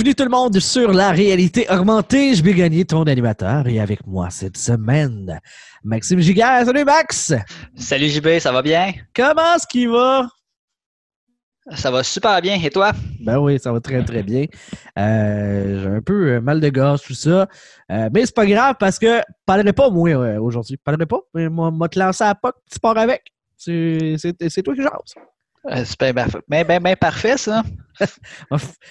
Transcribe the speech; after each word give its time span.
Bienvenue 0.00 0.14
tout 0.14 0.24
le 0.24 0.30
monde 0.30 0.58
sur 0.60 0.94
la 0.94 1.10
réalité 1.10 1.66
augmentée. 1.68 2.34
Je 2.34 2.42
vais 2.42 2.54
gagner 2.54 2.86
ton 2.86 3.02
animateur 3.02 3.66
et 3.66 3.80
avec 3.80 4.06
moi 4.06 4.30
cette 4.30 4.56
semaine, 4.56 5.38
Maxime 5.84 6.20
Giguère. 6.20 6.64
Salut 6.64 6.86
Max! 6.86 7.34
Salut 7.76 8.08
JB, 8.08 8.38
ça 8.38 8.50
va 8.50 8.62
bien? 8.62 8.94
Comment 9.14 9.56
est-ce 9.56 9.66
qu'il 9.66 9.90
va? 9.90 10.26
Ça 11.76 11.90
va 11.90 12.02
super 12.02 12.40
bien. 12.40 12.58
Et 12.64 12.70
toi? 12.70 12.92
Ben 13.20 13.36
oui, 13.40 13.58
ça 13.58 13.72
va 13.72 13.80
très 13.80 14.02
très 14.02 14.22
bien. 14.22 14.46
Euh, 14.98 15.82
j'ai 15.82 15.88
un 15.96 16.00
peu 16.00 16.28
euh, 16.28 16.40
mal 16.40 16.60
de 16.60 16.70
gorge, 16.70 17.02
tout 17.02 17.12
ça. 17.12 17.46
Euh, 17.92 18.08
mais 18.10 18.24
c'est 18.24 18.34
pas 18.34 18.46
grave 18.46 18.76
parce 18.80 18.98
que 18.98 19.20
parlerai 19.44 19.74
pas 19.74 19.90
moi 19.90 20.16
aujourd'hui. 20.38 20.78
Parlerai 20.78 21.04
pas. 21.04 21.20
Mais 21.34 21.50
moi, 21.50 21.70
moi 21.70 21.90
te 21.90 21.98
lancer 21.98 22.24
à 22.24 22.34
POC, 22.34 22.54
tu 22.72 22.80
pars 22.80 22.96
avec. 22.96 23.34
C'est 23.58 24.62
toi 24.64 24.74
qui 24.74 24.80
jases. 24.80 25.14
Euh, 25.68 25.84
C'est 25.84 26.12
bien, 26.48 26.96
parfait, 26.96 27.36
ça. 27.36 27.62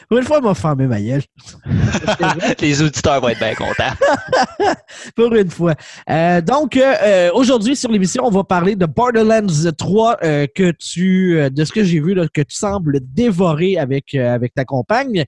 Pour 0.08 0.18
une 0.20 0.24
fois, 0.24 0.40
m'a 0.40 0.54
fermé 0.54 0.86
ma 0.86 1.02
gueule. 1.02 1.24
Les 2.62 2.82
auditeurs 2.82 3.20
vont 3.22 3.30
être 3.30 3.40
bien 3.40 3.56
contents. 3.56 3.94
Pour 5.16 5.34
une 5.34 5.50
fois. 5.50 5.74
Euh, 6.10 6.42
donc, 6.42 6.78
euh, 6.78 7.32
aujourd'hui, 7.34 7.76
sur 7.76 7.92
l'émission, 7.92 8.24
on 8.26 8.30
va 8.30 8.44
parler 8.44 8.76
de 8.76 8.86
Borderlands 8.86 9.72
3 9.76 10.18
euh, 10.22 10.48
que 10.54 10.72
tu, 10.72 11.40
de 11.50 11.66
ce 11.66 11.72
que 11.72 11.84
j'ai 11.84 12.00
vu, 12.00 12.14
là, 12.14 12.28
que 12.32 12.42
tu 12.42 12.56
sembles 12.56 13.00
dévorer 13.02 13.78
avec, 13.78 14.14
avec 14.14 14.54
ta 14.54 14.64
compagne. 14.64 15.26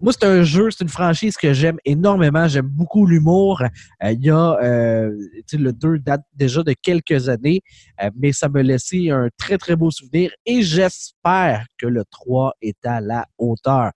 Moi, 0.00 0.12
c'est 0.12 0.26
un 0.26 0.42
jeu, 0.42 0.70
c'est 0.70 0.82
une 0.82 0.90
franchise 0.90 1.36
que 1.36 1.52
j'aime 1.52 1.78
énormément. 1.84 2.48
J'aime 2.48 2.66
beaucoup 2.66 3.06
l'humour. 3.06 3.62
Euh, 3.62 4.10
Il 4.12 4.24
y 4.24 4.30
a, 4.30 4.58
euh, 4.62 5.10
le 5.52 5.72
2 5.72 5.98
date 5.98 6.22
déjà 6.34 6.62
de 6.62 6.72
quelques 6.72 7.28
années, 7.28 7.62
euh, 8.02 8.10
mais 8.16 8.32
ça 8.32 8.48
me 8.48 8.60
laissé 8.62 9.10
un 9.10 9.28
très, 9.38 9.56
très 9.56 9.76
beau 9.76 9.90
souvenir 9.90 10.30
et 10.46 10.62
j'espère 10.62 11.66
que 11.78 11.86
le 11.86 12.04
3 12.10 12.54
est 12.60 12.84
à 12.84 13.00
la 13.00 13.26
hauteur. 13.38 13.92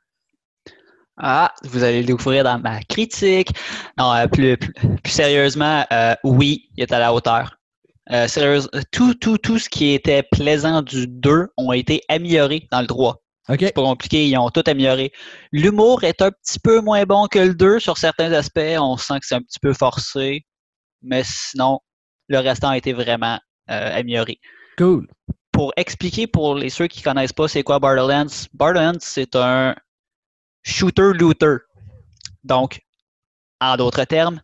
Ah, 1.16 1.52
vous 1.64 1.82
allez 1.82 2.00
le 2.00 2.06
découvrir 2.06 2.44
dans 2.44 2.60
ma 2.60 2.80
critique. 2.82 3.50
Non, 3.98 4.14
plus, 4.30 4.56
plus, 4.56 4.72
sérieusement, 5.10 5.84
oui, 6.22 6.68
il 6.76 6.84
est 6.84 6.92
à 6.92 7.00
la 7.00 7.12
hauteur. 7.12 7.58
Tout, 8.92 9.14
tout, 9.14 9.36
tout 9.38 9.58
ce 9.58 9.68
qui 9.68 9.90
était 9.90 10.22
plaisant 10.22 10.80
du 10.80 11.08
2 11.08 11.48
ont 11.56 11.72
été 11.72 12.02
améliorés 12.08 12.68
dans 12.70 12.80
le 12.80 12.86
3. 12.86 13.20
OK? 13.48 13.60
C'est 13.60 13.74
pas 13.74 13.82
compliqué, 13.82 14.28
ils 14.28 14.36
ont 14.36 14.50
tout 14.50 14.62
amélioré. 14.66 15.12
L'humour 15.52 16.04
est 16.04 16.20
un 16.20 16.30
petit 16.30 16.58
peu 16.58 16.80
moins 16.80 17.04
bon 17.04 17.26
que 17.26 17.38
le 17.38 17.54
2 17.54 17.80
sur 17.80 17.96
certains 17.96 18.32
aspects. 18.32 18.76
On 18.78 18.96
sent 18.96 19.20
que 19.20 19.26
c'est 19.26 19.34
un 19.34 19.42
petit 19.42 19.58
peu 19.60 19.72
forcé. 19.72 20.44
Mais 21.02 21.22
sinon, 21.24 21.80
le 22.28 22.38
restant 22.38 22.70
a 22.70 22.76
été 22.76 22.92
vraiment 22.92 23.38
euh, 23.70 23.98
amélioré. 23.98 24.38
Cool. 24.76 25.06
Pour 25.52 25.72
expliquer 25.76 26.26
pour 26.26 26.54
les 26.54 26.70
ceux 26.70 26.86
qui 26.86 27.02
connaissent 27.02 27.32
pas 27.32 27.48
c'est 27.48 27.62
quoi 27.62 27.78
Borderlands, 27.78 28.46
Borderlands 28.52 28.98
c'est 29.00 29.34
un 29.34 29.74
shooter-looter. 30.62 31.56
Donc, 32.44 32.80
en 33.60 33.76
d'autres 33.76 34.04
termes, 34.04 34.40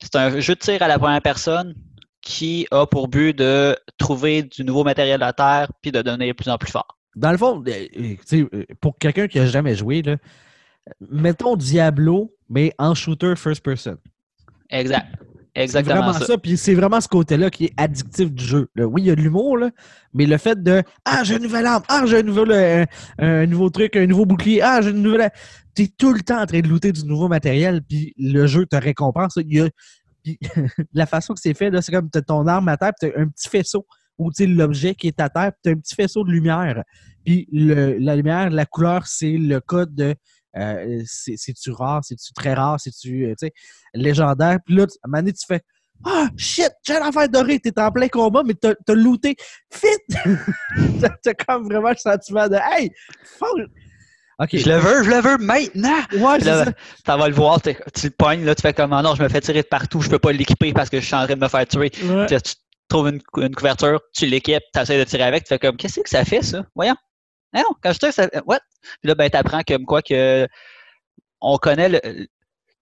c'est 0.00 0.16
un 0.16 0.40
jeu 0.40 0.54
de 0.54 0.60
tir 0.60 0.82
à 0.82 0.88
la 0.88 0.98
première 0.98 1.22
personne 1.22 1.74
qui 2.22 2.66
a 2.70 2.86
pour 2.86 3.08
but 3.08 3.34
de 3.34 3.76
trouver 3.98 4.42
du 4.42 4.64
nouveau 4.64 4.84
matériel 4.84 5.22
à 5.22 5.32
terre 5.32 5.70
puis 5.80 5.92
de 5.92 6.02
devenir 6.02 6.28
de 6.28 6.32
plus 6.32 6.50
en 6.50 6.58
plus 6.58 6.70
fort. 6.70 6.97
Dans 7.16 7.32
le 7.32 7.38
fond, 7.38 7.62
euh, 7.66 7.86
euh, 8.32 8.46
euh, 8.54 8.64
pour 8.80 8.96
quelqu'un 8.98 9.26
qui 9.28 9.38
n'a 9.38 9.46
jamais 9.46 9.74
joué, 9.74 10.02
là, 10.02 10.16
mettons 11.10 11.56
Diablo, 11.56 12.34
mais 12.48 12.72
en 12.78 12.94
shooter 12.94 13.34
first 13.36 13.62
person. 13.62 13.96
Exact. 14.70 15.06
C'est 15.56 15.62
Exactement 15.64 16.02
vraiment 16.02 16.12
ça. 16.12 16.26
ça. 16.26 16.38
Puis 16.38 16.56
c'est 16.56 16.74
vraiment 16.74 17.00
ce 17.00 17.08
côté-là 17.08 17.50
qui 17.50 17.64
est 17.64 17.72
addictif 17.76 18.30
du 18.30 18.44
jeu. 18.44 18.68
là. 18.76 18.86
Oui, 18.86 19.02
il 19.02 19.06
y 19.06 19.10
a 19.10 19.16
de 19.16 19.20
l'humour, 19.20 19.58
là, 19.58 19.70
mais 20.14 20.24
le 20.26 20.36
fait 20.36 20.62
de 20.62 20.82
Ah, 21.04 21.24
j'ai 21.24 21.36
une 21.36 21.42
nouvelle 21.42 21.66
arme, 21.66 21.82
ah, 21.88 22.04
j'ai 22.06 22.18
un 22.18 22.22
nouveau, 22.22 22.48
euh, 22.48 22.84
un 23.18 23.46
nouveau 23.46 23.68
truc, 23.68 23.96
un 23.96 24.06
nouveau 24.06 24.24
bouclier, 24.24 24.62
ah, 24.62 24.80
j'ai 24.82 24.90
une 24.90 25.02
nouvelle. 25.02 25.30
Tu 25.74 25.82
es 25.84 25.88
tout 25.88 26.12
le 26.12 26.20
temps 26.20 26.40
en 26.42 26.46
train 26.46 26.60
de 26.60 26.68
looter 26.68 26.92
du 26.92 27.04
nouveau 27.04 27.26
matériel, 27.26 27.82
puis 27.82 28.14
le 28.18 28.46
jeu 28.46 28.66
te 28.66 28.76
récompense. 28.76 29.36
Il 29.36 29.52
y 29.52 29.60
a- 29.60 29.68
puis 30.22 30.38
la 30.92 31.06
façon 31.06 31.34
que 31.34 31.40
c'est 31.40 31.54
fait, 31.54 31.72
c'est 31.82 31.90
comme 31.92 32.08
tu 32.10 32.18
as 32.18 32.22
ton 32.22 32.46
arme 32.46 32.68
à 32.68 32.76
terre, 32.76 32.92
puis 33.00 33.10
tu 33.10 33.18
un 33.20 33.26
petit 33.26 33.48
faisceau, 33.48 33.84
ou 34.18 34.30
l'objet 34.40 34.94
qui 34.94 35.06
est 35.08 35.20
à 35.20 35.28
terre, 35.28 35.52
puis 35.52 35.60
tu 35.64 35.68
as 35.70 35.72
un 35.72 35.76
petit 35.76 35.94
faisceau 35.94 36.24
de 36.24 36.30
lumière. 36.30 36.82
Puis 37.24 37.48
le- 37.52 37.98
la 37.98 38.16
lumière, 38.16 38.50
la 38.50 38.66
couleur, 38.66 39.06
c'est 39.06 39.32
le 39.36 39.60
code 39.60 39.94
de 39.94 40.14
euh, 40.56 41.02
c'est- 41.06 41.36
c'est-tu 41.36 41.70
rare, 41.70 42.00
c'est-tu 42.02 42.32
très 42.32 42.54
rare, 42.54 42.80
c'est-tu 42.80 43.26
euh, 43.26 43.34
légendaire. 43.94 44.58
Puis 44.64 44.74
là, 44.74 44.82
à 44.84 44.86
un 44.86 45.08
moment 45.08 45.18
donné, 45.22 45.32
tu 45.32 45.44
fais 45.46 45.60
Ah, 46.04 46.28
shit, 46.36 46.70
j'ai 46.86 46.94
une 46.94 47.02
affaire 47.02 47.28
dorée, 47.28 47.58
t'es 47.58 47.78
en 47.80 47.90
plein 47.90 48.08
combat, 48.08 48.42
mais 48.44 48.54
t'as 48.54 48.74
t'as 48.86 48.94
looté. 48.94 49.34
Fit! 49.70 49.88
T'as- 51.22 51.34
comme 51.34 51.64
vraiment 51.64 51.90
le 51.90 51.96
sentiment 51.96 52.48
de 52.48 52.54
Hey! 52.54 52.90
Ok. 54.38 54.50
Je 54.56 54.68
le 54.68 54.76
veux, 54.78 55.02
je 55.02 55.10
le 55.10 55.20
veux 55.20 55.38
maintenant! 55.38 55.98
Ouais, 56.12 56.38
là, 56.38 56.64
ça. 57.04 57.16
vas 57.16 57.28
le 57.28 57.34
voir, 57.34 57.60
tu 57.60 57.70
le 58.04 58.10
pognes, 58.10 58.44
là, 58.44 58.54
tu 58.54 58.62
fais 58.62 58.72
comme 58.72 58.92
Ah 58.92 59.02
non, 59.02 59.14
je 59.16 59.22
me 59.22 59.28
fais 59.28 59.40
tirer 59.40 59.62
de 59.62 59.66
partout, 59.68 60.00
je 60.00 60.08
peux 60.08 60.20
pas 60.20 60.30
l'équiper 60.32 60.72
parce 60.72 60.88
que 60.88 61.00
je 61.00 61.04
suis 61.06 61.14
en 61.16 61.24
train 61.24 61.34
de 61.34 61.40
me 61.40 61.48
faire 61.48 61.66
tuer. 61.66 61.90
Ouais. 62.04 62.26
Tu 62.26 62.34
trouves 62.88 63.08
une, 63.08 63.22
cou- 63.22 63.42
une 63.42 63.54
couverture, 63.54 64.00
tu 64.14 64.26
l'équipes, 64.26 64.62
tu 64.74 64.80
essaies 64.80 64.98
de 64.98 65.04
tirer 65.04 65.24
avec, 65.24 65.44
tu 65.44 65.48
fais 65.48 65.58
comme 65.58 65.76
Qu'est-ce 65.76 66.00
que 66.00 66.08
ça 66.08 66.24
fait, 66.24 66.42
ça? 66.42 66.64
Voyons. 66.74 66.96
Non, 67.54 67.64
quand 67.82 67.92
je 67.92 67.98
tire, 67.98 68.12
ça. 68.12 68.28
What? 68.46 68.60
Puis 69.00 69.08
là, 69.08 69.14
ben, 69.14 69.30
t'apprends 69.30 69.62
comme 69.66 69.84
quoi 69.86 70.02
que 70.02 70.46
on 71.40 71.56
connaît 71.58 71.88
le. 71.88 72.26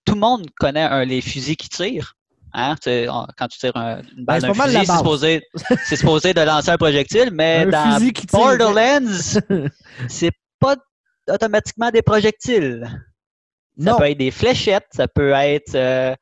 Tout 0.04 0.14
le 0.14 0.20
monde 0.20 0.46
connaît 0.58 0.82
un- 0.82 1.04
les 1.04 1.20
fusils 1.20 1.56
qui 1.56 1.68
tirent. 1.68 2.14
Hein? 2.52 2.74
Tu 2.76 2.84
sais, 2.84 3.08
on- 3.08 3.26
quand 3.36 3.48
tu 3.48 3.58
tires 3.58 3.76
un- 3.76 4.00
une 4.16 4.24
balle 4.24 4.40
Ben, 4.42 4.48
d'un 4.52 4.54
fusil, 4.54 4.78
c'est 4.86 4.96
supposé, 4.96 5.42
supposé 5.88 6.34
de 6.34 6.40
lancer 6.40 6.70
un 6.70 6.76
projectile, 6.78 7.30
mais 7.32 7.64
Un 7.66 7.66
dans. 7.68 8.10
Borderlands, 8.32 9.12
c'est 10.08 10.32
pas 10.58 10.76
automatiquement 11.28 11.90
des 11.90 12.02
projectiles. 12.02 12.86
Ça 13.78 13.90
Non. 13.92 13.98
peut 13.98 14.10
être 14.10 14.18
des 14.18 14.30
fléchettes, 14.30 14.86
ça 14.92 15.06
peut 15.06 15.32
être 15.32 15.74
euh, 15.74 16.14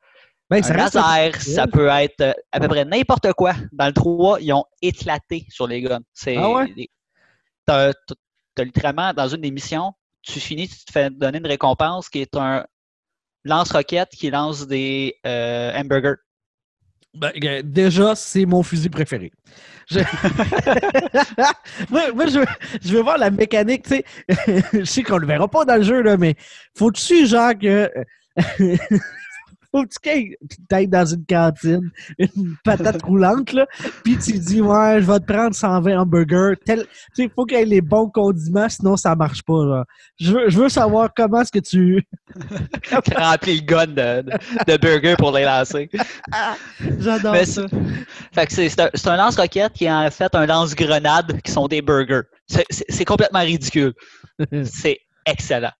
Ben, 0.49 0.61
ça 0.61 0.73
reste 0.73 0.95
un- 0.95 1.01
laser, 1.01 1.41
ça 1.41 1.65
peut 1.67 1.87
être 1.87 2.21
euh, 2.21 2.33
à 2.51 2.59
peu 2.59 2.67
près 2.67 2.85
n'importe 2.85 3.33
quoi. 3.33 3.53
Dans 3.71 3.87
le 3.87 3.93
3, 3.93 4.41
ils 4.41 4.53
ont 4.53 4.65
éclaté 4.81 5.45
sur 5.49 5.67
les 5.67 5.81
guns. 5.81 6.01
C'est, 6.13 6.37
Ah 6.37 6.49
ouais? 6.51 6.89
t'as, 7.65 7.91
littéralement, 8.59 9.11
dans 9.13 9.27
une 9.27 9.41
des 9.41 9.51
missions, 9.51 9.93
tu 10.21 10.39
finis, 10.39 10.67
tu 10.67 10.85
te 10.85 10.91
fais 10.91 11.09
donner 11.09 11.39
une 11.39 11.47
récompense 11.47 12.09
qui 12.09 12.21
est 12.21 12.35
un 12.35 12.63
lance-roquette 13.43 14.09
qui 14.09 14.29
lance 14.29 14.67
des 14.67 15.15
euh, 15.25 15.71
hamburgers. 15.75 16.15
Ben, 17.15 17.31
déjà, 17.63 18.13
c'est 18.13 18.45
mon 18.45 18.61
fusil 18.61 18.89
préféré. 18.89 19.31
Je... 19.89 19.99
moi, 21.89 22.11
moi, 22.13 22.27
je, 22.27 22.39
veux, 22.39 22.45
je 22.81 22.93
veux 22.93 23.01
voir 23.01 23.17
la 23.17 23.31
mécanique, 23.31 23.83
tu 23.83 23.89
sais. 23.89 24.05
je 24.73 24.83
sais 24.83 25.01
qu'on 25.01 25.17
le 25.17 25.25
verra 25.25 25.47
pas 25.47 25.63
dans 25.63 25.75
le 25.77 25.83
jeu, 25.83 26.01
là, 26.01 26.17
mais 26.17 26.35
faut-tu, 26.77 27.25
genre, 27.25 27.53
que. 27.57 27.89
faut-tu 29.75 29.99
que 29.99 30.79
tu 30.79 30.87
dans 30.87 31.05
une 31.05 31.25
cantine, 31.25 31.91
une 32.17 32.55
patate 32.63 33.01
roulante, 33.03 33.51
là, 33.53 33.65
puis 34.03 34.17
tu 34.17 34.33
dis, 34.39 34.61
ouais, 34.61 35.01
je 35.01 35.11
vais 35.11 35.19
te 35.19 35.25
prendre 35.25 35.53
120 35.53 35.99
hamburgers. 35.99 36.55
Tel... 36.65 36.81
Tu 36.81 36.87
sais, 37.13 37.23
il 37.23 37.29
faut 37.29 37.45
qu'il 37.45 37.57
y 37.57 37.61
ait 37.61 37.65
les 37.65 37.81
bons 37.81 38.09
condiments, 38.09 38.69
sinon 38.69 38.95
ça 38.95 39.15
marche 39.15 39.43
pas, 39.43 39.65
là. 39.65 39.85
Je 40.19 40.31
veux, 40.31 40.49
je 40.49 40.59
veux 40.59 40.69
savoir 40.69 41.09
comment 41.15 41.41
est-ce 41.41 41.51
que 41.51 41.59
tu. 41.59 42.03
qui 43.03 43.13
remplit 43.13 43.59
le 43.59 43.65
gun 43.65 43.87
de, 43.87 44.21
de, 44.21 44.73
de 44.73 44.77
burgers 44.77 45.15
pour 45.17 45.31
les 45.31 45.43
lancer. 45.43 45.89
J'adore 46.99 47.33
Mais 47.33 47.45
ça. 47.45 47.65
Fait 48.33 48.47
que 48.47 48.53
c'est, 48.53 48.79
un, 48.79 48.89
un 49.11 49.17
lance-roquette 49.17 49.73
qui 49.73 49.85
est 49.85 49.91
en 49.91 50.09
fait 50.11 50.33
un 50.35 50.45
lance-grenade 50.45 51.41
qui 51.41 51.51
sont 51.51 51.67
des 51.67 51.81
burgers. 51.81 52.23
C'est 52.47 53.05
complètement 53.05 53.39
ridicule. 53.39 53.93
C'est 54.63 54.99
excellent. 55.25 55.71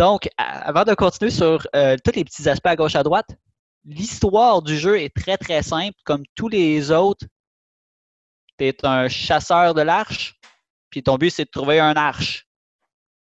Donc, 0.00 0.30
avant 0.38 0.84
de 0.84 0.94
continuer 0.94 1.30
sur 1.30 1.66
euh, 1.76 1.94
tous 2.02 2.12
les 2.16 2.24
petits 2.24 2.48
aspects 2.48 2.68
à 2.68 2.74
gauche 2.74 2.96
à 2.96 3.02
droite, 3.02 3.36
l'histoire 3.84 4.62
du 4.62 4.78
jeu 4.78 4.98
est 4.98 5.14
très 5.14 5.36
très 5.36 5.62
simple. 5.62 5.94
Comme 6.04 6.22
tous 6.34 6.48
les 6.48 6.90
autres, 6.90 7.26
tu 8.58 8.64
es 8.64 8.86
un 8.86 9.08
chasseur 9.08 9.74
de 9.74 9.82
l'arche, 9.82 10.40
puis 10.88 11.02
ton 11.02 11.18
but 11.18 11.28
c'est 11.28 11.44
de 11.44 11.50
trouver 11.50 11.80
un 11.80 11.92
arche. 11.92 12.46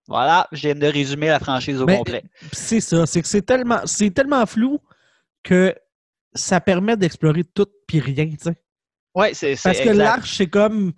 Voilà, 0.08 0.48
je 0.54 0.70
viens 0.70 0.76
de 0.76 0.88
résumer 0.88 1.28
la 1.28 1.40
franchise 1.42 1.82
au 1.82 1.86
Mais- 1.86 1.98
complet. 1.98 2.24
Puis 2.40 2.50
C'est 2.54 2.80
ça, 2.80 3.06
c'est 3.06 3.22
que 3.22 3.28
c'est 3.28 3.42
tellement, 3.42 3.82
c'est 3.84 4.12
tellement 4.12 4.46
flou 4.46 4.80
que 5.44 5.76
ça 6.34 6.62
permet 6.62 6.96
d'explorer 6.96 7.44
tout 7.44 7.68
puis 7.88 8.00
rien, 8.00 8.30
tu 8.30 8.38
sais. 8.40 8.56
Ouais, 9.14 9.34
c'est, 9.34 9.58
c'est 9.58 9.70
Parce 9.70 9.82
que 9.82 9.90
l'arche, 9.90 10.38
c'est 10.38 10.48
comme, 10.48 10.94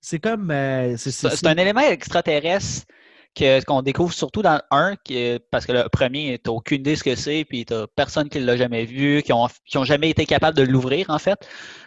c'est 0.00 0.18
comme, 0.18 0.50
euh, 0.50 0.96
c'est 0.96 1.46
un 1.46 1.56
élément 1.56 1.82
extraterrestre 1.82 2.84
que- 3.34 3.64
qu'on 3.64 3.82
découvre 3.82 4.12
surtout 4.12 4.42
dans 4.42 4.54
le 4.54 4.62
1, 4.70 4.96
qui 5.04 5.38
parce 5.50 5.64
que 5.66 5.72
le 5.72 5.88
premier, 5.88 6.38
tu 6.42 6.50
aucune 6.50 6.80
idée 6.80 6.96
ce 6.96 7.04
que 7.04 7.14
c'est, 7.14 7.44
puis 7.44 7.64
tu 7.64 7.74
personne 7.96 8.28
qui 8.28 8.40
l'a 8.40 8.56
jamais 8.56 8.84
vu, 8.84 9.22
qui 9.22 9.32
ont, 9.32 9.48
qui 9.66 9.78
ont 9.78 9.84
jamais 9.84 10.10
été 10.10 10.26
capables 10.26 10.56
de 10.56 10.62
l'ouvrir, 10.64 11.08
en 11.10 11.18
fait. 11.18 11.38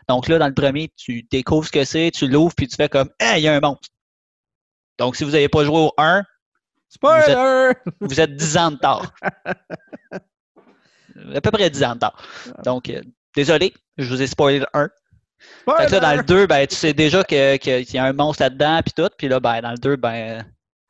Donc 0.07 0.27
là, 0.27 0.37
dans 0.39 0.47
le 0.47 0.53
premier, 0.53 0.89
tu 0.95 1.23
découvres 1.31 1.65
ce 1.67 1.71
que 1.71 1.83
c'est, 1.83 2.11
tu 2.11 2.27
l'ouvres, 2.27 2.53
puis 2.55 2.67
tu 2.67 2.75
fais 2.75 2.89
comme 2.89 3.09
Ah, 3.19 3.37
il 3.37 3.43
y 3.43 3.47
a 3.47 3.53
un 3.55 3.59
monstre. 3.59 3.89
Donc, 4.99 5.15
si 5.15 5.23
vous 5.23 5.31
n'avez 5.31 5.49
pas 5.49 5.63
joué 5.65 5.77
au 5.77 5.91
1, 5.97 6.23
Spoiler! 6.89 7.73
vous 8.01 8.19
êtes 8.21 8.35
10 8.35 8.57
ans 8.57 8.71
de 8.71 8.77
tard. 8.77 9.11
À 11.35 11.41
peu 11.41 11.51
près 11.51 11.69
10 11.69 11.83
ans 11.83 11.95
de 11.95 11.99
tard. 11.99 12.15
Donc, 12.63 12.89
euh, 12.89 13.01
désolé, 13.35 13.73
je 13.97 14.07
vous 14.09 14.21
ai 14.21 14.27
spoilé 14.27 14.59
le 14.59 14.67
1. 14.73 14.89
Fait 15.77 15.85
que 15.87 15.91
là, 15.91 15.99
dans 15.99 16.15
le 16.15 16.23
2, 16.23 16.47
ben, 16.47 16.65
tu 16.67 16.75
sais 16.75 16.93
déjà 16.93 17.23
que- 17.23 17.57
que- 17.57 17.83
qu'il 17.83 17.95
y 17.95 17.97
a 17.97 18.05
un 18.05 18.13
monstre 18.13 18.43
là-dedans, 18.43 18.81
puis 18.83 18.93
tout. 18.95 19.09
Puis 19.17 19.27
là, 19.27 19.39
ben, 19.39 19.61
dans 19.61 19.71
le 19.71 19.77
2, 19.77 19.95
ben, 19.95 20.45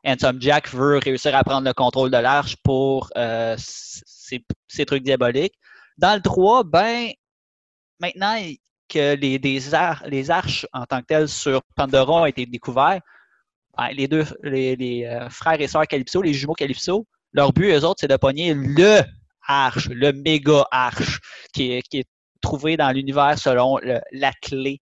Handsome 0.05 0.41
Jack 0.41 0.69
veut 0.69 0.97
réussir 0.97 1.35
à 1.35 1.43
prendre 1.43 1.67
le 1.67 1.73
contrôle 1.73 2.11
de 2.11 2.17
l'arche 2.17 2.57
pour 2.63 3.09
euh, 3.15 3.55
ses, 3.57 4.85
trucs 4.85 5.03
diaboliques. 5.03 5.55
Dans 5.97 6.15
le 6.15 6.21
3, 6.21 6.63
ben, 6.65 7.11
maintenant 7.99 8.35
que 8.89 9.15
les, 9.15 9.39
des 9.39 9.59
les 10.07 10.31
arches 10.31 10.67
en 10.73 10.85
tant 10.85 11.01
que 11.01 11.05
telles 11.05 11.29
sur 11.29 11.61
Pandora 11.75 12.23
ont 12.23 12.25
été 12.25 12.45
découvertes, 12.45 13.03
ben, 13.77 13.89
les 13.89 14.07
deux 14.07 14.25
les, 14.43 14.75
les, 14.75 15.05
euh, 15.05 15.29
frères 15.29 15.59
et 15.61 15.67
sœurs 15.67 15.87
Calypso, 15.87 16.21
les 16.21 16.33
jumeaux 16.33 16.53
Calypso, 16.53 17.07
leur 17.31 17.53
but, 17.53 17.71
eux 17.71 17.85
autres, 17.85 18.01
c'est 18.01 18.07
de 18.07 18.17
pogner 18.17 18.53
le 18.53 19.01
arche, 19.47 19.89
le 19.89 20.11
méga 20.11 20.65
arche, 20.71 21.19
qui 21.53 21.71
est, 21.71 21.81
qui 21.81 21.99
est 21.99 22.07
trouvé 22.41 22.77
dans 22.77 22.91
l'univers 22.91 23.37
selon 23.37 23.79
la 24.11 24.31
clé, 24.41 24.81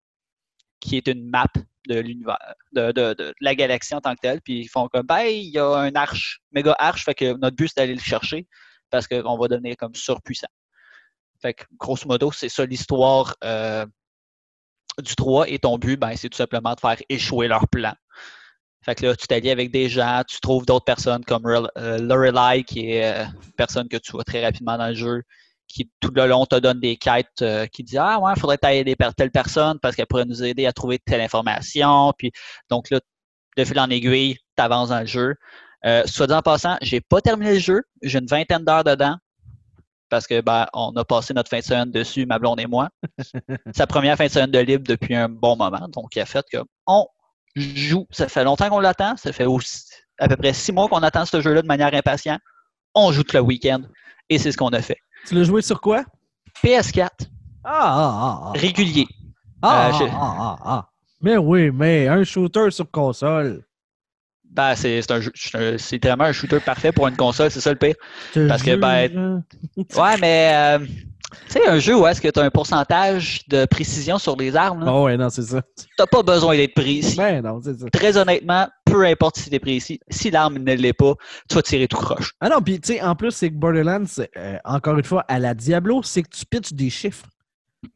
qui 0.80 0.98
est 0.98 1.08
une 1.08 1.30
map 1.30 1.46
de 1.88 2.00
l'univers, 2.00 2.38
de, 2.74 2.92
de- 2.92 3.13
de 3.13 3.33
la 3.42 3.56
galaxie 3.56 3.95
en 3.95 4.01
tant 4.01 4.13
que 4.16 4.19
telle. 4.22 4.42
Puis 4.42 4.60
ils 4.62 4.68
font 4.68 4.88
comme, 4.88 5.06
ben, 5.06 5.22
il 5.25 5.50
y 5.50 5.60
a 5.60 5.66
un 5.68 5.94
arche, 5.95 6.42
méga 6.51 6.75
arche, 6.80 7.06
fait 7.06 7.16
que 7.16 7.38
notre 7.38 7.56
but, 7.56 7.68
c'est 7.69 7.81
d'aller 7.81 7.95
le 7.95 8.00
chercher 8.01 8.48
parce 8.89 9.07
qu'on 9.07 9.38
va 9.38 9.48
devenir 9.48 9.75
comme 9.78 9.95
surpuissant. 9.95 10.48
Fait 11.42 11.54
que, 11.54 11.63
grosso 11.78 12.07
modo, 12.07 12.31
c'est 12.31 12.50
ça 12.50 12.66
l'histoire 12.66 13.36
euh, 13.44 13.86
du 15.00 15.16
3. 15.16 15.50
Et 15.50 15.60
ton 15.60 15.78
but, 15.78 15.98
ben, 15.98 16.16
c'est 16.16 16.30
tout 16.30 16.38
simplement 16.38 16.74
de 16.75 16.80
faire 16.80 16.98
échouer 17.10 17.48
leur 17.48 17.68
plan. 17.68 17.94
Fait 18.84 18.95
que 18.95 19.06
là, 19.06 19.16
tu 19.16 19.27
t'allies 19.27 19.51
avec 19.51 19.72
des 19.72 19.89
gens, 19.89 20.24
tu 20.27 20.39
trouves 20.39 20.66
d'autres 20.66 20.86
personnes 20.86 21.24
comme 21.25 21.45
euh, 21.45 21.98
Lorelai, 22.00 22.63
qui 22.63 22.92
est 22.92 23.13
euh, 23.22 23.25
une 23.25 23.54
personne 23.54 23.88
que 23.88 23.98
tu 23.98 24.12
vois 24.12 24.24
très 24.24 24.44
rapidement 24.44 24.77
dans 24.77 24.88
le 24.88 24.95
jeu, 24.95 25.22
qui 25.72 25.90
tout 26.00 26.12
le 26.16 26.26
long 26.28 26.46
te 26.46 26.56
donne 26.56 26.80
des 26.80 26.98
quêtes, 26.98 27.42
euh, 27.42 27.66
qui 27.68 27.84
dit 27.84 27.98
Ah 27.98 28.20
ouais, 28.20 28.34
il 28.36 28.40
faudrait 28.40 28.58
t'aider 28.58 28.96
per- 28.96 29.10
telle 29.16 29.32
personne 29.32 29.80
parce 29.82 29.96
qu'elle 29.96 30.08
pourrait 30.08 30.26
nous 30.26 30.44
aider 30.44 30.66
à 30.66 30.74
trouver 30.74 31.00
telle 31.00 31.22
information. 31.22 32.14
Puis 32.18 32.32
donc 32.70 32.90
là, 32.90 33.00
de 33.58 33.64
fil 33.66 33.80
en 33.80 33.90
aiguille, 33.90 34.36
tu 34.58 34.64
avances 34.64 34.90
dans 34.90 35.00
le 35.02 35.06
jeu. 35.06 35.36
Euh, 35.86 36.04
soit 36.06 36.28
dit 36.28 36.34
en 36.34 36.42
passant, 36.42 36.78
j'ai 36.82 37.02
pas 37.02 37.22
terminé 37.22 37.54
le 37.54 37.60
jeu, 37.60 37.82
j'ai 38.04 38.20
une 38.20 38.28
vingtaine 38.28 38.64
d'heures 38.64 38.84
dedans. 38.84 39.16
Parce 40.10 40.28
que 40.28 40.42
ben, 40.42 40.68
on 40.74 40.92
a 40.98 41.06
passé 41.06 41.34
notre 41.34 41.50
fin 41.50 41.60
de 41.60 41.64
semaine 41.64 41.92
dessus, 41.92 42.26
ma 42.26 42.38
blonde 42.38 42.60
et 42.60 42.68
moi. 42.68 42.90
Sa 43.76 43.88
première 43.88 44.18
fin 44.18 44.26
de 44.26 44.32
semaine 44.32 44.52
de 44.52 44.60
libre 44.60 44.84
depuis 44.86 45.16
un 45.16 45.30
bon 45.30 45.56
moment. 45.56 45.88
Donc, 45.88 46.16
il 46.16 46.20
a 46.20 46.26
fait 46.26 46.46
que 46.52 46.58
on 46.86 47.08
joue. 47.56 48.06
Ça 48.12 48.28
fait 48.28 48.44
longtemps 48.44 48.70
qu'on 48.70 48.82
l'attend. 48.82 49.16
Ça 49.16 49.32
fait 49.32 49.46
aussi, 49.46 49.84
à 50.20 50.28
peu 50.28 50.36
près 50.36 50.52
six 50.52 50.74
mois 50.74 50.90
qu'on 50.90 51.02
attend 51.02 51.26
ce 51.26 51.40
jeu-là 51.40 51.62
de 51.62 51.68
manière 51.68 51.94
impatiente. 51.94 52.42
On 52.94 53.14
joue 53.14 53.24
tout 53.24 53.38
le 53.38 53.42
week-end. 53.42 53.84
Et 54.30 54.38
c'est 54.38 54.52
ce 54.52 54.58
qu'on 54.58 54.70
a 54.70 54.82
fait. 54.82 54.98
Tu 55.28 55.36
l'as 55.36 55.44
joué 55.44 55.62
sur 55.62 55.80
quoi? 55.82 56.04
PS4, 56.64 57.28
Ah, 57.64 57.72
ah, 57.74 58.12
ah, 58.14 58.42
ah. 58.48 58.52
régulier. 58.56 59.08
Ah, 59.62 59.90
Euh, 59.90 59.92
je- 60.00 60.04
ah, 60.06 60.18
ah, 60.22 60.58
ah, 60.60 60.60
ah. 60.66 60.88
Mais 61.22 61.38
oui, 61.38 61.70
mais 61.72 62.08
un 62.08 62.24
shooter 62.24 62.72
sur 62.72 62.90
console. 62.90 63.64
Ben, 64.44 64.76
c'est 64.76 65.02
c'est 65.02 65.12
un 65.12 66.32
shooter 66.34 66.60
parfait 66.60 66.92
pour 66.92 67.08
une 67.08 67.16
console, 67.16 67.50
c'est 67.52 67.62
ça 67.62 67.72
le 67.72 67.78
pire. 67.78 67.96
Parce 68.50 68.64
que, 68.64 68.76
ben, 68.76 69.10
hein? 69.16 69.44
Ouais, 69.96 70.18
mais 70.20 70.52
euh, 70.54 70.86
tu 71.48 71.54
sais, 71.54 71.68
un 71.68 71.80
jeu 71.80 71.95
où 71.98 72.06
est-ce 72.07 72.22
que 72.22 72.28
tu 72.28 72.39
as 72.39 72.44
un 72.44 72.50
pourcentage 72.50 73.42
de 73.48 73.66
précision 73.66 74.18
sur 74.18 74.36
les 74.36 74.56
armes, 74.56 74.83
là, 74.86 74.92
Ah 74.94 75.01
ouais, 75.01 75.18
non, 75.18 75.30
c'est 75.30 75.44
ça. 75.44 75.62
t'as 75.98 76.06
pas 76.07 76.24
besoin 76.24 76.56
d'être 76.56 76.74
précis. 76.74 77.16
Ben 77.18 77.42
non, 77.44 77.60
c'est 77.63 77.80
ça. 77.80 77.86
Très 77.92 78.18
honnêtement, 78.18 78.68
peu 78.86 79.06
importe 79.06 79.38
si 79.38 79.50
tu 79.50 79.56
es 79.56 79.60
précis, 79.60 80.00
si 80.10 80.31
l'arme 80.31 80.57
ne 80.57 80.74
l'est 80.74 80.94
pas, 80.94 81.13
tu 81.50 81.56
vas 81.56 81.62
tirer 81.62 81.88
tout 81.88 81.98
croche. 81.98 82.33
Ah 82.42 82.50
non, 82.50 82.62
puis 82.62 82.80
tu 82.80 82.94
sais, 82.94 83.01
en 83.01 83.16
plus, 83.16 83.31
c'est 83.31 83.50
que 83.50 83.56
Borderlands, 83.56 84.04
euh, 84.38 84.57
encore 84.66 84.98
une 84.98 85.04
fois, 85.06 85.24
à 85.28 85.39
la 85.39 85.54
Diablo, 85.54 86.01
c'est 86.04 86.24
que 86.24 86.30
tu 86.30 86.45
pitches 86.45 86.74
des 86.74 86.89
chiffres. 86.89 87.25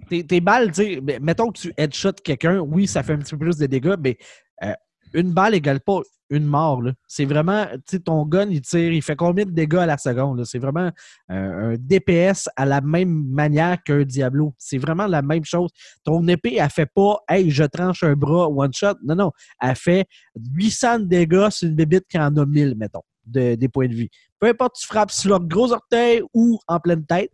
Tes, 0.09 0.25
tes 0.25 0.41
balles, 0.41 0.69
tu 0.71 0.83
sais, 0.95 1.01
ben, 1.01 1.21
mettons 1.21 1.51
que 1.51 1.59
tu 1.59 1.73
headshot 1.77 2.13
quelqu'un, 2.23 2.59
oui, 2.59 2.87
ça 2.87 3.03
fait 3.03 3.13
un 3.13 3.17
petit 3.19 3.35
peu 3.35 3.45
plus 3.45 3.57
de 3.57 3.65
dégâts, 3.67 3.95
mais 3.99 4.17
euh, 4.63 4.73
une 5.13 5.31
balle 5.31 5.53
égale 5.53 5.79
pas 5.79 5.99
une 6.29 6.45
mort. 6.45 6.81
C'est 7.07 7.25
vraiment, 7.25 7.65
tu 7.65 7.79
sais, 7.85 7.99
ton 7.99 8.25
gun, 8.25 8.49
il 8.49 8.61
tire, 8.61 8.91
il 8.91 9.01
fait 9.01 9.15
combien 9.15 9.45
de 9.45 9.51
dégâts 9.51 9.75
à 9.75 9.85
la 9.85 9.97
seconde? 9.97 10.43
C'est 10.45 10.59
vraiment 10.59 10.91
euh, 11.31 11.73
un 11.73 11.75
DPS 11.77 12.49
à 12.55 12.65
la 12.65 12.81
même 12.81 13.25
manière 13.27 13.81
qu'un 13.83 14.03
Diablo. 14.03 14.53
C'est 14.57 14.77
vraiment 14.77 15.07
la 15.07 15.21
même 15.21 15.45
chose. 15.45 15.71
Ton 16.03 16.27
épée, 16.27 16.55
elle 16.59 16.69
fait 16.69 16.85
pas, 16.93 17.19
hey, 17.29 17.49
je 17.51 17.63
tranche 17.63 18.03
un 18.03 18.13
bras, 18.13 18.49
one 18.49 18.73
shot. 18.73 18.95
Non, 19.03 19.15
non. 19.15 19.31
Elle 19.61 19.75
fait 19.75 20.05
800 20.53 20.99
de 20.99 21.03
dégâts 21.05 21.49
sur 21.49 21.67
une 21.67 21.75
bébite 21.75 22.05
qui 22.07 22.17
en 22.17 22.35
a 22.35 22.45
1000, 22.45 22.75
mettons, 22.75 23.03
de- 23.25 23.55
des 23.55 23.67
points 23.69 23.87
de 23.87 23.93
vie. 23.93 24.09
Peu 24.39 24.47
importe, 24.47 24.75
tu 24.79 24.85
frappes 24.87 25.11
sur 25.11 25.39
le 25.39 25.45
gros 25.45 25.71
orteil 25.71 26.21
ou 26.33 26.59
en 26.67 26.79
pleine 26.79 27.05
tête, 27.05 27.31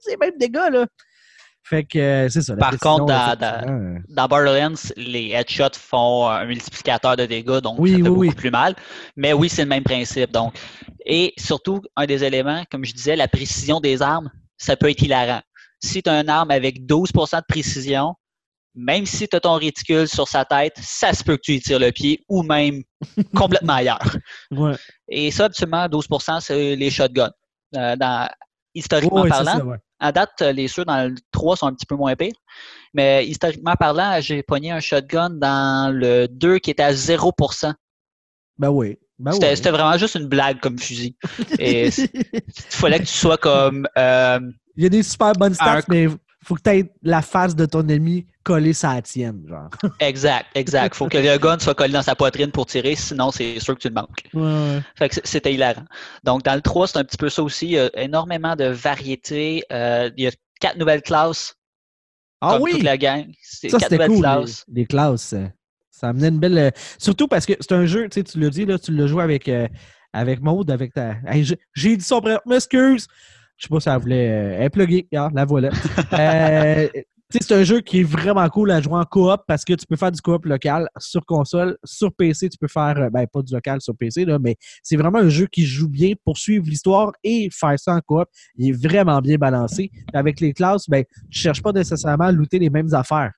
c'est 0.00 0.10
les 0.12 0.16
mêmes 0.16 0.38
dégâts, 0.38 0.70
là. 0.72 0.86
Fait 1.68 1.84
que 1.84 1.98
euh, 1.98 2.28
c'est 2.28 2.42
ça. 2.42 2.54
la 2.54 2.60
Par 2.60 2.78
contre, 2.78 3.06
dans- 3.06 3.36
euh, 3.68 3.98
Dans 4.08 4.26
Borderlands, 4.28 4.74
les 4.96 5.30
headshots 5.30 5.76
font 5.78 6.28
un 6.28 6.44
multiplicateur 6.44 7.16
de 7.16 7.26
dégâts, 7.26 7.58
donc 7.60 7.76
Oui, 7.80 7.90
ça 7.90 7.96
fait 7.96 8.02
oui, 8.02 8.08
beaucoup 8.08 8.20
oui. 8.20 8.34
plus 8.34 8.50
mal. 8.50 8.74
Mais 9.16 9.32
oui, 9.32 9.48
c'est 9.48 9.62
le 9.62 9.68
même 9.68 9.82
principe. 9.82 10.30
Donc. 10.30 10.54
Et 11.04 11.32
surtout, 11.38 11.80
un 11.96 12.06
des 12.06 12.22
éléments, 12.22 12.62
comme 12.70 12.84
je 12.84 12.92
disais, 12.92 13.16
la 13.16 13.26
précision 13.28 13.80
des 13.80 14.00
armes, 14.00 14.30
ça 14.56 14.76
peut 14.76 14.90
être 14.90 15.02
hilarant. 15.02 15.40
Si 15.82 16.02
tu 16.02 16.08
as 16.10 16.20
une 16.20 16.28
arme 16.28 16.50
avec 16.52 16.86
12% 16.86 17.38
de 17.40 17.44
précision, 17.48 18.14
même 18.74 19.06
si 19.06 19.26
tu 19.26 19.34
as 19.36 19.40
ton 19.40 19.54
réticule 19.54 20.06
sur 20.06 20.28
sa 20.28 20.44
tête, 20.44 20.74
ça 20.80 21.12
se 21.14 21.24
peut 21.24 21.36
que 21.36 21.42
tu 21.42 21.52
y 21.54 21.60
tires 21.60 21.78
le 21.78 21.90
pied 21.92 22.24
ou 22.28 22.42
même 22.42 22.82
complètement 23.34 23.74
ailleurs. 23.74 24.16
ouais. 24.52 24.74
Et 25.08 25.30
ça, 25.30 25.46
absolument, 25.46 25.86
12% 25.86 26.40
c'est 26.40 26.76
les 26.76 26.90
shotguns. 26.90 27.30
Euh, 27.74 27.96
dans, 27.96 28.28
historiquement 28.74 29.26
parlant, 29.26 29.58
ça, 29.58 29.64
ouais. 29.64 29.76
À 29.98 30.12
date, 30.12 30.40
les 30.42 30.68
ceux 30.68 30.84
dans 30.84 31.08
le 31.08 31.14
3 31.32 31.56
sont 31.56 31.66
un 31.66 31.72
petit 31.74 31.86
peu 31.86 31.96
moins 31.96 32.14
pires. 32.16 32.34
Mais 32.94 33.26
historiquement 33.26 33.74
parlant, 33.78 34.18
j'ai 34.20 34.42
pogné 34.42 34.70
un 34.72 34.80
shotgun 34.80 35.30
dans 35.30 35.92
le 35.94 36.26
2 36.28 36.58
qui 36.58 36.70
était 36.70 36.82
à 36.82 36.92
0 36.94 37.32
Ben 38.58 38.68
oui. 38.70 38.98
Ben 39.18 39.32
C'était 39.32 39.50
oui. 39.50 39.56
c'était 39.56 39.70
vraiment 39.70 39.96
juste 39.96 40.14
une 40.16 40.28
blague 40.28 40.60
comme 40.60 40.78
fusil. 40.78 41.16
Et 41.58 41.86
il 41.88 42.52
fallait 42.52 42.98
que 42.98 43.04
tu 43.04 43.14
sois 43.14 43.38
comme. 43.38 43.86
euh, 43.96 44.40
Il 44.76 44.82
y 44.82 44.86
a 44.86 44.90
des 44.90 45.02
super 45.02 45.32
bonnes 45.32 45.54
stats, 45.54 45.78
Un- 45.78 45.82
mais 45.88 46.06
faut 46.44 46.54
que 46.54 46.60
tu 46.62 46.70
aies 46.70 46.92
la 47.02 47.22
face 47.22 47.56
de 47.56 47.64
ton 47.64 47.86
ennemi 47.88 48.26
collée 48.46 48.72
sur 48.72 48.88
la 48.88 49.02
tienne, 49.02 49.42
genre. 49.48 49.68
exact, 50.00 50.46
exact. 50.54 50.94
faut 50.94 51.08
que 51.08 51.18
le 51.18 51.36
gun 51.38 51.58
soit 51.58 51.74
collé 51.74 51.92
dans 51.92 52.02
sa 52.02 52.14
poitrine 52.14 52.50
pour 52.52 52.66
tirer, 52.66 52.94
sinon 52.94 53.30
c'est 53.32 53.58
sûr 53.58 53.74
que 53.74 53.80
tu 53.80 53.88
le 53.88 53.94
manques. 53.94 54.22
Ouais, 54.32 54.42
ouais. 54.42 54.80
Fait 54.94 55.08
que 55.08 55.16
c- 55.16 55.20
c'était 55.24 55.52
hilarant. 55.52 55.84
Donc, 56.22 56.42
dans 56.44 56.54
le 56.54 56.60
3, 56.62 56.86
c'est 56.88 56.98
un 56.98 57.04
petit 57.04 57.16
peu 57.16 57.28
ça 57.28 57.42
aussi. 57.42 57.66
Il 57.66 57.72
y 57.72 57.78
a 57.78 57.90
énormément 58.00 58.54
de 58.54 58.66
variétés. 58.66 59.64
Euh, 59.72 60.10
il 60.16 60.24
y 60.24 60.26
a 60.28 60.30
quatre 60.60 60.78
nouvelles 60.78 61.02
classes. 61.02 61.54
Ah 62.40 62.52
comme 62.52 62.62
oui! 62.62 62.72
toute 62.72 62.82
la 62.84 62.96
gang. 62.96 63.24
C'est 63.42 63.68
Ça, 63.70 63.78
quatre 63.78 63.90
c'était 63.90 64.06
nouvelles 64.08 64.10
cool. 64.16 64.20
classes. 64.22 64.64
Les, 64.68 64.80
les 64.82 64.86
classes. 64.86 65.32
euh, 65.32 65.46
Ça 65.90 66.08
amenait 66.10 66.28
une 66.28 66.38
belle. 66.38 66.58
euh, 66.58 66.70
Surtout 66.98 67.26
parce 67.28 67.46
que 67.46 67.54
c'est 67.60 67.72
un 67.72 67.86
jeu, 67.86 68.04
tu 68.08 68.20
sais, 68.20 68.24
tu 68.24 68.38
l'as 68.38 68.50
dit, 68.50 68.64
là, 68.64 68.78
tu 68.78 68.92
l'as 68.92 69.06
joué 69.06 69.22
avec, 69.22 69.48
euh, 69.48 69.66
avec 70.12 70.40
Maud, 70.40 70.70
avec 70.70 70.92
ta. 70.94 71.16
Hey, 71.26 71.44
j'ai- 71.74 71.96
dit 71.96 72.04
son 72.04 72.20
prénom, 72.20 72.38
m'excuse! 72.46 73.06
Je 73.56 73.62
sais 73.64 73.68
pas 73.70 73.80
si 73.80 73.88
elle 73.88 73.98
voulait. 73.98 74.28
Euh, 74.30 74.56
elle 74.58 74.62
est 74.64 74.70
pluguée. 74.70 75.08
Ah, 75.16 75.30
la 75.34 75.44
voilà. 75.46 75.70
Euh, 76.12 76.88
c'est 77.30 77.52
un 77.52 77.64
jeu 77.64 77.80
qui 77.80 78.00
est 78.00 78.04
vraiment 78.04 78.48
cool 78.48 78.70
à 78.70 78.80
jouer 78.80 78.94
en 78.94 79.04
coop 79.04 79.40
parce 79.46 79.64
que 79.64 79.72
tu 79.74 79.84
peux 79.86 79.96
faire 79.96 80.12
du 80.12 80.20
coop 80.20 80.44
local 80.46 80.88
sur 80.98 81.24
console. 81.26 81.76
Sur 81.84 82.12
PC, 82.12 82.48
tu 82.48 82.58
peux 82.58 82.68
faire. 82.68 82.96
euh, 82.98 83.10
Ben, 83.10 83.26
pas 83.26 83.42
du 83.42 83.52
local 83.52 83.80
sur 83.80 83.96
PC, 83.96 84.24
là, 84.24 84.38
mais 84.38 84.56
c'est 84.82 84.96
vraiment 84.96 85.18
un 85.18 85.28
jeu 85.28 85.46
qui 85.46 85.64
joue 85.64 85.88
bien 85.88 86.12
pour 86.24 86.38
suivre 86.38 86.64
l'histoire 86.66 87.12
et 87.24 87.48
faire 87.52 87.78
ça 87.78 87.94
en 87.94 88.00
coop. 88.00 88.28
Il 88.56 88.68
est 88.70 88.72
vraiment 88.88 89.20
bien 89.20 89.36
balancé. 89.36 89.90
Avec 90.12 90.40
les 90.40 90.52
classes, 90.52 90.88
ben, 90.88 91.04
tu 91.30 91.38
cherches 91.40 91.62
pas 91.62 91.72
nécessairement 91.72 92.24
à 92.26 92.32
looter 92.32 92.58
les 92.58 92.70
mêmes 92.70 92.92
affaires. 92.94 93.32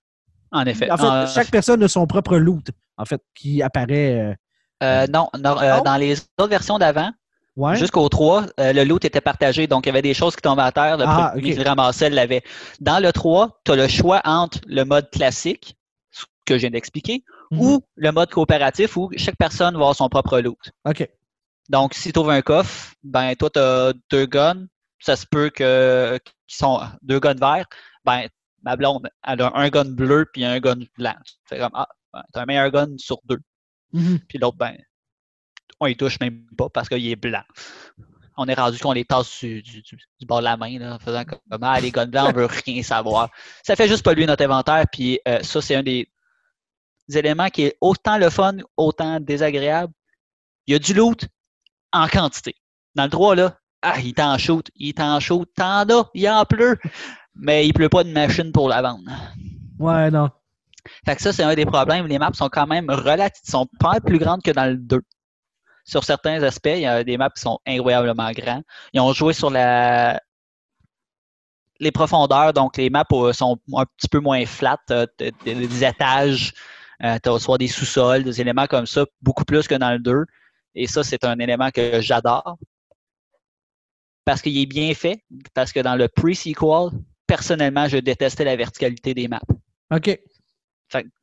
En 0.53 0.65
effet. 0.67 0.91
En 0.91 0.97
fait, 0.97 1.07
Euh, 1.07 1.27
chaque 1.27 1.51
personne 1.51 1.83
a 1.83 1.89
son 1.89 2.07
propre 2.07 2.37
loot, 2.37 2.71
en 2.97 3.05
fait, 3.05 3.21
qui 3.35 3.63
apparaît. 3.63 4.21
euh, 4.21 4.35
euh, 4.83 5.07
non, 5.13 5.29
non, 5.39 5.61
euh, 5.61 5.77
Non? 5.79 5.83
dans 5.83 5.97
les 5.97 6.13
autres 6.39 6.49
versions 6.51 6.79
d'avant, 6.79 7.11
ouais. 7.59 7.77
Jusqu'au 7.77 8.09
3, 8.09 8.47
euh, 8.61 8.73
le 8.73 8.85
loot 8.85 9.05
était 9.05 9.21
partagé. 9.21 9.67
Donc, 9.67 9.85
il 9.85 9.89
y 9.89 9.91
avait 9.91 10.03
des 10.03 10.15
choses 10.15 10.35
qui 10.37 10.43
tombaient 10.43 10.63
à 10.63 10.73
terre. 10.73 10.97
Le 10.97 11.05
Ah, 11.07 11.31
premier 11.33 11.49
ok. 11.51 11.55
qui 11.55 11.63
le 11.63 11.69
ramassait 11.69 12.09
l'avait. 12.11 12.43
Dans 12.81 13.03
le 13.03 13.13
3, 13.13 13.61
tu 13.65 13.73
as 13.73 13.77
le 13.77 13.89
choix 13.89 14.21
entre 14.25 14.59
le 14.67 14.85
mode 14.85 15.11
classique, 15.11 15.77
ce 16.11 16.25
que 16.47 16.55
je 16.55 16.61
viens 16.61 16.71
d'expliquer, 16.71 17.25
Mhm. 17.51 17.61
ou 17.61 17.81
le 17.97 18.11
mode 18.13 18.31
coopératif 18.31 18.97
où 18.97 19.11
chaque 19.17 19.37
personne 19.37 19.75
va 19.75 19.81
avoir 19.81 19.95
son 19.97 20.09
propre 20.09 20.41
loot. 20.41 20.59
OK. 20.87 21.09
Donc, 21.69 21.93
si 21.95 22.13
tu 22.13 22.19
ouvres 22.19 22.31
un 22.31 22.43
coffre, 22.43 22.95
ben 23.03 23.35
toi, 23.35 23.51
tu 23.51 23.59
as 23.59 23.93
deux 24.11 24.27
guns. 24.27 24.67
Ça 25.01 25.17
se 25.17 25.27
peut 25.31 25.51
que 25.51 26.19
qui 26.47 26.57
sont 26.57 26.81
deux 27.03 27.21
guns 27.21 27.35
verts. 27.35 27.67
Ben, 28.05 28.27
ma 28.63 28.75
blonde, 28.77 29.09
elle 29.27 29.43
a 29.43 29.53
un 29.55 29.69
gun 29.69 29.85
bleu 29.85 30.27
puis 30.33 30.45
un 30.45 30.59
gun 30.61 30.79
blanc. 30.97 31.15
C'est 31.49 31.59
comme, 31.59 31.71
ah, 31.75 31.87
ben, 32.13 32.23
t'as 32.33 32.43
un 32.43 32.47
meilleur 32.47 32.71
gun 32.71 32.89
sur 32.99 33.19
deux. 33.25 33.39
Mhm. 33.93 34.19
Puis 34.29 34.39
l'autre, 34.39 34.57
ben, 34.57 34.77
on 35.81 35.87
y 35.87 35.97
touche 35.97 36.19
même 36.21 36.45
pas 36.57 36.69
parce 36.69 36.89
qu'il 36.89 37.07
est 37.07 37.17
blanc. 37.17 37.43
On 38.37 38.47
est 38.47 38.55
rendu 38.55 38.79
qu'on 38.79 38.93
les 38.93 39.05
tasse 39.05 39.41
du, 39.43 39.63
du- 39.63 39.83
bord 40.27 40.39
de 40.39 40.45
la 40.45 40.57
main, 40.57 40.79
là, 40.79 40.95
en 40.95 40.99
faisant 40.99 41.25
comme 41.25 41.61
ah, 41.63 41.81
les 41.81 41.91
guns 41.91 42.07
blancs, 42.07 42.31
on 42.31 42.33
veut 42.39 42.47
rien 42.67 42.83
savoir. 42.83 43.31
Ça 43.65 43.75
fait 43.75 43.89
juste 43.89 44.05
polluer 44.05 44.27
notre 44.27 44.45
inventaire, 44.45 44.85
puis 44.93 45.19
euh, 45.27 45.43
ça, 45.43 45.61
c'est 45.61 45.75
un 45.75 45.83
des, 45.83 46.09
des 47.09 47.19
éléments 47.19 47.49
qui 47.49 47.63
est 47.65 47.77
autant 47.81 48.17
le 48.17 48.31
fun, 48.31 48.59
autant 48.77 49.19
désagréable. 49.19 49.93
Il 50.67 50.73
y 50.73 50.77
a 50.77 50.79
du 50.79 50.95
loot 50.95 51.27
en 51.93 52.07
quantité. 52.07 52.55
Dans 52.95 53.05
le 53.05 53.11
3, 53.11 53.35
là, 53.35 53.59
ah, 53.83 53.99
il 54.01 54.15
t'en 54.15 54.39
shoot, 54.39 54.69
il 54.77 54.95
t'en 54.95 55.19
shoot, 55.19 55.49
t'en 55.57 55.89
as, 55.89 56.11
il 56.15 56.29
en 56.29 56.45
pleut, 56.45 56.79
mais 57.35 57.67
il 57.67 57.73
pleut 57.73 57.89
pas 57.89 58.05
de 58.05 58.11
machine 58.13 58.53
pour 58.53 58.69
la 58.69 58.83
vendre. 58.83 59.11
Ouais, 59.79 60.11
non. 60.11 60.31
Fait 61.05 61.17
que 61.17 61.23
ça, 61.23 61.33
c'est 61.33 61.43
un 61.43 61.55
des 61.55 61.67
problèmes. 61.67 62.07
Les 62.07 62.19
maps 62.19 62.33
sont 62.35 62.49
quand 62.49 62.67
même 62.67 62.89
relatifs, 62.89 63.45
sont 63.45 63.69
pas 63.81 64.01
plus 64.01 64.19
grandes 64.19 64.43
que 64.43 64.51
dans 64.51 64.65
le 64.67 64.77
2. 64.77 65.01
Sur 65.89 66.05
certains 66.05 66.43
aspects, 66.43 66.69
il 66.75 66.83
y 66.83 66.87
a 66.87 67.03
des 67.03 67.17
maps 67.17 67.31
qui 67.31 67.41
sont 67.41 67.59
incroyablement 67.67 68.31
grands. 68.33 68.63
Ils 68.93 69.01
ont 69.01 69.15
joué 69.15 69.33
sur 69.33 69.49
la, 69.49 70.21
les 71.81 71.91
profondeurs, 71.91 72.53
donc 72.53 72.77
les 72.77 72.91
maps 72.91 73.07
euh, 73.13 73.33
sont 73.33 73.59
un 73.75 73.87
petit 73.97 74.09
peu 74.09 74.21
moins 74.21 74.45
flat, 74.45 74.77
des 75.19 75.85
étages, 75.85 76.53
euh, 77.03 77.17
tu 77.23 77.31
as 77.31 77.39
soit 77.39 77.57
des 77.57 77.69
sous-sols, 77.69 78.23
des 78.23 78.39
éléments 78.39 78.67
comme 78.67 78.85
ça, 78.85 79.07
beaucoup 79.23 79.47
plus 79.47 79.67
que 79.67 79.77
dans 79.77 79.93
le 79.93 79.99
2. 79.99 80.27
Et 80.75 80.87
ça, 80.87 81.03
c'est 81.03 81.25
un 81.25 81.39
élément 81.39 81.71
que 81.71 82.03
j'adore. 82.03 82.59
Parce 84.27 84.43
qu'il 84.43 84.59
est 84.59 84.67
bien 84.67 84.93
fait, 84.93 85.25
parce 85.55 85.73
que 85.73 85.81
dans 85.81 85.97
le 85.97 86.09
pre-sequel, 86.09 86.99
personnellement, 87.27 87.89
je 87.89 87.97
détestais 87.97 88.45
la 88.45 88.57
verticalité 88.57 89.15
des 89.15 89.27
maps. 89.27 89.41
OK. 89.91 90.21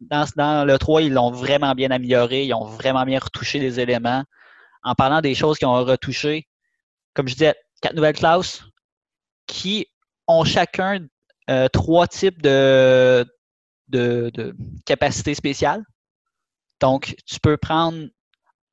dans, 0.01 0.25
dans, 0.35 0.65
le 0.65 0.79
3, 0.79 1.03
ils 1.03 1.13
l'ont 1.13 1.29
vraiment 1.29 1.75
bien 1.75 1.91
amélioré, 1.91 2.45
ils 2.45 2.53
ont 2.55 2.65
vraiment 2.65 3.05
bien 3.05 3.19
retouché 3.19 3.59
les 3.59 3.79
éléments. 3.79 4.23
En 4.85 4.95
parlant 4.95 5.19
des 5.19 5.35
choses 5.35 5.57
qu'ils 5.57 5.67
ont 5.67 5.83
retouchées, 5.83 6.47
comme 7.13 7.27
je 7.27 7.33
disais, 7.33 7.55
quatre 7.81 7.95
nouvelles 7.95 8.15
classes 8.15 8.63
qui 9.47 9.87
ont 10.27 10.45
chacun 10.45 11.05
euh, 11.49 11.67
trois 11.67 12.07
types 12.07 12.41
de 12.41 13.25
capacités 14.85 15.35
spéciales. 15.35 15.83
Donc, 16.79 17.15
tu 17.25 17.39
peux 17.39 17.57
prendre 17.57 18.07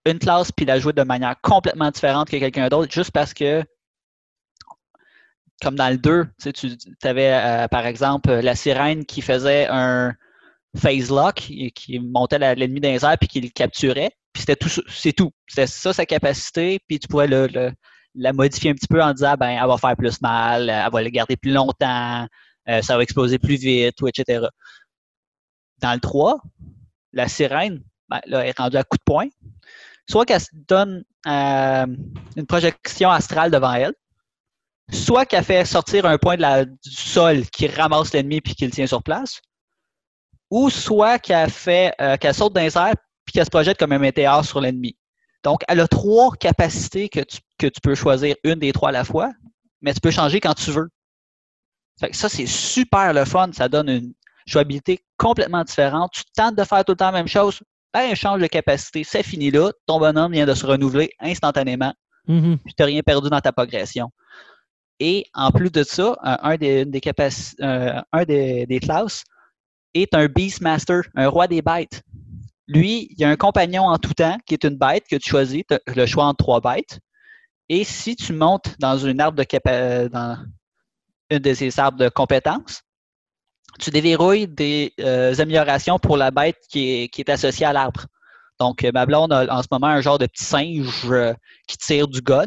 une 0.07 0.19
classe 0.19 0.51
puis 0.53 0.67
la 0.67 0.79
jouer 0.79 0.93
de 0.93 1.03
manière 1.03 1.41
complètement 1.43 1.91
différente 1.91 2.29
que 2.29 2.37
quelqu'un 2.37 2.69
d'autre 2.69 2.93
juste 2.93 3.13
parce 3.13 3.35
que, 3.35 3.65
comme 5.63 5.77
dans 5.77 5.91
le 5.91 5.99
2, 5.99 6.27
tu, 6.55 6.77
avais 7.05 7.33
euh, 7.33 7.69
par 7.69 7.87
exemple 7.87 8.33
la 8.33 8.57
sirène 8.57 9.05
qui 9.05 9.23
faisait 9.23 9.69
un 9.69 10.15
phase 10.77 11.11
lock, 11.11 11.51
et 11.51 11.71
qui 11.71 11.99
montait 12.01 12.39
l'ennemi 12.39 12.81
dans 12.81 12.89
les 12.89 13.05
airs 13.05 13.19
puis 13.19 13.29
qui 13.29 13.41
le 13.41 13.49
capturait. 13.49 14.13
Puis 14.33 14.41
c'était 14.41 14.57
tout, 14.57 14.69
c'est 14.89 15.13
tout. 15.13 15.31
C'était 15.47 15.67
ça 15.67 15.93
sa 15.93 16.07
capacité, 16.07 16.79
puis 16.89 16.99
tu 16.99 17.09
pouvais 17.09 17.27
la 18.15 18.33
modifier 18.33 18.71
un 18.71 18.75
petit 18.75 18.87
peu 18.87 19.03
en 19.03 19.13
disant 19.13 19.35
ben 19.39 19.51
elle 19.51 19.67
va 19.67 19.77
faire 19.77 19.97
plus 19.97 20.21
mal, 20.21 20.71
elle 20.71 20.91
va 20.91 21.03
le 21.03 21.11
garder 21.11 21.37
plus 21.37 21.53
longtemps, 21.53 22.27
euh, 22.69 22.83
ça 22.83 22.97
va 22.97 23.03
exploser 23.03 23.39
plus 23.39 23.57
vite, 23.57 23.97
etc. 24.07 24.47
Dans 25.81 25.95
le 25.95 26.01
3, 26.01 26.41
la 27.13 27.29
sirène 27.29 27.83
ben, 28.09 28.21
là, 28.27 28.47
est 28.47 28.57
rendue 28.57 28.77
à 28.77 28.85
coup 28.85 28.97
de 28.97 29.03
poing. 29.05 29.29
Soit 30.09 30.27
qu'elle 30.27 30.41
se 30.41 30.51
donne 30.53 31.05
euh, 31.27 31.87
une 32.37 32.47
projection 32.47 33.11
astrale 33.11 33.51
devant 33.51 33.73
elle, 33.73 33.95
soit 34.93 35.27
qu'elle 35.27 35.45
fait 35.45 35.65
sortir 35.65 36.07
un 36.07 36.19
point 36.19 36.37
du 36.37 36.91
sol 36.91 37.47
qui 37.47 37.67
ramasse 37.67 38.13
l'ennemi 38.13 38.41
puis 38.41 38.55
qui 38.55 38.65
le 38.65 38.73
tient 38.73 38.87
sur 38.87 39.03
place, 39.03 39.41
ou 40.51 40.71
soit 40.71 41.19
qu'elle 41.19 41.51
fait 41.51 41.95
euh, 42.01 42.17
qu'elle 42.17 42.35
saute 42.35 42.53
dans 42.53 42.61
les 42.61 42.77
airs 42.77 42.95
puis 43.25 43.33
qu'elle 43.33 43.45
se 43.45 43.51
projette 43.51 43.79
comme 43.79 43.93
un 43.93 43.99
météore 43.99 44.45
sur 44.45 44.61
l'ennemi. 44.61 44.97
Donc, 45.43 45.63
elle 45.69 45.81
a 45.81 45.89
trois 45.89 46.33
capacités 46.33 47.09
que 47.09 47.21
tu, 47.21 47.39
que 47.59 47.67
tu 47.67 47.81
peux 47.81 47.95
choisir 47.95 48.37
une 48.45 48.57
des 48.57 48.73
trois 48.73 48.91
à 48.91 48.93
la 48.93 49.05
fois, 49.05 49.33
mais 49.81 49.93
tu 49.93 50.01
peux 50.01 50.11
changer 50.11 50.41
quand 50.41 50.55
tu 50.55 50.71
veux. 50.71 50.89
ça, 52.13 52.29
c'est 52.29 52.47
super 52.47 53.13
le 53.13 53.25
fun. 53.25 53.51
Ça 53.53 53.69
donne 53.69 53.89
une 53.89 54.13
jouabilité 54.47 55.01
complètement 55.17 55.65
différente. 55.65 56.13
Tu 56.13 56.23
tentes 56.35 56.57
de 56.57 56.65
faire 56.65 56.85
tout 56.85 56.93
le 56.93 56.97
temps 56.97 57.07
la 57.07 57.13
même 57.13 57.29
chose, 57.29 57.61
ben, 57.93 58.15
change 58.15 58.41
de 58.41 58.47
capacité. 58.47 59.05
C'est 59.05 59.23
fini 59.23 59.51
là. 59.51 59.71
Ton 59.87 59.99
bonhomme 59.99 60.33
vient 60.33 60.47
de 60.47 60.55
se 60.55 60.65
renouveler 60.65 61.11
instantanément. 61.21 61.93
Mm-hmm. 62.29 62.59
tu 62.65 62.75
n'as 62.79 62.87
rien 62.87 63.03
perdu 63.03 63.31
dans 63.31 63.41
ta 63.41 63.53
progression. 63.53 64.11
Et 65.01 65.25
en 65.35 65.51
plus 65.51 65.71
de 65.71 65.83
ça, 65.83 66.17
un 66.23 66.57
des, 66.57 66.85
des, 66.85 67.01
euh, 67.61 68.01
un 68.13 68.25
des, 68.25 68.67
des 68.67 68.79
classes 68.79 69.25
est 69.95 70.15
un 70.15 70.27
Beastmaster, 70.27 71.03
un 71.17 71.29
roi 71.29 71.49
des 71.49 71.61
bêtes. 71.61 72.03
Lui, 72.69 73.09
il 73.11 73.21
y 73.21 73.25
a 73.25 73.29
un 73.29 73.37
compagnon 73.37 73.85
en 73.85 73.99
tout 73.99 74.15
temps 74.15 74.39
qui 74.47 74.55
est 74.55 74.65
une 74.65 74.77
bête 74.77 75.05
que 75.11 75.17
tu 75.17 75.31
choisis, 75.31 75.63
le 75.87 76.07
choix 76.07 76.25
entre 76.25 76.39
trois 76.39 76.61
bêtes. 76.61 77.01
Et 77.69 77.85
si 77.85 78.17
tu 78.17 78.33
montes 78.33 78.75
dans 78.79 78.99
une 78.99 79.21
arbre 79.21 79.37
de 79.37 79.47
euh, 79.69 80.09
dans 80.09 80.39
une 81.31 81.39
de 81.39 81.55
ces 81.55 81.79
arbres 81.81 81.99
de 81.99 82.09
compétences, 82.09 82.83
tu 83.81 83.91
déverrouilles 83.91 84.47
des 84.47 84.93
euh, 85.01 85.35
améliorations 85.39 85.99
pour 85.99 86.17
la 86.17 86.31
bête 86.31 86.59
qui 86.69 87.11
est, 87.17 87.29
associée 87.31 87.67
à 87.67 87.73
l'arbre. 87.73 88.07
Donc, 88.61 88.87
ma 88.95 89.07
blonde 89.07 89.33
a 89.33 89.47
en 89.53 89.63
ce 89.63 89.69
moment 89.71 89.89
un 89.89 90.01
genre 90.01 90.19
de 90.19 90.27
petit 90.27 90.45
singe 90.45 91.11
euh, 91.11 91.33
qui 91.67 91.79
tire 91.79 92.07
du 92.07 92.21
gun. 92.21 92.47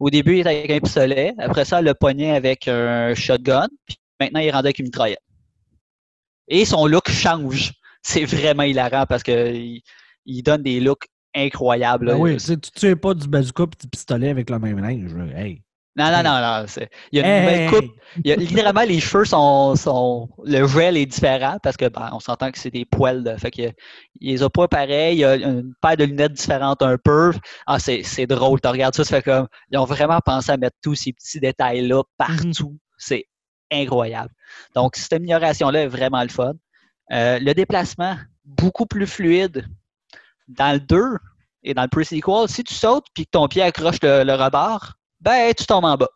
Au 0.00 0.10
début, 0.10 0.38
il 0.38 0.40
était 0.40 0.48
avec 0.48 0.70
un 0.70 0.80
pistolet. 0.80 1.34
Après 1.38 1.64
ça, 1.64 1.78
elle 1.78 1.84
le 1.84 1.94
poignet 1.94 2.34
avec 2.34 2.66
un 2.66 3.14
shotgun. 3.14 3.68
Puis 3.86 3.98
maintenant, 4.18 4.40
il 4.40 4.48
est 4.48 4.50
rendu 4.50 4.66
avec 4.66 4.78
une 4.78 4.86
mitraillette. 4.86 5.22
Et 6.48 6.64
son 6.64 6.86
look 6.86 7.08
change 7.08 7.72
c'est 8.04 8.24
vraiment 8.24 8.62
hilarant 8.62 9.06
parce 9.06 9.22
qu'il 9.22 9.80
il 10.26 10.42
donne 10.42 10.62
des 10.62 10.78
looks 10.78 11.08
incroyables. 11.34 12.06
Ben 12.06 12.16
oui, 12.16 12.36
tu 12.36 12.56
tues 12.58 12.96
pas 12.96 13.14
du 13.14 13.26
bazooka 13.26 13.64
et 13.64 13.82
du 13.82 13.88
pistolet 13.88 14.28
avec 14.28 14.50
le 14.50 14.58
même 14.58 14.78
linge. 14.78 15.12
Hey. 15.34 15.62
Non, 15.96 16.10
non, 16.10 16.24
non, 16.24 16.40
non. 16.40 16.66
Il 17.12 17.18
y 17.18 17.22
a 17.22 17.26
une 17.26 17.44
nouvelle 17.44 17.70
coupe. 17.70 18.00
Il 18.24 18.28
y 18.28 18.32
a, 18.32 18.36
littéralement, 18.36 18.82
les 18.82 18.98
cheveux 18.98 19.24
sont, 19.24 19.76
sont. 19.76 20.28
Le 20.44 20.66
gel 20.66 20.96
est 20.96 21.06
différent 21.06 21.58
parce 21.62 21.76
que 21.76 21.88
ben, 21.88 22.10
on 22.12 22.18
s'entend 22.18 22.50
que 22.50 22.58
c'est 22.58 22.70
des 22.70 22.84
poils. 22.84 23.36
Fait 23.38 23.52
que, 23.52 23.62
il 24.20 24.32
les 24.32 24.42
a 24.42 24.50
pas 24.50 24.66
pareil. 24.66 25.16
Il 25.16 25.20
y 25.20 25.24
a 25.24 25.36
une 25.36 25.72
paire 25.80 25.96
de 25.96 26.04
lunettes 26.04 26.32
différentes 26.32 26.82
un 26.82 26.98
peu. 26.98 27.32
Ah, 27.66 27.78
c'est, 27.78 28.02
c'est 28.02 28.26
drôle. 28.26 28.60
Tu 28.60 28.68
regardes 28.68 28.94
ça, 28.94 29.04
ça 29.04 29.16
fait 29.16 29.22
comme. 29.22 29.46
Ils 29.70 29.78
ont 29.78 29.84
vraiment 29.84 30.18
pensé 30.18 30.50
à 30.50 30.56
mettre 30.56 30.76
tous 30.82 30.96
ces 30.96 31.12
petits 31.12 31.38
détails-là 31.38 32.02
partout. 32.18 32.70
Mhm. 32.70 32.78
C'est 32.98 33.26
incroyable. 33.70 34.30
Donc, 34.74 34.96
cette 34.96 35.12
amélioration-là 35.12 35.82
est 35.82 35.88
vraiment 35.88 36.22
le 36.22 36.28
fun. 36.28 36.54
Euh, 37.12 37.38
le 37.38 37.52
déplacement, 37.52 38.16
beaucoup 38.44 38.86
plus 38.86 39.06
fluide. 39.06 39.66
Dans 40.48 40.72
le 40.72 40.80
2 40.80 41.18
et 41.62 41.74
dans 41.74 41.82
le 41.82 41.88
pre-sequel, 41.88 42.48
si 42.48 42.64
tu 42.64 42.74
sautes 42.74 43.06
et 43.18 43.24
que 43.24 43.30
ton 43.30 43.48
pied 43.48 43.62
accroche 43.62 43.96
le, 44.02 44.34
rebord, 44.34 44.92
ben, 45.20 45.52
tu 45.54 45.64
tombes 45.66 45.86
en 45.86 45.96
bas. 45.96 46.10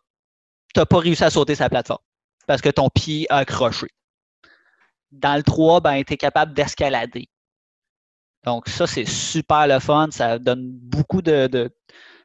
Tu 0.73 0.79
n'as 0.79 0.85
pas 0.85 0.99
réussi 0.99 1.23
à 1.23 1.31
sauter 1.31 1.55
sa 1.55 1.69
plateforme 1.69 2.03
parce 2.45 2.61
que 2.61 2.69
ton 2.69 2.89
pied 2.89 3.25
a 3.29 3.37
accroché. 3.37 3.87
Dans 5.11 5.35
le 5.35 5.43
3, 5.43 5.81
ben, 5.81 6.03
tu 6.03 6.13
es 6.13 6.17
capable 6.17 6.53
d'escalader. 6.53 7.27
Donc, 8.45 8.69
ça, 8.69 8.85
c'est 8.87 9.07
super 9.07 9.67
le 9.67 9.79
fun. 9.79 10.09
Ça 10.11 10.37
donne 10.37 10.71
beaucoup 10.71 11.21
de, 11.21 11.71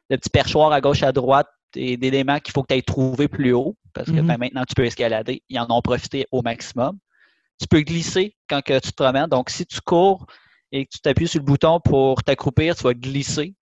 petits 0.07 0.29
perchoirs 0.29 0.71
à 0.71 0.81
gauche, 0.81 1.03
à 1.03 1.11
droite 1.11 1.49
et 1.75 1.97
d'éléments 1.97 2.39
qu'il 2.39 2.53
faut 2.53 2.61
que 2.61 2.67
tu 2.67 2.73
ailles 2.75 2.83
trouver 2.83 3.27
plus 3.27 3.51
haut 3.51 3.75
parce 3.93 4.07
que 4.07 4.13
mm-hmm. 4.13 4.27
ben, 4.27 4.37
maintenant, 4.37 4.63
tu 4.65 4.75
peux 4.75 4.85
escalader. 4.85 5.41
Ils 5.49 5.59
en 5.59 5.67
ont 5.69 5.81
profité 5.81 6.27
au 6.31 6.41
maximum. 6.41 6.99
Tu 7.59 7.67
peux 7.67 7.81
glisser 7.81 8.35
quand 8.49 8.61
que 8.61 8.79
tu 8.79 8.91
te 8.91 9.03
promènes. 9.03 9.27
Donc, 9.27 9.49
si 9.49 9.65
tu 9.65 9.79
cours 9.81 10.25
et 10.71 10.85
que 10.85 10.91
tu 10.91 10.99
t'appuies 10.99 11.27
sur 11.27 11.39
le 11.39 11.45
bouton 11.45 11.79
pour 11.79 12.23
t'accroupir, 12.23 12.75
tu 12.75 12.83
vas 12.83 12.93
glisser. 12.93 13.55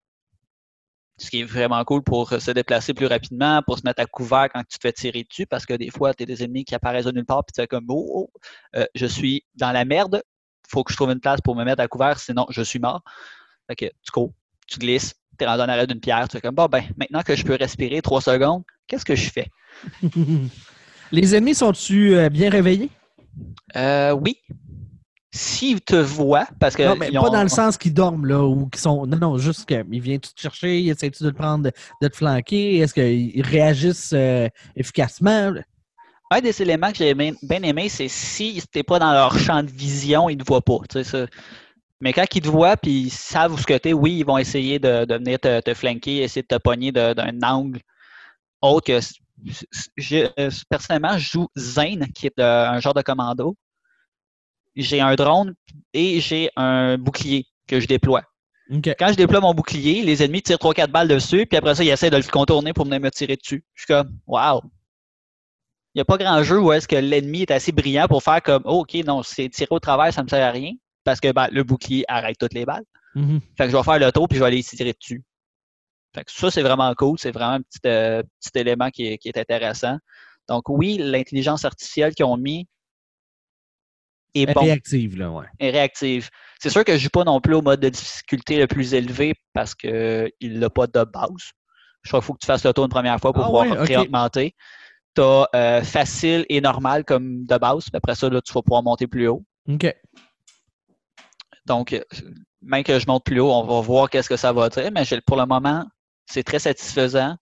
Ce 1.18 1.30
qui 1.30 1.42
est 1.42 1.46
vraiment 1.46 1.84
cool 1.84 2.02
pour 2.02 2.30
se 2.30 2.52
déplacer 2.52 2.94
plus 2.94 3.06
rapidement, 3.06 3.62
pour 3.62 3.78
se 3.78 3.84
mettre 3.86 4.02
à 4.02 4.06
couvert 4.06 4.50
quand 4.52 4.62
tu 4.62 4.78
te 4.78 4.82
fais 4.82 4.92
tirer 4.92 5.24
dessus, 5.24 5.46
parce 5.46 5.66
que 5.66 5.76
des 5.76 5.92
fois, 5.92 6.14
tu 6.14 6.24
as 6.24 6.26
des 6.26 6.44
ennemis 6.44 6.66
qui 6.66 6.74
apparaissent 6.74 7.06
de 7.06 7.12
nulle 7.12 7.26
part, 7.26 7.44
puis 7.46 7.54
tu 7.54 7.62
fais 7.62 7.68
comme 7.68 7.86
Oh, 7.88 8.04
oh 8.16 8.32
euh, 8.76 8.86
je 8.96 9.06
suis 9.06 9.46
dans 9.56 9.72
la 9.72 9.86
merde, 9.86 10.24
faut 10.68 10.84
que 10.84 10.92
je 10.92 10.98
trouve 10.98 11.12
une 11.12 11.20
place 11.20 11.40
pour 11.42 11.56
me 11.56 11.64
mettre 11.64 11.82
à 11.82 11.88
couvert, 11.88 12.20
sinon 12.20 12.48
je 12.50 12.64
suis 12.64 12.80
mort. 12.80 13.04
Fait 13.68 13.76
tu 13.76 14.12
cours, 14.12 14.34
tu 14.68 14.80
glisses, 14.80 15.14
tu 15.38 15.46
es 15.46 15.48
rendu 15.48 15.62
en 15.62 15.70
arrêt 15.70 15.88
d'une 15.88 16.00
pierre, 16.00 16.28
tu 16.28 16.38
fais 16.38 16.42
comme 16.42 16.56
bon 16.56 16.66
ben, 16.66 16.84
maintenant 16.98 17.22
que 17.22 17.36
je 17.36 17.44
peux 17.44 17.56
respirer 17.56 18.02
trois 18.02 18.22
secondes, 18.22 18.64
qu'est-ce 18.88 19.06
que 19.06 19.16
je 19.16 19.30
fais? 19.30 19.48
Les 21.12 21.36
ennemis 21.36 21.56
sont-ils 21.56 22.14
euh, 22.16 22.30
bien 22.30 22.50
réveillés? 22.50 22.90
Euh, 23.75 24.12
oui. 24.12 24.38
S'ils 25.36 25.82
te 25.82 25.96
voient, 25.96 26.48
parce 26.60 26.75
que. 26.75 26.84
Non, 26.84 26.96
mais 26.96 27.12
pas 27.12 27.30
dans 27.32 27.42
le 27.42 27.50
sens 27.50 27.78
qu'ils 27.78 27.94
dorment, 27.94 28.28
là, 28.28 28.44
ou 28.44 28.68
qu'ils 28.68 28.82
sont. 28.82 29.08
Non, 29.08 29.18
non, 29.18 29.38
juste 29.40 29.66
qu'ils 29.66 30.02
viennent 30.02 30.20
te 30.20 30.30
chercher, 30.40 30.86
essaient-tu 30.86 31.24
de 31.24 31.32
te 31.32 31.36
prendre, 31.36 31.72
de, 32.02 32.08
te 32.08 32.16
flanquer? 32.16 32.78
Est-ce 32.78 32.94
qu'ils 32.94 33.42
réagissent 33.42 34.13
euh, 34.13 34.48
efficacement? 34.75 35.54
Un 36.30 36.42
des 36.42 36.62
éléments 36.62 36.92
que 36.92 36.98
j'ai 36.98 37.16
bien, 37.16 37.34
aimé, 37.63 37.90
c'est 37.90 38.08
si 38.08 38.62
t'es 38.72 38.84
pas 38.84 39.00
dans 39.00 39.12
leur 39.12 39.38
champ 39.38 39.63
de 39.63 39.72
vision, 39.72 40.30
ils 40.30 40.38
ne 40.38 40.44
te 40.44 40.48
voient 40.48 40.62
pas. 40.62 40.78
Mais 42.00 42.12
quand 42.12 42.25
ils 42.36 42.42
te 42.42 42.48
voient 42.48 42.75
puis 42.75 43.04
ils 43.04 43.10
savent 43.10 43.54
où 43.54 43.58
ce 43.58 43.66
que 43.66 43.78
t'es, 43.78 43.94
oui, 43.94 44.18
ils 44.20 44.25
vont 44.25 44.38
essayer 44.38 44.78
de, 44.78 45.06
venir 45.13 45.40
te, 45.40 45.62
te, 45.62 45.74
flanquer, 45.74 46.24
essayer 46.24 46.42
de 46.42 46.48
te 46.48 46.62
pogner 46.62 46.92
d'un 46.92 47.42
angle 47.44 47.80
autre 48.62 48.88
que 48.88 49.00
personnellement, 50.70 51.18
je 51.18 51.32
joue 51.32 51.48
Zane, 51.58 52.08
qui 52.14 52.28
est 52.28 52.40
euh, 52.40 52.70
un 52.70 52.80
genre 52.80 52.94
de 52.94 53.02
commando. 53.02 53.56
J'ai 54.76 55.02
un 55.02 55.16
drone 55.16 55.56
et 55.94 56.20
j'ai 56.20 56.50
un 56.56 56.98
bouclier 56.98 57.46
que 57.68 57.80
je 57.80 57.88
déploie. 57.88 58.24
Quand 58.70 59.10
je 59.10 59.16
déploie 59.16 59.40
mon 59.40 59.54
bouclier, 59.54 60.04
les 60.04 60.24
ennemis 60.24 60.42
tirent 60.42 60.58
3-4 60.58 60.88
balles 60.88 61.08
dessus, 61.08 61.46
puis 61.46 61.58
après 61.58 61.76
ça, 61.76 61.84
ils 61.84 61.90
essaient 61.90 62.10
de 62.10 62.18
le 62.18 62.24
contourner 62.24 62.74
pour 62.74 62.86
venir 62.86 63.00
me 63.00 63.12
tirer 63.12 63.36
dessus. 63.36 63.64
Je 63.74 63.84
suis 63.84 63.88
comme, 63.88 64.18
wow! 64.26 64.62
Il 65.94 66.00
n'y 66.00 66.02
a 66.02 66.06
pas 66.06 66.18
grand 66.18 66.42
jeu 66.42 66.60
où 66.60 66.72
est-ce 66.72 66.88
que 66.88 66.96
l'ennemi 66.96 67.44
est 67.44 67.52
assez 67.52 67.72
brillant 67.72 68.08
pour 68.08 68.24
faire 68.24 68.42
comme, 68.42 68.64
oh, 68.66 68.80
OK, 68.80 68.96
non, 69.06 69.22
c'est 69.22 69.50
tiré 69.50 69.68
au 69.70 69.80
travers, 69.80 70.12
ça 70.12 70.22
ne 70.22 70.26
me 70.26 70.30
sert 70.30 70.44
à 70.44 70.50
rien, 70.50 70.72
parce 71.04 71.20
que 71.20 71.32
ben, 71.32 71.50
le 71.52 71.64
bouclier 71.64 72.04
arrête 72.08 72.38
toutes 72.40 72.54
les 72.54 72.66
balles. 72.66 72.86
Mm-hmm. 73.16 73.40
Fait 73.58 73.66
que 73.66 73.72
je 73.72 73.78
vais 73.78 73.84
faire 73.84 74.00
le 74.00 74.12
tour, 74.12 74.28
puis 74.28 74.38
je 74.38 74.44
vais 74.44 74.48
aller 74.48 74.64
tirer 74.64 74.94
dessus 74.94 75.24
ça, 76.27 76.51
c'est 76.51 76.62
vraiment 76.62 76.93
cool. 76.96 77.17
C'est 77.20 77.32
vraiment 77.32 77.53
un 77.53 77.62
petit, 77.62 77.79
euh, 77.86 78.24
élément 78.55 78.89
qui 78.89 79.08
est, 79.08 79.38
intéressant. 79.38 79.98
Donc, 80.48 80.70
oui, 80.70 80.98
l'intelligence 81.00 81.65
artificielle 81.65 82.13
qu'ils 82.13 82.25
ont 82.25 82.38
mis 82.38 82.67
est 84.34 84.51
bon. 84.53 84.62
Réactive, 84.62 85.17
là, 85.17 85.32
ouais. 85.32 85.46
Est 85.60 85.70
réactive. 85.70 86.29
C'est 86.60 86.70
sûr 86.70 86.84
que 86.84 86.93
je 86.93 87.03
joue 87.03 87.10
pas 87.10 87.24
non 87.24 87.39
plus 87.39 87.55
au 87.55 87.62
mode 87.62 87.79
de 87.79 87.89
difficulté 87.89 88.58
le 88.58 88.67
plus 88.67 88.93
élevé 88.93 89.34
parce 89.53 89.75
qu'il 89.75 90.32
n'a 90.41 90.70
pas 90.70 90.88
de 90.88 91.03
base. 91.03 91.51
Je 92.01 92.10
crois 92.10 92.20
qu'il 92.20 92.25
faut 92.25 92.34
que 92.34 92.39
tu 92.39 92.48
fasses 92.48 92.65
le 92.65 92.74
tour 92.74 92.84
une 92.84 92.89
première 92.91 93.20
fois 93.20 93.32
pour 93.32 93.43
Ah 93.43 93.46
pouvoir 93.46 93.65
ouais. 94.36 94.53
Tu 95.15 95.22
as 95.22 95.82
facile 95.84 96.46
et 96.50 96.60
normal 96.60 97.05
comme 97.05 97.46
de 97.46 97.58
base. 97.58 97.86
Après 97.93 98.15
ça, 98.15 98.29
là, 98.29 98.41
tu 98.41 98.51
vas 98.51 98.62
pouvoir 98.62 98.84
monter 98.84 99.08
plus 99.08 99.27
haut. 99.27 99.43
OK. 99.70 99.93
Donc, 101.65 101.93
euh, 101.93 102.01
même 102.62 102.84
que 102.84 103.00
je 103.00 103.05
monte 103.08 103.24
plus 103.24 103.39
haut, 103.39 103.51
on 103.51 103.63
va 103.63 103.82
voir 103.82 104.10
qu'est-ce 104.10 104.29
que 104.29 104.38
ça 104.38 104.51
va 104.51 104.70
dire. 104.70 104.89
Mais 104.93 105.03
pour 105.25 105.38
le 105.38 105.46
moment, 105.46 105.86
c'est 106.25 106.44
très 106.44 106.60
satisfaisant. 106.60 107.38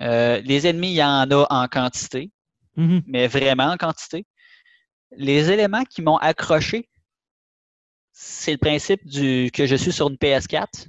Euh, 0.00 0.40
les 0.42 0.66
ennemis, 0.66 0.90
il 0.90 0.94
y 0.96 1.04
en 1.04 1.30
a 1.30 1.46
en 1.50 1.68
quantité, 1.68 2.30
Mhm. 2.76 3.02
mais 3.06 3.26
vraiment 3.28 3.66
en 3.66 3.76
quantité. 3.76 4.26
Les 5.16 5.50
éléments 5.50 5.84
qui 5.84 6.02
m'ont 6.02 6.16
accroché, 6.16 6.88
c'est 8.12 8.52
le 8.52 8.58
principe 8.58 9.04
du 9.06 9.50
que 9.52 9.66
je 9.66 9.76
suis 9.76 9.92
sur 9.92 10.08
une 10.08 10.16
PS4. 10.16 10.88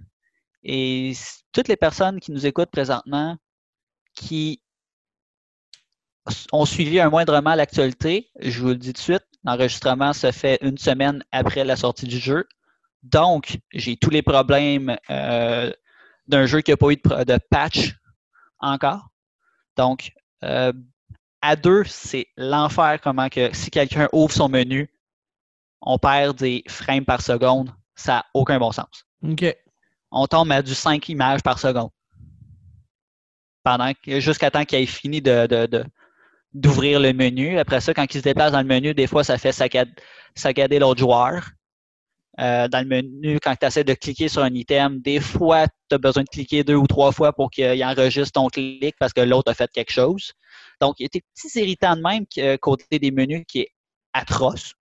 Et 0.63 1.13
toutes 1.51 1.67
les 1.67 1.75
personnes 1.75 2.19
qui 2.19 2.31
nous 2.31 2.45
écoutent 2.45 2.72
présentement, 2.72 3.38
qui 4.15 4.62
ont 6.53 6.65
suivi 6.65 7.01
un 7.01 7.10
moindrement 7.10 7.53
l'actualité, 7.53 8.29
je 8.39 8.62
vous 8.62 8.69
le 8.69 8.75
dis 8.77 8.93
tout 8.93 9.00
de 9.00 9.17
suite, 9.17 9.25
l'enregistrement 9.43 10.13
se 10.13 10.31
fait 10.31 10.57
une 10.62 10.77
semaine 10.77 11.22
après 11.31 11.65
la 11.65 11.75
sortie 11.75 12.05
du 12.07 12.17
jeu. 12.17 12.45
Donc, 13.03 13.60
j'ai 13.74 13.98
tous 13.98 14.10
les 14.10 14.22
problèmes 14.22 14.95
euh, 15.10 15.69
d'un 16.27 16.46
jeu 16.46 16.62
qui 16.62 16.72
n'a 16.72 16.77
pas 16.77 16.92
eu 16.92 16.96
de, 16.96 17.38
patch 17.50 17.96
encore. 18.60 19.10
Donc, 19.77 20.12
euh, 20.44 20.72
à 21.42 21.56
deux, 21.56 21.84
c'est 21.86 22.27
l'enfer 22.38 23.00
comment 23.01 23.30
que 23.30 23.53
si 23.56 23.70
quelqu'un 23.72 24.08
ouvre 24.13 24.32
son 24.34 24.50
menu, 24.50 24.89
on 25.82 25.98
perd 25.98 26.38
des 26.38 26.63
frames 26.68 27.06
par 27.06 27.22
seconde. 27.22 27.72
Ça 27.96 28.13
n'a 28.13 28.25
aucun 28.34 28.58
bon 28.60 28.72
sens. 28.72 29.06
OK. 29.27 29.46
On 30.12 30.27
tombe 30.27 30.51
à 30.51 30.62
du 30.62 30.74
5 30.74 31.10
images 31.10 31.42
par 31.42 31.60
seconde. 31.60 31.89
Pendant 33.63 33.92
jusqu'à 34.06 34.51
temps 34.51 34.65
qu'il 34.65 34.80
ait 34.80 34.86
fini 34.86 35.22
de, 35.22 35.48
de- 35.48 35.65
de- 35.65 35.86
d'ouvrir 36.53 37.00
le 37.00 37.13
menu. 37.13 37.58
Après 37.58 37.82
ça, 37.82 37.94
quand 37.94 38.06
il 38.13 38.18
se 38.18 38.24
déplace 38.24 38.51
dans 38.51 38.62
le 38.62 38.68
menu, 38.68 38.94
des 38.94 39.08
fois, 39.08 39.24
ça 39.24 39.38
fait 39.38 39.51
saccad- 39.51 39.98
saccader 40.36 40.80
l'autre 40.80 41.00
joueur. 41.00 41.50
Euh, 42.39 42.67
dans 42.67 42.79
le 42.79 42.87
menu, 42.87 43.39
quand 43.39 43.55
tu 43.55 43.65
essaies 43.65 43.83
de 43.83 43.93
cliquer 43.93 44.27
sur 44.27 44.41
un 44.41 44.53
item, 44.53 44.99
des 45.01 45.19
fois, 45.19 45.67
tu 45.89 45.95
as 45.95 45.97
besoin 45.99 46.23
de 46.23 46.29
cliquer 46.29 46.63
deux 46.63 46.75
ou 46.75 46.87
trois 46.87 47.11
fois 47.11 47.31
pour 47.31 47.51
qu'il 47.51 47.83
enregistre 47.83 48.31
ton 48.33 48.47
clic 48.47 48.95
parce 48.99 49.13
que 49.13 49.21
l'autre 49.21 49.51
a 49.51 49.53
fait 49.53 49.71
quelque 49.71 49.91
chose. 49.91 50.33
Donc, 50.81 50.95
il 50.99 51.03
y 51.03 51.05
a 51.05 51.09
des 51.13 51.21
petits 51.21 51.59
irritants 51.59 51.95
de 51.95 52.01
même 52.01 52.25
euh, 52.39 52.57
côté 52.57 52.97
des 52.97 53.11
menus 53.11 53.43
qui 53.47 53.59
est 53.59 53.69
atroce. 54.13 54.73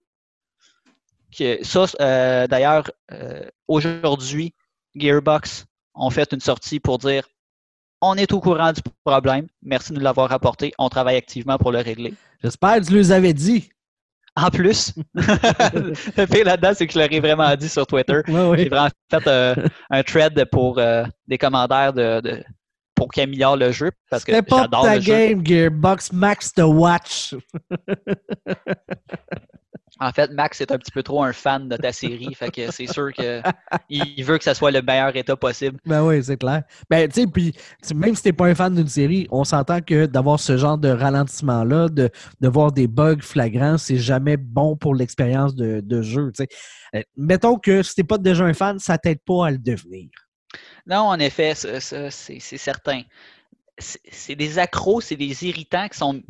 Ça, 1.62 1.86
euh, 2.00 2.46
d'ailleurs, 2.46 2.90
aujourd'hui, 3.66 4.54
Gearbox 4.94 5.64
ont 5.94 6.10
fait 6.10 6.32
une 6.32 6.40
sortie 6.40 6.80
pour 6.80 6.98
dire 6.98 7.26
on 8.02 8.16
est 8.16 8.32
au 8.32 8.40
courant 8.40 8.72
du 8.72 8.80
problème, 9.04 9.46
merci 9.62 9.92
de 9.92 9.98
nous 9.98 10.02
l'avoir 10.02 10.28
rapporté, 10.28 10.72
on 10.76 10.88
travaille 10.88 11.16
activement 11.16 11.56
pour 11.56 11.70
le 11.70 11.78
régler. 11.78 12.14
J'espère 12.42 12.80
que 12.80 12.86
tu 12.86 12.94
les 12.94 13.12
avais 13.12 13.32
dit. 13.32 13.70
En 14.34 14.48
plus, 14.50 14.94
le 15.14 16.24
pire 16.24 16.44
là-dedans, 16.46 16.72
c'est 16.74 16.86
que 16.86 16.92
je 16.94 16.98
leur 16.98 17.12
ai 17.12 17.20
vraiment 17.20 17.54
dit 17.54 17.68
sur 17.68 17.86
Twitter. 17.86 18.20
Ouais, 18.28 18.56
J'ai 18.58 18.68
vraiment 18.70 18.88
fait 19.10 19.26
euh, 19.26 19.54
un 19.90 20.02
thread 20.02 20.42
pour 20.50 20.78
euh, 20.78 21.04
des 21.28 21.36
commentaires 21.36 21.92
de, 21.92 22.20
de- 22.22 22.42
pour 22.94 23.08
qu'ils 23.10 23.24
améliorent 23.24 23.56
le 23.58 23.72
jeu 23.72 23.90
parce 24.10 24.24
que 24.24 24.32
j'adore 24.32 24.84
ta 24.84 24.94
le 24.96 25.00
jeu. 25.02 25.12
game, 25.12 25.44
Gearbox 25.46 26.12
Max 26.12 26.52
to 26.52 26.64
watch. 26.66 27.34
En 30.04 30.10
fait, 30.12 30.30
Max 30.32 30.60
est 30.60 30.72
un 30.72 30.78
petit 30.78 30.90
peu 30.90 31.02
trop 31.02 31.22
un 31.22 31.32
fan 31.32 31.68
de 31.68 31.76
ta 31.76 31.92
série, 31.92 32.34
fait 32.34 32.50
que 32.50 32.70
c'est 32.72 32.86
sûr 32.86 33.12
qu'il 33.12 34.24
veut 34.24 34.36
que 34.38 34.44
ça 34.44 34.52
soit 34.54 34.70
le 34.72 34.82
meilleur 34.82 35.14
état 35.14 35.36
possible. 35.36 35.78
Ben 35.86 36.02
oui, 36.02 36.22
c'est 36.24 36.36
clair. 36.36 36.64
Ben, 36.90 37.08
tu 37.08 37.20
sais, 37.20 37.26
puis 37.28 37.52
tu- 37.86 37.94
même 37.94 38.14
si 38.16 38.22
t'es 38.24 38.32
pas 38.32 38.46
un 38.46 38.54
fan 38.54 38.74
d'une 38.74 38.88
série, 38.88 39.28
on 39.30 39.44
s'entend 39.44 39.80
que 39.80 40.06
d'avoir 40.06 40.40
ce 40.40 40.56
genre 40.56 40.76
de 40.76 40.88
ralentissement-là, 40.88 41.88
de, 41.88 42.10
de 42.40 42.48
voir 42.48 42.72
des 42.72 42.88
bugs 42.88 43.20
flagrants, 43.20 43.78
c'est 43.78 43.98
jamais 43.98 44.36
bon 44.36 44.76
pour 44.76 44.94
l'expérience 44.94 45.54
de, 45.54 45.80
de 45.80 46.02
jeu. 46.02 46.32
tu 46.34 46.44
sais. 46.44 46.48
Euh, 46.96 47.02
mettons 47.16 47.56
que 47.58 47.82
si 47.82 47.94
t'es 47.94 48.04
pas 48.04 48.18
déjà 48.18 48.44
un 48.44 48.54
fan, 48.54 48.78
ça 48.80 48.98
t'aide 48.98 49.20
pas 49.24 49.46
à 49.46 49.50
le 49.52 49.58
devenir. 49.58 50.08
Non, 50.86 51.02
en 51.02 51.18
effet, 51.20 51.54
c'est 51.54 52.40
certain. 52.58 53.02
C'est 53.78 54.34
des 54.34 54.58
accros, 54.58 55.00
c'est 55.00 55.16
des 55.16 55.46
irritants 55.46 55.88
qui 55.88 55.96
sont 55.98 56.20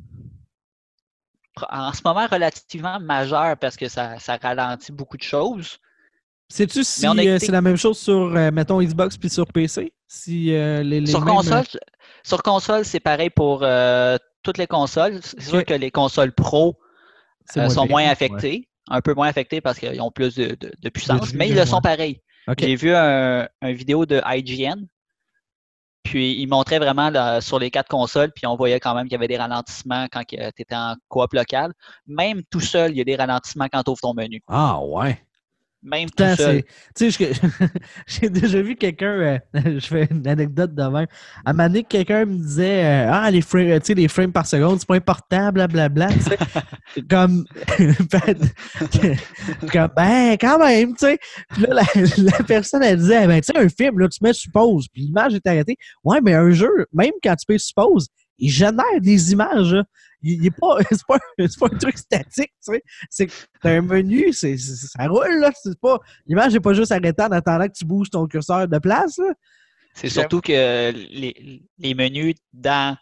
en 1.70 1.92
ce 1.92 2.00
moment 2.04 2.26
relativement 2.26 2.98
majeurs 3.00 3.56
parce 3.58 3.76
que 3.76 3.88
ça, 3.88 4.18
ça 4.18 4.36
ralentit 4.40 4.92
beaucoup 4.92 5.16
de 5.16 5.22
choses. 5.22 5.78
Sais-tu 6.48 6.84
si 6.84 7.06
euh, 7.06 7.12
été- 7.14 7.38
c'est 7.46 7.52
la 7.52 7.62
même 7.62 7.76
chose 7.76 7.98
sur, 7.98 8.34
euh, 8.36 8.50
mettons, 8.50 8.80
Xbox 8.82 9.16
puis 9.16 9.30
sur 9.30 9.46
PC? 9.46 9.92
Si 10.06 10.54
euh, 10.54 10.82
les, 10.82 11.00
les 11.00 11.06
Sur 11.06 11.20
mêmes- 11.24 11.34
console, 11.36 11.64
sur 12.22 12.42
console, 12.42 12.84
c'est 12.84 13.00
pareil 13.00 13.30
pour 13.30 13.60
euh, 13.62 14.16
toutes 14.42 14.58
les 14.58 14.66
consoles. 14.66 15.20
C'est 15.22 15.40
sûr 15.42 15.64
que 15.64 15.72
les 15.74 15.90
consoles 15.90 16.32
pro 16.32 16.78
sont 17.50 17.86
moins 17.86 18.02
Ouais. 18.04 18.08
affectées, 18.08 18.68
un 18.88 19.00
peu 19.00 19.14
moins 19.14 19.28
affectées 19.28 19.60
parce 19.60 19.78
qu'ils 19.78 20.00
ont 20.02 20.10
plus 20.10 20.34
de, 20.34 20.56
de- 20.60 20.72
de 20.78 20.88
puissance, 20.90 21.32
mais 21.34 21.48
ils 21.48 21.54
le 21.56 21.64
sont 21.66 21.80
pareil. 21.80 22.20
J'ai 22.58 22.74
vu 22.76 22.92
un, 22.94 23.48
un 23.62 23.72
vidéo 23.72 24.04
de 24.04 24.20
IGN, 24.26 24.86
puis 26.02 26.40
il 26.40 26.46
montrait 26.46 26.78
vraiment 26.78 27.10
sur 27.40 27.58
les 27.58 27.70
quatre 27.70 27.88
consoles, 27.88 28.32
puis 28.32 28.46
on 28.46 28.56
voyait 28.56 28.80
quand 28.80 28.94
même 28.94 29.04
qu'il 29.04 29.12
y 29.12 29.16
avait 29.16 29.28
des 29.28 29.36
ralentissements 29.36 30.06
quand 30.12 30.22
tu 30.26 30.36
étais 30.36 30.74
en 30.74 30.94
coop 31.08 31.32
local. 31.32 31.72
Même 32.06 32.42
tout 32.50 32.60
seul, 32.60 32.90
il 32.90 32.98
y 32.98 33.00
a 33.00 33.04
des 33.04 33.16
ralentissements 33.16 33.68
quand 33.72 33.82
tu 33.82 33.90
ouvres 33.90 34.00
ton 34.00 34.14
menu. 34.14 34.42
Ah, 34.48 34.80
ouais. 34.82 35.24
Même 35.82 36.08
tout 36.10 36.24
seul. 36.36 36.62
Tu 36.94 37.10
sais, 37.10 37.32
j'ai 38.06 38.30
déjà 38.30 38.62
vu 38.62 38.76
quelqu'un, 38.76 39.06
euh, 39.06 39.38
je 39.54 39.86
fais 39.86 40.06
une 40.10 40.26
anecdote 40.28 40.74
de 40.74 40.82
même. 40.82 41.06
À 41.44 41.50
un 41.50 41.52
moment 41.52 41.68
donné, 41.68 41.82
quelqu'un 41.82 42.24
me 42.24 42.36
disait 42.36 42.84
euh, 42.84 43.10
Ah, 43.12 43.30
les 43.32 43.42
frames, 43.42 43.80
tu 43.80 43.86
sais, 43.86 43.94
les 43.94 44.06
frames 44.06 44.30
par 44.30 44.46
seconde, 44.46 44.78
c'est 44.78 44.86
pas 44.86 44.94
important, 44.94 45.50
blablabla. 45.50 46.08
comme, 47.10 47.44
ben, 47.78 48.34
comme, 49.72 49.90
ben, 49.96 50.36
quand 50.40 50.58
même, 50.58 50.94
tu 50.94 51.06
sais. 51.06 51.18
Puis 51.48 51.62
là, 51.62 51.74
la, 51.74 52.02
la 52.18 52.44
personne, 52.44 52.84
elle 52.84 52.98
disait 52.98 53.26
Ben, 53.26 53.40
tu 53.40 53.52
sais, 53.52 53.58
un 53.58 53.68
film, 53.68 53.98
là, 53.98 54.08
tu 54.08 54.18
mets 54.22 54.32
suppose, 54.32 54.86
puis 54.88 55.02
l'image 55.02 55.34
est 55.34 55.46
arrêtée. 55.48 55.76
Ouais, 56.04 56.20
mais 56.22 56.34
un 56.34 56.50
jeu, 56.52 56.86
même 56.92 57.12
quand 57.24 57.34
tu 57.34 57.46
peux 57.46 57.58
suppose, 57.58 58.06
il 58.38 58.50
génère 58.50 59.00
des 59.00 59.32
images, 59.32 59.74
là. 59.74 59.84
Il, 60.22 60.40
il 60.40 60.46
est 60.46 60.50
pas, 60.50 60.78
c'est 60.90 61.06
pas, 61.06 61.18
c'est 61.38 61.58
pas 61.58 61.66
un 61.66 61.78
truc 61.78 61.98
statique, 61.98 62.52
tu 62.64 62.72
sais. 62.72 62.82
C'est 63.10 63.26
t'as 63.60 63.70
un 63.70 63.82
menu, 63.82 64.32
c'est, 64.32 64.56
ça 64.56 65.06
roule, 65.06 65.40
là. 65.40 65.50
C'est 65.62 65.78
pas, 65.78 65.98
l'image 66.26 66.52
n'est 66.52 66.60
pas 66.60 66.74
juste 66.74 66.92
arrêtée 66.92 67.22
en 67.22 67.32
attendant 67.32 67.66
que 67.66 67.72
tu 67.72 67.84
bouges 67.84 68.10
ton 68.10 68.26
curseur 68.26 68.68
de 68.68 68.78
place. 68.78 69.20
C'est 69.94 70.08
surtout 70.08 70.40
que 70.40 70.90
les, 70.92 71.62
les 71.78 71.94
menus 71.94 72.34
dans 72.52 72.96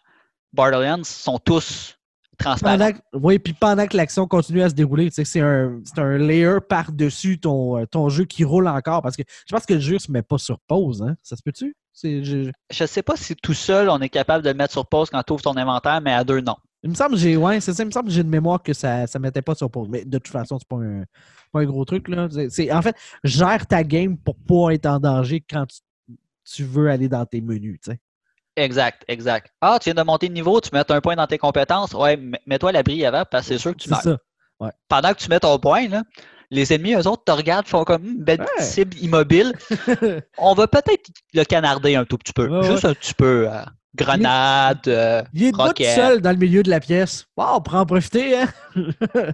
Borderlands 0.53 1.03
sont 1.03 1.39
tous 1.39 1.97
transparents. 2.41 2.77
Pendant, 2.77 2.91
oui, 3.13 3.39
puis 3.39 3.53
pendant 3.53 3.87
que 3.87 3.95
l'action 3.95 4.27
continue 4.27 4.61
à 4.61 4.69
se 4.69 4.73
dérouler, 4.73 5.09
tu 5.09 5.15
sais, 5.15 5.25
c'est 5.25 5.39
un, 5.39 5.79
c'est 5.85 5.99
un 5.99 6.17
layer 6.17 6.57
par-dessus 6.67 7.39
ton, 7.39 7.77
euh, 7.77 7.85
ton 7.85 8.09
jeu 8.09 8.25
qui 8.25 8.43
roule 8.43 8.67
encore. 8.67 9.01
Parce 9.01 9.15
que 9.15 9.23
je 9.47 9.55
pense 9.55 9.65
que 9.65 9.75
le 9.75 9.79
jeu 9.79 9.99
se 9.99 10.11
met 10.11 10.21
pas 10.21 10.37
sur 10.37 10.59
pause, 10.59 11.01
hein. 11.01 11.15
Ça 11.23 11.35
se 11.35 11.41
peut-tu? 11.43 11.75
Je 12.03 12.49
ne 12.81 12.87
sais 12.87 13.03
pas 13.03 13.15
si 13.15 13.35
tout 13.35 13.53
seul, 13.53 13.89
on 13.89 13.99
est 13.99 14.09
capable 14.09 14.43
de 14.43 14.49
le 14.49 14.55
mettre 14.55 14.73
sur 14.73 14.87
pause 14.87 15.09
quand 15.09 15.21
tu 15.23 15.33
ouvres 15.33 15.43
ton 15.43 15.57
inventaire, 15.57 16.01
mais 16.01 16.13
à 16.13 16.23
deux, 16.23 16.41
non. 16.41 16.55
Il 16.83 16.89
me 16.89 16.95
semble 16.95 17.11
que 17.11 17.17
j'ai. 17.17 17.37
Ouais, 17.37 17.59
c'est 17.61 17.73
ça, 17.73 17.83
il 17.83 17.87
me 17.87 17.91
semble 17.91 18.07
que 18.07 18.13
j'ai 18.13 18.21
une 18.21 18.29
mémoire 18.29 18.61
que 18.63 18.73
ça 18.73 19.05
ne 19.05 19.19
mettait 19.19 19.41
pas 19.41 19.55
sur 19.55 19.69
pause. 19.69 19.87
Mais 19.89 20.03
de 20.05 20.17
toute 20.17 20.27
façon, 20.31 20.57
c'est 20.59 20.67
pas 20.67 20.77
un, 20.77 21.03
pas 21.51 21.59
un 21.61 21.65
gros 21.65 21.85
truc, 21.85 22.07
là. 22.07 22.27
En 22.27 22.81
fait, 22.81 22.95
gère 23.23 23.67
ta 23.67 23.83
game 23.83 24.17
pour 24.17 24.35
pas 24.35 24.73
être 24.73 24.85
en 24.87 24.99
danger 24.99 25.43
quand 25.49 25.65
tu, 25.67 25.79
tu 26.45 26.63
veux 26.63 26.89
aller 26.89 27.07
dans 27.07 27.25
tes 27.25 27.41
menus. 27.41 27.79
Exact, 28.57 29.03
exact. 29.07 29.51
Ah, 29.61 29.77
tu 29.81 29.91
viens 29.91 30.01
de 30.03 30.05
monter 30.05 30.27
de 30.27 30.33
niveau, 30.33 30.59
tu 30.59 30.69
mets 30.73 30.83
un 30.91 31.01
point 31.01 31.15
dans 31.15 31.27
tes 31.27 31.37
compétences. 31.37 31.93
Ouais, 31.93 32.19
mets-toi 32.45 32.71
l'abri 32.71 33.05
avant 33.05 33.23
parce 33.29 33.47
que 33.47 33.53
c'est 33.53 33.59
sûr 33.59 33.71
que 33.71 33.77
tu 33.77 33.89
meurs. 33.89 34.01
ça. 34.01 34.17
Pendant 34.87 35.13
que 35.13 35.17
tu 35.19 35.29
mets 35.29 35.39
ton 35.39 35.57
point, 35.57 35.87
là, 35.87 36.03
les 36.51 36.73
ennemis, 36.73 36.93
eux 36.93 37.07
autres, 37.07 37.23
te 37.23 37.31
regardent, 37.31 37.65
font 37.67 37.83
comme 37.85 38.05
une 38.05 38.23
belle 38.23 38.39
petite 38.39 38.59
Ouais. 38.59 38.63
cible 38.65 38.97
immobile. 38.97 39.53
On 40.37 40.53
va 40.53 40.67
peut-être 40.67 41.09
le 41.33 41.43
canarder 41.45 41.95
un 41.95 42.03
tout 42.05 42.17
petit 42.17 42.33
peu. 42.33 42.47
Ouais, 42.47 42.63
Juste 42.69 42.85
un 42.85 42.93
petit 42.93 43.13
peu. 43.13 43.47
euh, 43.49 43.61
grenade, 43.95 44.87
euh, 44.87 45.23
Il 45.33 45.45
est 45.45 45.51
tout 45.51 45.57
seul 45.95 46.21
dans 46.21 46.31
le 46.31 46.37
milieu 46.37 46.63
de 46.63 46.69
la 46.69 46.79
pièce. 46.79 47.25
Wow, 47.35 47.55
on 47.55 47.61
pourrait 47.61 47.79
en 47.79 47.85
profiter, 47.85 48.39
hein? 48.39 48.47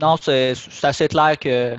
Non, 0.00 0.16
c'est 0.16 0.54
assez 0.82 1.08
clair 1.08 1.38
que 1.38 1.76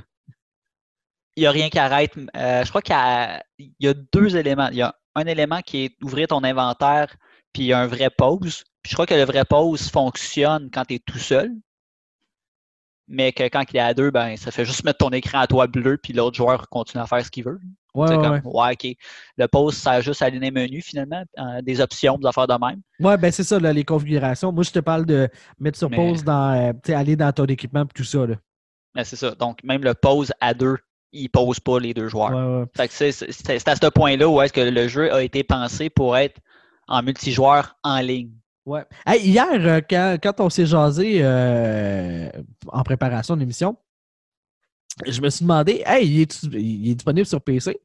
il 1.35 1.41
n'y 1.41 1.47
a 1.47 1.51
rien 1.51 1.69
qui 1.69 1.77
arrête. 1.79 2.13
Euh, 2.35 2.63
je 2.63 2.69
crois 2.69 2.81
qu'il 2.81 2.95
y, 2.95 2.97
a- 2.97 3.43
il 3.59 3.73
y 3.79 3.87
a 3.87 3.93
deux 3.93 4.35
éléments. 4.35 4.69
Il 4.71 4.77
y 4.77 4.81
a 4.81 4.95
un 5.15 5.25
élément 5.27 5.61
qui 5.61 5.85
est 5.85 5.95
ouvrir 6.03 6.27
ton 6.27 6.43
inventaire, 6.43 7.15
puis 7.53 7.63
il 7.63 7.65
y 7.67 7.73
a 7.73 7.79
un 7.79 7.87
vrai 7.87 8.09
pause. 8.09 8.63
Puis 8.81 8.89
je 8.89 8.95
crois 8.95 9.05
que 9.05 9.13
le 9.13 9.23
vrai 9.23 9.45
pause 9.45 9.89
fonctionne 9.89 10.69
quand 10.71 10.85
tu 10.85 10.95
es 10.95 10.99
tout 10.99 11.19
seul. 11.19 11.51
Mais 13.07 13.31
que 13.31 13.43
quand 13.43 13.63
il 13.71 13.77
est 13.77 13.81
à 13.81 13.93
deux, 13.93 14.11
ben, 14.11 14.35
ça 14.35 14.51
fait 14.51 14.65
juste 14.65 14.83
mettre 14.83 14.97
ton 14.97 15.11
écran 15.11 15.39
à 15.39 15.47
toi 15.47 15.67
bleu, 15.67 15.97
puis 15.97 16.11
l'autre 16.11 16.35
joueur 16.35 16.67
continue 16.69 17.01
à 17.03 17.07
faire 17.07 17.23
ce 17.23 17.31
qu'il 17.31 17.45
veut. 17.45 17.59
Ouais, 17.97 18.09
ouais, 18.09 18.15
comme, 18.41 18.41
ouais. 18.53 18.73
OK. 18.73 18.95
Le 19.37 19.47
pause 19.47 19.75
sert 19.75 20.01
juste 20.01 20.21
à 20.21 20.25
aligner 20.25 20.51
menu, 20.51 20.81
finalement, 20.81 21.23
euh, 21.39 21.61
des 21.61 21.81
options, 21.81 22.17
des 22.17 22.27
affaires 22.27 22.47
de 22.47 22.53
même. 22.53 22.81
Ouais, 22.99 23.17
ben 23.17 23.31
c'est 23.31 23.43
ça, 23.43 23.59
là, 23.59 23.73
les 23.73 23.83
configurations. 23.83 24.51
Moi, 24.51 24.63
je 24.63 24.71
te 24.71 24.79
parle 24.79 25.05
de 25.05 25.27
mettre 25.59 25.77
sur 25.77 25.89
Mais- 25.89 25.97
pause, 25.97 26.23
dans, 26.23 26.53
euh, 26.53 26.73
tu 26.73 26.91
sais, 26.91 26.93
aller 26.93 27.15
dans 27.15 27.31
ton 27.31 27.45
équipement 27.45 27.83
et 27.83 27.93
tout 27.95 28.03
ça. 28.03 28.25
Là. 28.25 28.35
Mais 28.95 29.03
c'est 29.03 29.15
ça. 29.15 29.31
Donc, 29.31 29.63
même 29.63 29.83
le 29.83 29.93
pause 29.93 30.31
à 30.41 30.53
deux, 30.53 30.77
il 31.11 31.29
pose 31.29 31.59
pas 31.59 31.79
les 31.79 31.93
deux 31.93 32.07
joueurs. 32.09 32.67
Fait 32.75 32.87
que 32.87 32.93
c'est, 32.93 33.11
c'est- 33.11 33.31
c'est 33.31 33.67
à 33.67 33.75
ce 33.75 33.87
point-là 33.89 34.27
où 34.29 34.41
est-ce 34.41 34.53
que 34.53 34.61
le 34.61 34.87
jeu 34.87 35.11
a 35.13 35.21
été 35.23 35.43
pensé 35.43 35.89
pour 35.89 36.15
être 36.17 36.39
en 36.87 37.01
multijoueur 37.03 37.75
en 37.83 37.99
ligne. 37.99 38.31
Ouais. 38.65 38.83
Hey, 39.05 39.21
hier, 39.25 39.47
euh, 39.51 39.79
quand, 39.89 40.17
quand 40.21 40.41
on 40.41 40.49
s'est 40.49 40.65
jasé 40.65 41.19
euh, 41.21 42.29
en 42.67 42.83
préparation 42.83 43.35
de 43.35 43.39
l'émission, 43.39 43.77
je 45.05 45.21
me 45.21 45.29
suis 45.29 45.43
demandé, 45.43 45.83
hey, 45.85 46.07
il 46.07 46.21
est, 46.21 46.43
il 46.43 46.91
est 46.91 46.95
disponible 46.95 47.25
sur 47.25 47.41
PC? 47.41 47.79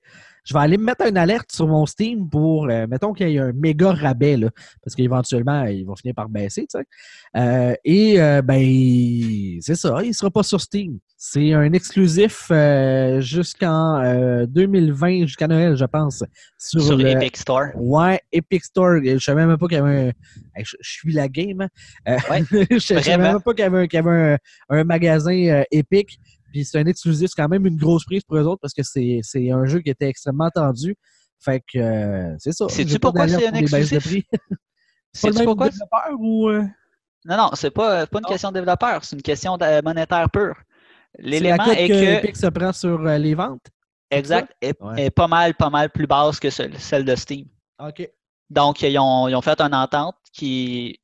Je 0.45 0.55
vais 0.55 0.61
aller 0.61 0.77
me 0.77 0.83
mettre 0.83 1.07
une 1.07 1.17
alerte 1.17 1.53
sur 1.53 1.69
mon 1.69 1.87
Steam 1.87 2.29
pour, 2.29 2.69
euh, 2.69 2.89
mettons 2.89 3.13
qu'il 3.13 3.29
y 3.29 3.37
ait 3.37 3.39
un 3.39 3.53
méga 3.53 3.93
rabais, 3.93 4.37
là, 4.37 4.49
parce 4.83 4.97
qu'éventuellement, 4.97 5.63
il 5.67 5.87
va 5.87 5.95
finir 5.95 6.17
par 6.17 6.29
baisser, 6.29 6.63
tu 6.63 6.79
sais. 6.81 6.85
Euh, 7.37 7.75
et, 7.85 8.21
euh, 8.21 8.43
ben, 8.43 8.61
c'est 9.61 9.77
ça, 9.77 10.01
il 10.03 10.09
ne 10.09 10.13
sera 10.13 10.33
pas 10.33 10.43
sur 10.43 10.61
Steam. 10.61 10.99
C'est 11.17 11.53
un 11.53 11.73
exclusif 11.73 12.49
euh, 12.51 13.21
jusqu'en 13.21 14.03
euh, 14.03 14.45
2020, 14.49 15.27
jusqu'à 15.27 15.47
Noël, 15.47 15.77
je 15.77 15.85
pense. 15.85 16.25
Sur, 16.59 16.83
Sur 16.83 16.97
le, 16.97 17.07
Epic 17.07 17.37
Store. 17.37 17.69
Ouais, 17.77 18.21
Epic 18.33 18.65
Store. 18.65 18.97
Je 19.05 19.19
savais 19.19 19.47
même 19.47 19.57
pas 19.57 19.69
qu'il 19.69 19.77
y 19.79 19.81
avait 19.81 20.09
un. 20.09 20.13
Hey, 20.57 20.65
je, 20.65 20.77
je 20.81 20.91
suis 20.91 21.13
la 21.13 21.29
game. 21.29 21.61
hein. 21.61 21.69
Euh, 22.09 22.17
Ouais, 22.29 22.43
je 22.73 22.79
savais 22.79 23.17
même 23.19 23.41
pas 23.41 23.55
qu'il 23.55 23.63
y 23.63 23.67
avait 23.67 23.83
un, 23.83 23.87
qu'il 23.87 23.99
y 23.99 24.01
avait 24.01 24.33
un, 24.33 24.77
un 24.81 24.83
magasin 24.83 25.31
euh, 25.33 25.63
Epic. 25.71 26.19
Puis 26.53 26.65
c'est 26.65 26.79
un 26.79 26.87
exclusif. 26.87 27.31
C'est 27.35 27.43
quand 27.43 27.49
même 27.49 27.67
une 27.67 27.77
grosse 27.77 28.05
prise 28.05 28.23
pour 28.25 28.37
eux 28.37 28.45
autres 28.45 28.61
parce 28.61 28.75
que 28.75 28.83
c'est 28.85 29.51
un 29.51 29.65
jeu 29.67 29.81
qui 29.81 29.91
était 29.91 30.09
extrêmement 30.09 30.45
attendu. 30.45 30.95
Fait 31.45 31.61
que 31.61 31.79
euh, 31.79 32.37
c'est 32.39 32.53
ça. 32.53 32.69
Sais-tu 32.69 32.99
pourquoi 33.01 33.27
c'est 33.27 33.47
un 33.49 33.53
exclusif? 33.55 34.25
C'est 35.13 35.33
pourquoi? 35.45 35.71
développeur 35.71 36.13
ou. 36.21 36.49
euh, 36.49 36.63
Non, 37.25 37.37
non, 37.37 37.51
c'est 37.55 37.71
pas, 37.73 38.07
pas 38.07 38.19
une 38.19 38.23
Non. 38.25 38.29
question 38.29 38.51
de 38.51 38.55
développeur, 38.55 39.05
c'est 39.05 39.17
une 39.17 39.23
question 39.23 39.57
de- 39.57 39.83
monétaire 39.83 40.31
pure. 40.31 40.55
L'élément 41.19 41.65
est 41.65 41.89
que 41.89 41.93
que, 41.93 42.19
Epic 42.19 42.37
se 42.37 42.47
prend 42.47 42.73
sur 42.73 43.01
euh, 43.07 43.19
les 43.19 43.35
ventes. 43.35 43.67
exact, 44.11 44.53
est, 44.63 44.81
Ouais. 44.81 45.07
est 45.07 45.11
pas 45.11 45.27
mal, 45.29 45.55
pas 45.55 45.69
mal 45.71 45.91
plus 45.91 46.07
basse 46.07 46.39
que 46.41 46.49
celle, 46.51 46.79
celle 46.79 47.05
de 47.05 47.15
Steam. 47.17 47.47
OK. 47.81 48.09
Donc, 48.49 48.81
ils 48.83 48.99
ont, 48.99 49.29
ils 49.29 49.35
ont 49.35 49.43
fait 49.43 49.61
une 49.61 49.75
entente 49.75 50.17
qui 50.33 50.99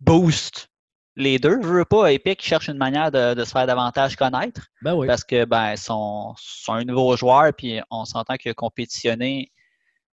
booste 0.00 0.68
les 1.16 1.38
deux. 1.38 1.60
Je 1.62 1.68
veux 1.68 1.84
pas, 1.84 2.12
Epic 2.12 2.42
cherche 2.42 2.68
une 2.68 2.78
manière 2.78 3.10
de, 3.10 3.34
de 3.34 3.44
se 3.44 3.50
faire 3.50 3.66
davantage 3.66 4.16
connaître 4.16 4.68
Ben 4.82 4.94
oui. 4.94 5.06
parce 5.06 5.24
que 5.24 5.44
ben, 5.44 5.76
sont, 5.76 6.34
sont 6.38 6.72
un 6.72 6.84
nouveau 6.84 7.16
joueur, 7.16 7.52
puis 7.56 7.80
on 7.90 8.04
s'entend 8.04 8.36
que 8.36 8.50
compétitionner 8.52 9.52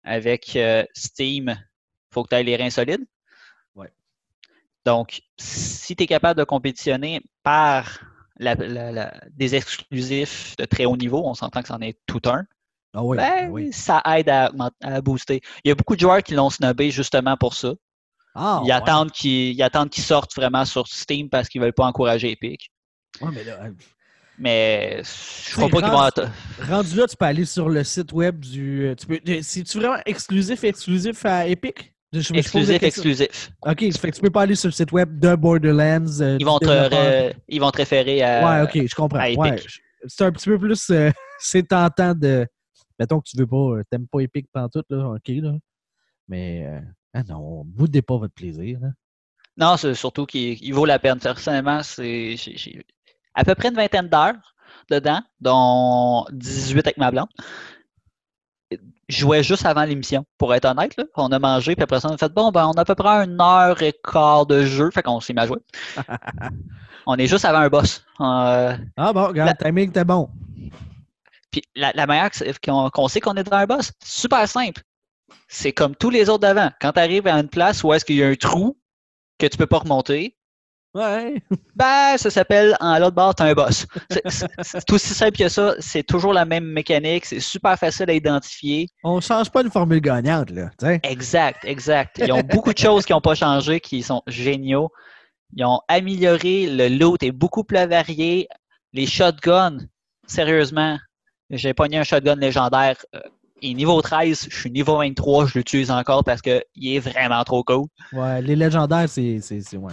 avec 0.05 0.55
euh, 0.57 0.85
Steam, 0.95 1.57
faut 2.13 2.23
que 2.23 2.29
tu 2.31 2.35
aies 2.37 2.43
les 2.45 2.57
reins 2.57 2.71
solides. 2.71 3.05
Ouais. 3.75 3.93
Donc, 4.85 5.21
si 5.39 5.97
tu 5.97 6.05
es 6.05 6.07
capable 6.07 6.39
de 6.39 6.45
compétitionner 6.45 7.21
par 7.43 8.01
la- 8.39 8.55
la- 8.55 8.93
la- 8.93 9.15
des 9.31 9.55
exclusifs 9.55 10.57
de 10.57 10.65
très 10.65 10.85
haut 10.85 10.97
niveau, 10.97 11.23
on 11.27 11.35
s'entend 11.35 11.63
que 11.63 11.69
c'en 11.69 11.81
est 11.81 11.99
tout 12.07 12.23
un, 12.27 12.45
Ah 12.95 13.03
oui. 13.03 13.17
ben, 13.17 13.47
ben 13.47 13.51
oui. 13.51 13.73
ça 13.73 14.01
aide 14.07 14.29
à, 14.29 14.51
à 14.83 15.01
booster. 15.01 15.41
Il 15.65 15.69
y 15.69 15.71
a 15.73 15.75
beaucoup 15.75 15.95
de 15.97 16.01
joueurs 16.01 16.23
qui 16.23 16.35
l'ont 16.35 16.51
snobé 16.51 16.91
justement 16.91 17.37
pour 17.37 17.55
ça. 17.55 17.75
Ah, 18.37 18.61
ils, 18.63 18.67
ouais. 18.67 18.73
attendent 18.73 19.11
qu'ils, 19.13 19.53
ils 19.55 19.63
attendent 19.63 19.91
qu'ils 19.91 20.05
sortent 20.05 20.35
vraiment 20.37 20.65
sur 20.65 20.87
Steam 20.87 21.29
parce 21.31 21.49
qu'ils 21.49 21.61
veulent 21.61 21.73
pas 21.73 21.87
encourager 21.87 22.31
Epic. 22.33 22.71
Ouais, 23.21 23.31
mais 23.33 23.45
là, 23.45 23.59
euh, 23.65 23.71
Mais 24.39 25.01
je 25.03 25.53
crois 25.57 25.69
pas 25.71 25.81
qu'ils 25.81 25.91
vont 25.91 26.03
atta- 26.03 26.31
Rendu 26.69 26.97
là, 26.97 27.07
tu 27.07 27.17
peux 27.17 27.25
aller 27.25 27.45
sur 27.47 27.69
le 27.71 27.83
site 27.85 28.13
web 28.13 28.39
du. 28.41 28.87
euh, 28.89 28.95
Tu 28.95 29.07
peux, 29.07 29.21
c'est-tu 29.43 29.79
vraiment 29.79 29.97
exclusif, 30.05 30.63
exclusif 30.65 31.25
à 31.25 31.47
Epic? 31.47 31.95
Je- 32.13 32.35
exclusif, 32.35 32.83
exclusif. 32.83 33.51
OK, 33.63 33.81
fait 33.81 34.11
que 34.11 34.17
tu 34.17 34.21
peux 34.23 34.31
pas 34.31 34.43
aller 34.43 34.55
sur 34.55 34.69
le 34.69 34.73
site 34.73 34.93
web 34.93 35.19
de 35.19 35.35
Borderlands. 35.35 36.21
euh, 36.21 36.37
Ils 36.39 36.47
vont, 36.47 36.59
te, 36.59 36.67
développeur. 36.67 36.91
ré- 36.91 37.37
ils 37.49 37.61
vont 37.61 37.71
te 37.71 37.77
référer 37.79 38.23
à. 38.23 38.63
Ouais, 38.63 38.63
OK, 38.65 38.87
je 38.89 38.95
comprends. 38.95 39.19
Ouais, 39.19 39.57
c'est 40.07 40.25
un 40.25 40.33
petit 40.33 40.49
peu 40.49 40.59
plus. 40.59 40.91
euh, 40.91 41.11
c'est 41.41 41.67
tentant 41.67 42.15
de. 42.15 42.47
Mettons 42.99 43.21
que 43.21 43.29
tu 43.29 43.37
veux 43.37 43.47
pas. 43.47 43.57
euh, 43.57 43.83
T'aimes 43.91 44.07
pas 44.07 44.21
Epic 44.21 44.47
pantoute, 44.53 44.87
là. 44.91 45.09
OK, 45.09 45.29
là. 45.29 45.53
Mais. 46.29 46.81
Ah 47.17 47.23
non, 47.29 47.65
boudez 47.65 48.03
pas 48.03 48.17
votre 48.19 48.35
plaisir. 48.35 48.79
hein. 48.85 48.93
Non, 49.57 49.77
c'est 49.77 49.95
surtout 49.95 50.27
qu'il 50.27 50.63
il 50.63 50.75
vaut 50.75 50.85
la 50.85 50.99
peine. 50.99 51.19
Personnellement, 51.19 51.83
c'est 51.83 52.37
à 53.35 53.45
peu 53.45 53.55
près 53.55 53.69
une 53.69 53.75
vingtaine 53.75 54.09
d'heures 54.09 54.55
dedans, 54.91 55.23
dont 55.41 56.27
18 56.33 56.87
avec 56.87 56.99
ma 56.99 57.11
blonde. 57.11 57.29
Je 59.09 59.19
jouais 59.19 59.43
juste 59.45 59.65
avant 59.65 59.85
l'émission, 59.85 60.25
pour 60.37 60.53
être 60.55 60.65
honnête. 60.65 60.97
Là. 60.97 61.05
On 61.15 61.31
a 61.31 61.39
mangé, 61.39 61.77
puis 61.77 61.85
après 61.85 62.01
ça, 62.01 62.09
on 62.11 62.15
a 62.15 62.19
fait 62.19 62.33
bon, 62.33 62.51
ben, 62.51 62.67
on 62.67 62.73
a 62.73 62.81
à 62.81 62.85
peu 62.85 62.97
près 62.97 63.25
une 63.25 63.41
heure 63.41 63.81
et 63.81 63.95
quart 64.03 64.47
de 64.47 64.65
jeu. 64.65 64.91
Fait 64.91 65.03
qu'on 65.03 65.21
s'est 65.21 65.33
mis 65.33 65.41
à 65.41 65.47
jouer. 65.47 65.61
on 67.07 67.15
est 67.17 67.29
juste 67.29 67.45
avant 67.45 67.61
un 67.61 67.69
boss. 67.69 68.05
Euh, 68.21 68.77
Ah 68.97 69.13
bon, 69.13 69.29
regarde, 69.29 69.57
le 69.59 69.65
timing 69.65 69.89
était 69.91 70.05
bon. 70.05 70.29
Puis 71.53 71.63
la, 71.77 71.93
la 71.95 72.31
c'est- 72.33 72.59
qu'on 72.67 73.09
sait 73.09 73.21
qu'on 73.21 73.35
est 73.35 73.45
dans 73.45 73.57
un 73.57 73.67
boss, 73.67 73.93
super 74.05 74.47
simple. 74.49 74.83
C'est 75.49 75.73
comme 75.73 75.95
tous 75.97 76.11
les 76.11 76.29
autres 76.29 76.41
d'avant. 76.41 76.71
Quand 76.81 76.93
tu 76.93 77.01
arrives 77.01 77.27
à 77.27 77.35
une 77.39 77.49
place 77.49 77.83
où 77.85 77.93
est-ce 77.93 78.05
qu'il 78.05 78.17
y 78.17 78.23
a 78.23 78.29
un 78.29 78.35
trou 78.35 78.79
que 79.39 79.47
tu 79.47 79.57
peux 79.57 79.67
pas 79.67 79.79
remonter, 79.79 80.37
Ouais. 80.95 81.43
ben 81.77 82.17
ça 82.17 82.31
s'appelle 82.31 82.75
en 82.81 82.99
l'autre 82.99 83.15
bord, 83.17 83.35
t'as 83.35 83.45
un 83.45 83.53
boss. 83.53 83.87
C'est- 84.09 84.91
aussi 84.91 85.13
simple 85.13 85.37
que 85.37 85.49
ça. 85.51 85.75
C'est 85.79 86.03
toujours 86.03 86.33
la 86.33 86.47
même 86.47 86.65
mécanique. 86.65 87.27
C'est 87.27 87.41
super 87.41 87.79
facile 87.79 88.09
à 88.09 88.15
identifier. 88.15 88.89
On 89.05 89.21
change 89.21 89.51
pas 89.51 89.61
une 89.61 89.71
formule 89.71 90.01
gagnante, 90.01 90.49
là. 90.51 90.71
tu 90.79 90.87
sais. 90.87 91.01
Exact, 91.03 91.67
exact. 91.67 92.17
Ils 92.25 92.33
ont 92.33 92.41
beaucoup 92.41 92.73
de 92.73 92.79
choses 92.79 93.05
qui 93.05 93.13
n'ont 93.13 93.21
pas 93.21 93.35
changé, 93.35 93.79
qui 93.79 94.03
sont 94.03 94.23
géniaux. 94.27 94.91
Ils 95.55 95.67
ont 95.67 95.81
amélioré 95.89 96.67
le 96.67 96.89
loot 96.89 97.23
est 97.23 97.31
beaucoup 97.31 97.63
plus 97.63 97.87
varié. 97.87 98.49
Les 98.95 99.05
shotguns, 99.07 99.81
sérieusement, 100.27 100.99
j'ai 101.51 101.75
pogné 101.75 101.99
un 101.99 102.05
shotgun 102.05 102.37
légendaire. 102.37 102.97
Et 103.63 103.73
niveau 103.75 104.01
13, 104.03 104.49
je 104.51 104.57
suis 104.57 104.71
niveau 104.71 104.99
23, 104.99 105.47
je 105.47 105.55
l'utilise 105.59 105.91
encore 105.91 106.25
parce 106.25 106.43
qu'il 106.43 106.63
est 106.83 106.99
vraiment 106.99 107.43
trop 107.45 107.65
cool. 107.65 107.87
Ouais, 108.13 108.43
les 108.43 108.55
légendaires, 108.57 109.09
c'est. 109.09 109.39
ouais. 109.75 109.93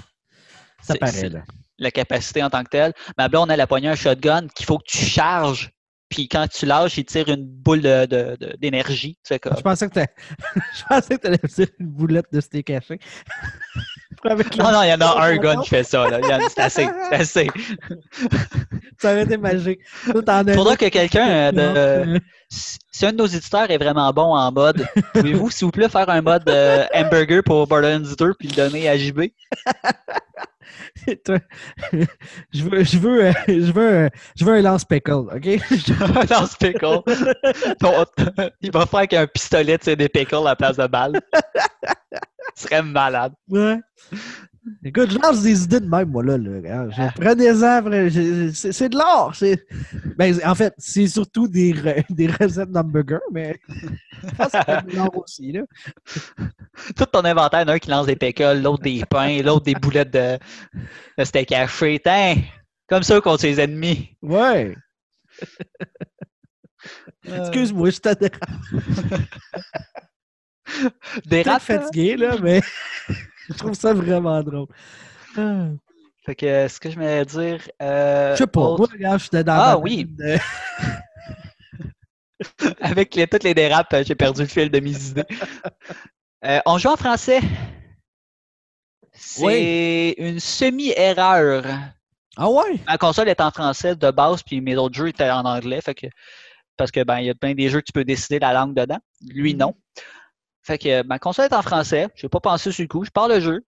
Ça 0.82 0.94
paraît, 1.00 1.30
là. 1.30 1.44
La 1.80 1.90
capacité 1.92 2.44
en 2.44 2.50
tant 2.50 2.64
que 2.64 2.70
telle. 2.70 2.94
Ma 3.18 3.30
blonde, 3.30 3.50
elle 3.52 3.62
a 3.62 3.68
pogné 3.68 3.88
un 3.88 3.96
shotgun 3.96 4.48
qu'il 4.54 4.66
faut 4.66 4.78
que 4.78 4.84
tu 4.88 4.98
charges. 4.98 5.72
Puis 6.10 6.28
quand 6.28 6.46
tu 6.48 6.66
lâches, 6.68 6.98
il 6.98 7.06
tire 7.06 7.28
une 7.30 7.44
boule 7.46 7.82
de- 7.82 8.06
de- 8.06 8.38
de- 8.40 8.56
d'énergie. 8.60 9.18
Comme... 9.42 9.56
Je 10.76 10.84
pensais 10.88 11.16
que 11.16 11.16
que 11.16 11.22
t'allais 11.22 11.40
me 11.42 11.48
dire 11.48 11.68
une 11.80 11.88
boulette 11.88 12.28
de 12.32 12.40
steak 12.42 12.70
haché. 12.70 13.00
Avec 14.26 14.58
Non, 14.58 14.72
non, 14.72 14.84
il 14.84 14.90
y 14.90 14.94
en 14.94 15.02
a 15.02 15.22
un 15.26 15.36
gun 15.38 15.62
qui 15.62 15.70
fait 15.70 15.84
ça. 15.84 16.08
C'est 16.50 16.62
assez. 16.62 16.88
C'est 17.10 17.16
assez. 17.16 17.50
Ça 19.00 19.12
aurait 19.12 19.24
été 19.24 19.38
magique. 19.38 19.80
Un 20.28 20.46
Faudra 20.54 20.78
que 20.78 20.88
quelqu'un 20.90 21.28
euh, 21.30 21.52
de, 21.52 21.60
euh, 21.60 22.20
Si 22.50 23.06
un 23.06 23.12
de 23.12 23.18
nos 23.18 23.26
éditeurs 23.26 23.70
est 23.70 23.78
vraiment 23.78 24.12
bon 24.14 24.34
en 24.36 24.52
mode, 24.52 24.86
pouvez-vous, 25.14 25.50
s'il 25.50 25.66
vous 25.66 25.72
plaît, 25.72 25.90
faire 25.90 26.10
un 26.10 26.22
mode 26.22 26.48
euh, 26.50 26.86
hamburger 26.94 27.42
pour 27.44 27.68
Borderlands 27.68 28.16
2 28.18 28.34
puis 28.40 28.48
le 28.48 28.56
donner 28.56 28.88
à 28.90 28.98
JB? 28.98 29.24
je 32.54 32.64
veux, 32.64 32.84
je 32.84 32.98
veux, 32.98 33.26
euh, 33.26 33.34
je 33.48 33.72
veux, 33.72 34.06
un- 34.06 34.10
je 34.36 34.46
veux 34.46 34.54
un 34.54 34.62
lance 34.62 34.86
pickle, 34.86 35.12
ok? 35.34 36.28
Dans 36.30 36.46
ce 36.46 36.56
pickle. 36.58 37.02
Ton- 37.80 38.06
Il 38.62 38.72
va 38.72 38.86
faire 38.86 39.00
avec 39.00 39.14
un 39.14 39.28
pistolet, 39.28 39.78
tu 39.78 39.86
sais, 39.86 39.96
des 39.96 40.10
pickles 40.10 40.36
à 40.36 40.42
la 40.42 40.56
place 40.56 40.78
de 40.78 40.88
balles. 40.88 41.20
Ce 42.56 42.64
serait 42.68 42.84
malade. 42.84 43.34
Ouais. 43.48 43.80
Écoute, 44.86 45.12
je 45.12 45.18
lance 45.20 45.42
des 45.44 45.64
idées 45.66 45.82
de 45.82 45.88
même, 45.88 46.10
moi, 46.10 46.24
là. 46.24 46.38
là. 46.38 46.90
Je- 46.90 47.22
Prenez-en, 47.22 48.54
c'est 48.54 48.88
de 48.90 48.96
l'or. 48.98 49.34
Ben, 50.18 50.34
en 50.46 50.56
fait, 50.56 50.74
c'est 50.78 51.08
surtout 51.08 51.50
des, 51.50 51.74
re- 51.74 52.06
des 52.10 52.28
recettes 52.28 52.72
d'hamburger, 52.72 53.20
mais 53.34 53.60
je 53.68 54.30
pense 54.38 54.52
que 54.54 54.58
c'est 54.66 54.86
de 54.88 54.96
l'or 54.96 55.18
aussi, 55.18 55.52
là. 55.52 55.64
Tout 56.96 57.06
ton 57.08 57.26
inventaire, 57.26 57.68
un 57.68 57.78
qui 57.80 57.90
lance 57.90 58.06
des 58.06 58.16
pickles, 58.16 58.62
l'autre 58.62 58.84
des 58.84 59.04
pains, 59.10 59.42
l'autre 59.42 59.66
des 59.66 59.76
boulettes 59.76 60.12
de, 60.14 60.38
de 61.18 61.24
steak 61.26 61.52
haché. 61.52 62.02
Comme 62.88 63.04
ça 63.04 63.20
contre 63.20 63.42
ses 63.42 63.60
ennemis. 63.60 64.16
Ouais. 64.22 64.76
Euh, 67.30 67.40
Excuse-moi, 67.40 67.90
je 67.92 68.00
t'ai 68.00 68.10
Des 71.26 71.42
rats 71.44 71.60
fatigué, 71.60 72.16
là, 72.18 72.36
mais 72.42 72.62
je 73.50 73.54
trouve 73.54 73.74
ça 73.74 73.94
vraiment 73.94 74.42
drôle. 74.44 74.68
Ah. 75.38 75.68
Fait 76.26 76.36
que, 76.36 76.46
euh, 76.46 76.70
ce 76.70 76.80
que 76.80 76.90
je 76.90 76.96
voulais 76.96 77.26
dire. 77.26 77.60
euh, 77.82 78.34
Je 78.34 78.38
sais 78.40 78.48
pas. 78.48 78.62
autre- 78.62 78.80
Moi, 78.80 78.88
regarde, 78.94 79.20
j'étais 79.20 79.44
dans 79.44 79.54
Ah, 79.56 79.78
oui. 79.78 80.06
de- 80.06 80.38
Avec 82.82 83.16
les, 83.16 83.28
toutes 83.28 83.44
les 83.44 83.54
dérapes, 83.54 83.94
euh, 83.94 84.04
j'ai 84.06 84.16
perdu 84.16 84.42
le 84.42 84.48
fil 84.48 84.70
de 84.70 84.80
mes 84.80 84.92
idées. 85.10 85.24
Euh, 86.46 86.60
on 86.66 86.78
joue 86.78 86.90
en 86.90 86.98
français? 86.98 87.40
C'est 89.14 89.44
Oui. 89.46 90.16
une 90.18 90.40
semi-erreur. 90.40 91.64
Ah 92.36 92.50
ouais? 92.50 92.80
Ma 92.88 92.98
console 92.98 93.30
est 93.30 93.40
en 93.42 93.52
français 93.52 93.96
de 93.96 94.12
base, 94.12 94.42
puis 94.44 94.60
mes 94.60 94.76
autres 94.76 94.96
jeux 94.96 95.10
étaient 95.10 95.30
en 95.30 95.46
anglais. 95.46 95.82
Fait 95.82 95.94
que 95.94 96.08
parce 96.78 96.90
que 96.92 97.04
ben, 97.04 97.20
il 97.20 97.26
y 97.28 97.30
a 97.30 97.36
plein 97.36 97.54
des 97.54 97.70
jeux 97.70 97.80
que 97.82 97.86
tu 97.86 97.92
peux 97.94 98.04
décider 98.04 98.40
la 98.40 98.54
langue 98.54 98.74
dedans. 98.76 98.98
Lui, 99.28 99.54
non. 99.54 99.76
Fait 100.64 100.78
que 100.78 101.04
ma 101.04 101.20
console 101.20 101.46
est 101.46 101.54
en 101.54 101.62
français. 101.62 102.08
Je 102.16 102.26
n'ai 102.26 102.30
pas 102.30 102.40
pensé 102.40 102.72
sur 102.72 102.82
le 102.82 102.88
coup. 102.88 103.04
Je 103.04 103.12
parle 103.12 103.34
le 103.34 103.40
jeu. 103.40 103.66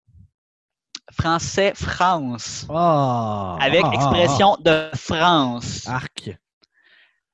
Français 1.12 1.74
France. 1.76 2.66
Ah! 2.70 3.58
avec 3.60 3.84
ah, 3.84 3.92
ah, 3.92 3.96
expression 3.96 4.58
de 4.60 4.90
France. 4.96 5.88
Arc. 5.88 6.32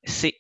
C'est 0.04 0.36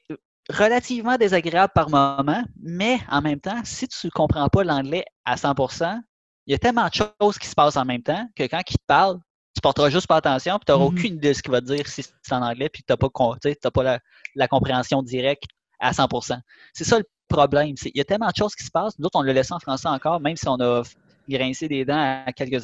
relativement 0.49 1.17
désagréable 1.17 1.71
par 1.73 1.89
moment, 1.89 2.43
mais 2.61 2.99
en 3.09 3.21
même 3.21 3.39
temps, 3.39 3.61
si 3.63 3.87
tu 3.87 4.07
ne 4.07 4.11
comprends 4.11 4.49
pas 4.49 4.63
l'anglais 4.63 5.05
à 5.23 5.35
100%, 5.35 6.01
il 6.47 6.51
y 6.51 6.55
a 6.55 6.57
tellement 6.57 6.87
de 6.87 6.93
choses 6.93 7.37
qui 7.37 7.47
se 7.47 7.55
passent 7.55 7.77
en 7.77 7.85
même 7.85 8.01
temps 8.01 8.27
que 8.35 8.43
quand 8.43 8.61
il 8.67 8.77
te 8.77 8.85
parle, 8.87 9.19
tu 9.55 9.61
porteras 9.61 9.89
juste 9.89 10.07
pas 10.07 10.15
attention, 10.17 10.57
puis 10.57 10.65
tu 10.65 10.71
n'auras 10.71 10.85
Mhm. 10.85 10.97
aucune 10.97 11.15
idée 11.15 11.29
de 11.29 11.33
ce 11.33 11.43
qu'il 11.43 11.51
va 11.51 11.61
te 11.61 11.67
dire 11.67 11.87
si 11.87 12.03
c'est 12.03 12.33
en 12.33 12.41
anglais, 12.41 12.69
puis 12.69 12.83
tu 12.83 12.91
n'as 12.91 12.97
pas, 12.97 13.09
pas 13.09 13.83
la, 13.83 13.99
la 14.35 14.47
compréhension 14.47 15.03
directe 15.03 15.43
à 15.79 15.93
100%. 15.93 16.39
C'est 16.73 16.83
ça 16.83 16.97
le 16.97 17.05
problème. 17.31 17.75
Il 17.85 17.97
y 17.97 18.01
a 18.01 18.05
tellement 18.05 18.29
de 18.29 18.35
choses 18.35 18.55
qui 18.55 18.63
se 18.63 18.71
passent. 18.71 18.97
Nous 18.99 19.05
autres, 19.05 19.19
on 19.19 19.23
le 19.23 19.31
laisse 19.31 19.51
en 19.51 19.59
français 19.59 19.87
encore, 19.87 20.19
même 20.19 20.35
si 20.35 20.47
on 20.47 20.59
a 20.59 20.83
grincé 21.29 21.67
des 21.67 21.85
dents 21.85 22.23
à 22.25 22.31
quelques, 22.33 22.63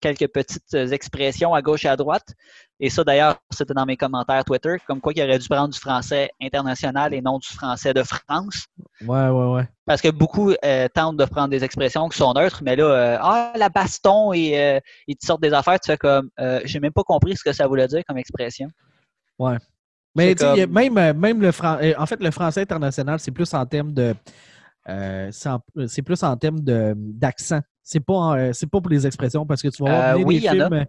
quelques 0.00 0.28
petites 0.28 0.74
expressions 0.74 1.54
à 1.54 1.62
gauche 1.62 1.84
et 1.84 1.88
à 1.88 1.96
droite. 1.96 2.34
Et 2.80 2.90
ça, 2.90 3.04
d'ailleurs, 3.04 3.36
c'était 3.50 3.72
dans 3.72 3.86
mes 3.86 3.96
commentaires 3.96 4.44
Twitter, 4.44 4.76
comme 4.86 5.00
quoi 5.00 5.12
il 5.14 5.22
aurait 5.22 5.38
dû 5.38 5.48
prendre 5.48 5.72
du 5.72 5.78
français 5.78 6.28
international 6.42 7.14
et 7.14 7.22
non 7.22 7.38
du 7.38 7.48
français 7.48 7.94
de 7.94 8.02
France. 8.02 8.66
Ouais, 9.00 9.28
ouais, 9.28 9.54
ouais. 9.54 9.68
Parce 9.86 10.02
que 10.02 10.08
beaucoup 10.08 10.52
euh, 10.64 10.88
tentent 10.92 11.16
de 11.16 11.24
prendre 11.24 11.48
des 11.48 11.64
expressions 11.64 12.08
qui 12.08 12.18
sont 12.18 12.32
neutres, 12.34 12.62
mais 12.62 12.76
là, 12.76 12.84
euh, 12.84 13.18
ah, 13.20 13.52
la 13.56 13.68
baston 13.68 14.32
et 14.32 14.58
euh, 14.58 14.80
ils 15.06 15.16
te 15.16 15.24
sortent 15.24 15.42
des 15.42 15.52
affaires, 15.52 15.78
tu 15.80 15.90
fais 15.90 15.96
comme, 15.96 16.30
euh, 16.40 16.60
j'ai 16.64 16.80
même 16.80 16.92
pas 16.92 17.04
compris 17.04 17.36
ce 17.36 17.44
que 17.44 17.52
ça 17.52 17.66
voulait 17.66 17.88
dire 17.88 18.02
comme 18.06 18.18
expression. 18.18 18.68
Mais 20.14 20.28
y 20.28 20.30
a 20.32 20.34
comme- 20.66 20.72
même, 20.72 20.98
euh, 20.98 21.14
même 21.14 21.40
le 21.40 21.52
fran- 21.52 21.78
euh, 21.82 21.92
en 21.98 22.06
fait, 22.06 22.20
le 22.22 22.30
français 22.30 22.60
international, 22.62 23.18
c'est 23.20 23.30
plus 23.32 23.52
en 23.54 23.64
termes 23.66 23.92
de. 23.92 24.14
euh, 24.88 25.30
c'est 25.86 26.02
plus 26.02 26.22
en 26.22 26.36
termes 26.36 26.60
d'accent. 26.60 27.60
C'est 27.82 28.00
pas, 28.00 28.36
euh, 28.38 28.50
c'est 28.52 28.68
pas 28.68 28.80
pour 28.80 28.90
les 28.90 29.06
expressions 29.06 29.44
parce 29.46 29.60
que 29.62 29.68
tu 29.68 29.82
vas 29.82 29.90
voir 29.90 30.16
Euh, 30.16 30.22
oui, 30.22 30.40
des 30.40 30.48
a. 30.48 30.52
films. 30.52 30.86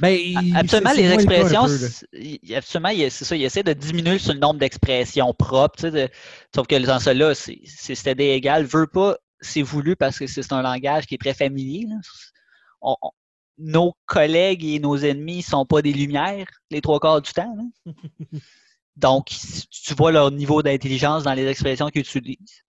Ben, 0.00 0.16
il- 0.16 0.56
Absolument, 0.56 0.92
les 0.92 1.10
expressions, 1.12 1.66
peu, 1.66 2.54
absolument, 2.56 2.90
c'est 3.10 3.24
ça, 3.24 3.34
il 3.34 3.42
essaie 3.42 3.64
de 3.64 3.72
diminuer 3.72 4.18
sur 4.20 4.32
le 4.32 4.38
nombre 4.38 4.60
d'expressions 4.60 5.34
propres, 5.34 5.88
de- 5.88 6.08
sauf 6.54 6.68
que 6.68 6.76
dans 6.86 7.00
cela, 7.00 7.34
c'était 7.34 8.28
égal, 8.36 8.64
veut 8.64 8.86
pas, 8.86 9.16
c'est 9.40 9.62
voulu 9.62 9.96
parce 9.96 10.16
que 10.18 10.28
c'est 10.28 10.42
c'est 10.42 10.52
un 10.52 10.62
langage 10.62 11.06
qui 11.06 11.16
est 11.16 11.18
très 11.18 11.34
familier. 11.34 11.86
là. 11.88 11.96
On- 12.80 12.94
on- 13.02 13.10
nos 13.58 13.94
collègues 14.06 14.64
et 14.64 14.78
nos 14.78 14.96
ennemis 14.96 15.42
sont 15.42 15.66
pas 15.66 15.82
des 15.82 15.92
lumières 15.92 16.46
les 16.70 16.80
trois 16.80 17.00
quarts 17.00 17.20
du 17.20 17.32
temps. 17.32 17.56
Donc, 18.96 19.26
tu 19.70 19.94
vois 19.94 20.10
leur 20.12 20.30
niveau 20.30 20.62
d'intelligence 20.62 21.24
dans 21.24 21.34
les 21.34 21.46
expressions 21.46 21.88
qu'ils 21.88 22.02
utilisent. 22.02 22.64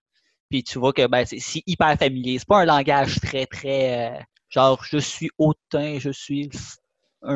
Puis 0.49 0.63
tu 0.63 0.80
vois 0.80 0.93
que 0.93 1.06
ben, 1.08 1.25
c'est 1.25 1.63
hyper 1.65 1.97
familier. 1.97 2.39
C'est 2.39 2.47
pas 2.47 2.62
un 2.62 2.65
langage 2.65 3.19
très, 3.19 3.45
très 3.45 4.12
euh, 4.12 4.19
genre 4.49 4.84
je 4.84 4.97
suis 4.97 5.30
hautain, 5.38 5.97
je 5.99 6.10
suis 6.12 6.49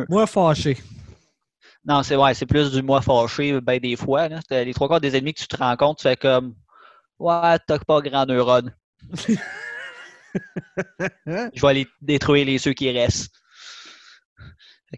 Moi, 0.10 0.26
fâché. 0.28 0.78
non, 1.86 2.02
c'est 2.04 2.16
ouais, 2.16 2.34
c'est 2.34 2.46
plus 2.46 2.72
du 2.72 2.82
moi 2.82 3.02
fâché, 3.02 3.60
ben 3.62 3.80
des 3.80 3.96
fois. 3.96 4.30
Là. 4.30 4.40
Les 4.50 4.74
trois 4.74 4.88
quarts 4.88 5.02
des 5.02 5.16
ennemis 5.16 5.34
que 5.34 5.42
tu 5.42 5.48
te 5.48 5.58
rends 5.58 5.76
compte, 5.76 5.98
tu 6.00 6.04
fais 6.04 6.16
comme 6.16 6.56
Ouais, 7.20 7.58
t'as 7.68 7.80
pas 7.80 8.02
grand 8.02 8.26
neurone. 8.26 8.76
Je 11.26 11.62
vais 11.62 11.68
aller 11.68 11.88
détruire 12.02 12.46
les 12.46 12.58
ceux 12.58 12.74
qui 12.74 12.90
restent. 12.92 13.43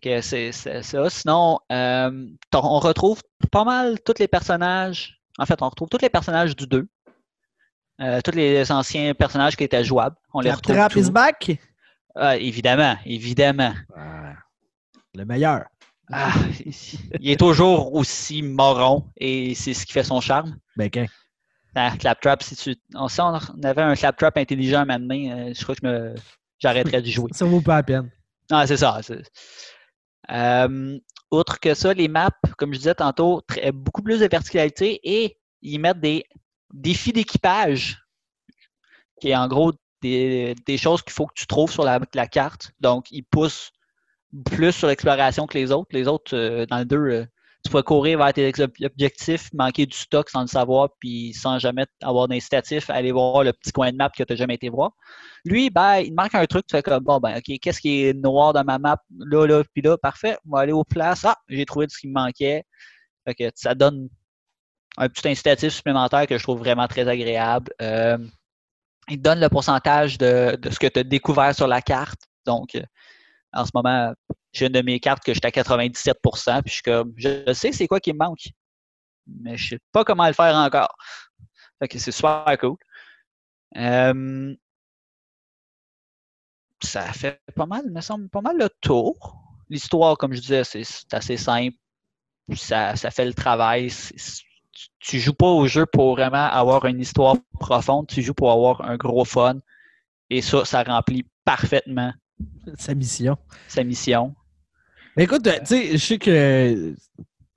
Que 0.02 0.22
c'est 0.22 0.52
ça. 0.52 1.10
Sinon, 1.10 1.60
euh, 1.72 2.28
on 2.54 2.80
retrouve 2.80 3.22
pas 3.52 3.64
mal 3.64 4.00
tous 4.02 4.20
les 4.20 4.28
personnages. 4.28 5.22
En 5.38 5.46
fait, 5.46 5.62
on 5.62 5.70
retrouve 5.70 5.90
tous 5.90 6.02
les 6.02 6.10
personnages 6.10 6.56
du 6.56 6.68
2. 6.68 6.88
Euh, 8.02 8.20
tous 8.22 8.32
les 8.32 8.72
anciens 8.72 9.14
personnages 9.14 9.56
qui 9.56 9.64
étaient 9.64 9.84
jouables. 9.84 10.18
On 10.34 10.42
les 10.42 10.52
retrouve. 10.52 10.76
Trap 10.76 10.96
is 10.96 11.10
back? 11.10 11.58
Ah, 12.16 12.38
évidemment, 12.38 12.98
évidemment. 13.06 13.74
Ah, 13.96 14.34
le 15.14 15.26
meilleur. 15.26 15.64
Ah, 16.12 16.34
il 17.20 17.32
est 17.32 17.40
toujours 17.40 17.94
aussi 17.94 18.42
moron 18.42 19.06
et 19.18 19.56
c'est 19.56 19.74
ce 19.74 19.86
qui 19.86 19.94
fait 19.94 20.04
son 20.04 20.22
charme. 20.22 20.58
Ben, 20.76 20.90
quand? 20.90 21.06
Ah, 21.74 21.94
Claptrap, 21.98 22.44
si 22.44 22.56
tu. 22.56 22.76
On, 22.94 23.08
si 23.08 23.20
on 23.22 23.34
avait 23.64 23.82
un 23.82 23.96
Claptrap 23.96 24.38
intelligent 24.38 24.86
maintenant, 24.86 25.16
euh, 25.16 25.54
je 25.54 25.64
crois 25.64 25.76
que 25.76 26.16
j'arrêterais 26.60 27.02
de 27.02 27.10
jouer. 27.10 27.30
Ça 27.32 27.46
vaut 27.46 27.62
pas 27.62 27.78
la 27.78 27.84
peine. 27.84 28.12
Non, 28.52 28.66
c'est 28.66 28.78
ça. 28.78 29.00
Euh, 30.32 30.98
outre 31.32 31.60
que 31.60 31.74
ça, 31.74 31.94
les 31.94 32.08
maps, 32.08 32.30
comme 32.58 32.74
je 32.74 32.80
disais 32.80 32.96
tantôt, 32.96 33.42
très- 33.48 33.72
beaucoup 33.72 34.02
plus 34.02 34.20
de 34.20 34.28
verticalité 34.28 35.00
et 35.04 35.38
ils 35.62 35.80
mettent 35.80 36.00
des 36.00 36.26
défis 36.74 37.14
d'équipage, 37.14 38.02
qui 39.20 39.30
est 39.30 39.36
en 39.36 39.48
gros 39.48 39.74
des, 40.02 40.56
des 40.66 40.78
choses 40.78 41.02
qu'il 41.02 41.14
faut 41.14 41.26
que 41.28 41.34
tu 41.36 41.48
trouves 41.48 41.72
sur 41.72 41.84
la, 41.84 42.00
la 42.14 42.28
carte. 42.28 42.72
Donc, 42.80 43.12
ils 43.12 43.24
poussent 43.24 43.72
plus 44.46 44.72
sur 44.72 44.88
l'exploration 44.88 45.48
que 45.48 45.58
les 45.58 45.72
autres. 45.72 45.90
Les 45.92 46.08
autres, 46.08 46.36
euh, 46.36 46.66
dans 46.66 46.80
le 46.80 46.86
2, 46.86 46.98
euh, 46.98 47.26
tu 47.66 47.72
peux 47.72 47.82
courir 47.82 48.20
vers 48.20 48.32
tes 48.32 48.54
ob- 48.62 48.72
objectifs, 48.84 49.50
manquer 49.54 49.88
du 49.88 49.98
stock 49.98 50.30
sans 50.30 50.42
le 50.42 50.48
savoir, 50.48 50.90
puis 51.00 51.34
sans 51.34 51.58
jamais 51.58 51.86
avoir 52.04 52.28
d'incitatif, 52.28 52.90
aller 52.92 53.12
voir 53.12 53.44
le 53.44 53.54
petit 53.54 53.72
coin 53.72 53.92
de 53.92 53.98
map 53.98 54.10
que 54.10 54.24
tu 54.24 54.32
n'as 54.32 54.38
jamais 54.38 54.54
été 54.54 54.70
voir. 54.70 54.92
Lui, 55.46 55.72
ben, 55.72 55.98
il 55.98 56.14
manque 56.14 56.36
un 56.36 56.46
truc, 56.46 56.68
tu 56.68 56.76
fais 56.76 56.84
comme, 56.84 57.04
bon, 57.04 57.20
ben, 57.20 57.38
OK, 57.38 57.58
qu'est-ce 57.60 57.82
qui 57.82 58.04
est 58.06 58.14
noir 58.14 58.54
dans 58.54 58.64
ma 58.64 58.78
map? 58.78 58.98
Là, 59.18 59.48
là, 59.48 59.64
puis 59.74 59.82
là, 59.82 59.98
parfait, 59.98 60.38
on 60.46 60.56
va 60.56 60.62
aller 60.62 60.74
aux 60.74 60.84
places. 60.84 61.26
Ah, 61.26 61.36
j'ai 61.50 61.66
trouvé 61.66 61.88
ce 61.90 61.98
qui 61.98 62.08
me 62.08 62.14
manquait. 62.14 62.64
Fait 63.28 63.34
que 63.34 63.52
ça 63.56 63.74
donne 63.74 64.10
un 64.98 65.10
petit 65.10 65.28
incitatif 65.28 65.74
supplémentaire 65.74 66.28
que 66.28 66.38
je 66.38 66.44
trouve 66.44 66.60
vraiment 66.60 66.88
très 66.88 67.08
agréable. 67.08 67.72
Euh, 67.82 68.18
il 69.10 69.22
donne 69.22 69.40
le 69.40 69.50
pourcentage 69.50 70.20
de, 70.20 70.56
de 70.56 70.70
ce 70.70 70.80
que 70.80 70.88
tu 70.88 71.00
as 71.00 71.04
découvert 71.04 71.56
sur 71.56 71.68
la 71.68 71.82
carte. 71.82 72.22
Donc, 72.46 72.76
euh, 72.76 72.84
en 73.54 73.66
ce 73.66 73.72
moment, 73.74 74.14
j'ai 74.56 74.68
une 74.68 74.72
de 74.74 74.82
mes 74.82 75.00
cartes 75.00 75.24
que 75.24 75.34
j'étais 75.34 75.48
à 75.48 75.52
97% 75.64 76.62
puis 76.62 76.70
je 76.70 76.74
suis 76.74 76.82
comme, 76.82 77.14
je 77.18 77.54
sais 77.54 77.72
c'est 77.72 77.88
quoi 77.88 78.00
qui 78.00 78.14
me 78.14 78.18
manque, 78.20 78.48
mais 79.28 79.58
je 79.58 79.70
sais 79.70 79.80
pas 79.92 80.04
comment 80.04 80.28
le 80.28 80.34
faire 80.34 80.56
encore. 80.56 80.96
Fait 81.80 81.88
que 81.88 82.00
c'est 82.00 82.12
super 82.12 82.46
cool. 82.60 82.78
Euh, 83.78 84.56
ça 86.82 87.02
fait 87.14 87.42
pas 87.56 87.66
mal, 87.66 87.90
me 87.90 88.02
semble, 88.02 88.30
pas 88.30 88.42
mal 88.42 88.58
le 88.58 88.70
tour. 88.82 89.42
L'histoire, 89.70 90.18
comme 90.18 90.34
je 90.34 90.40
disais, 90.42 90.64
c'est 90.64 90.86
assez 91.14 91.38
simple. 91.38 91.76
Ça, 92.56 92.96
ça 92.96 93.10
fait 93.12 93.26
le 93.26 93.34
travail. 93.34 93.90
Tu- 93.92 94.88
tu 95.00 95.20
joues 95.20 95.34
pas 95.34 95.48
au 95.48 95.68
jeu 95.68 95.86
pour 95.86 96.16
vraiment 96.16 96.46
avoir 96.50 96.86
une 96.86 97.00
histoire 97.00 97.38
profonde, 97.60 98.08
tu 98.08 98.22
joues 98.22 98.34
pour 98.34 98.52
avoir 98.52 98.82
un 98.82 98.98
gros 98.98 99.24
fun. 99.26 99.56
Et 100.30 100.42
ça, 100.42 100.66
ça 100.66 100.84
remplit 100.84 101.26
parfaitement 101.46 102.14
Sa 102.78 102.94
mission. 102.94 103.38
sa 103.68 103.84
mission. 103.84 104.36
Écoute, 105.18 105.44
tu 105.44 105.52
sais, 105.66 105.92
je 105.94 105.98
sais 105.98 106.18
que. 106.18 106.94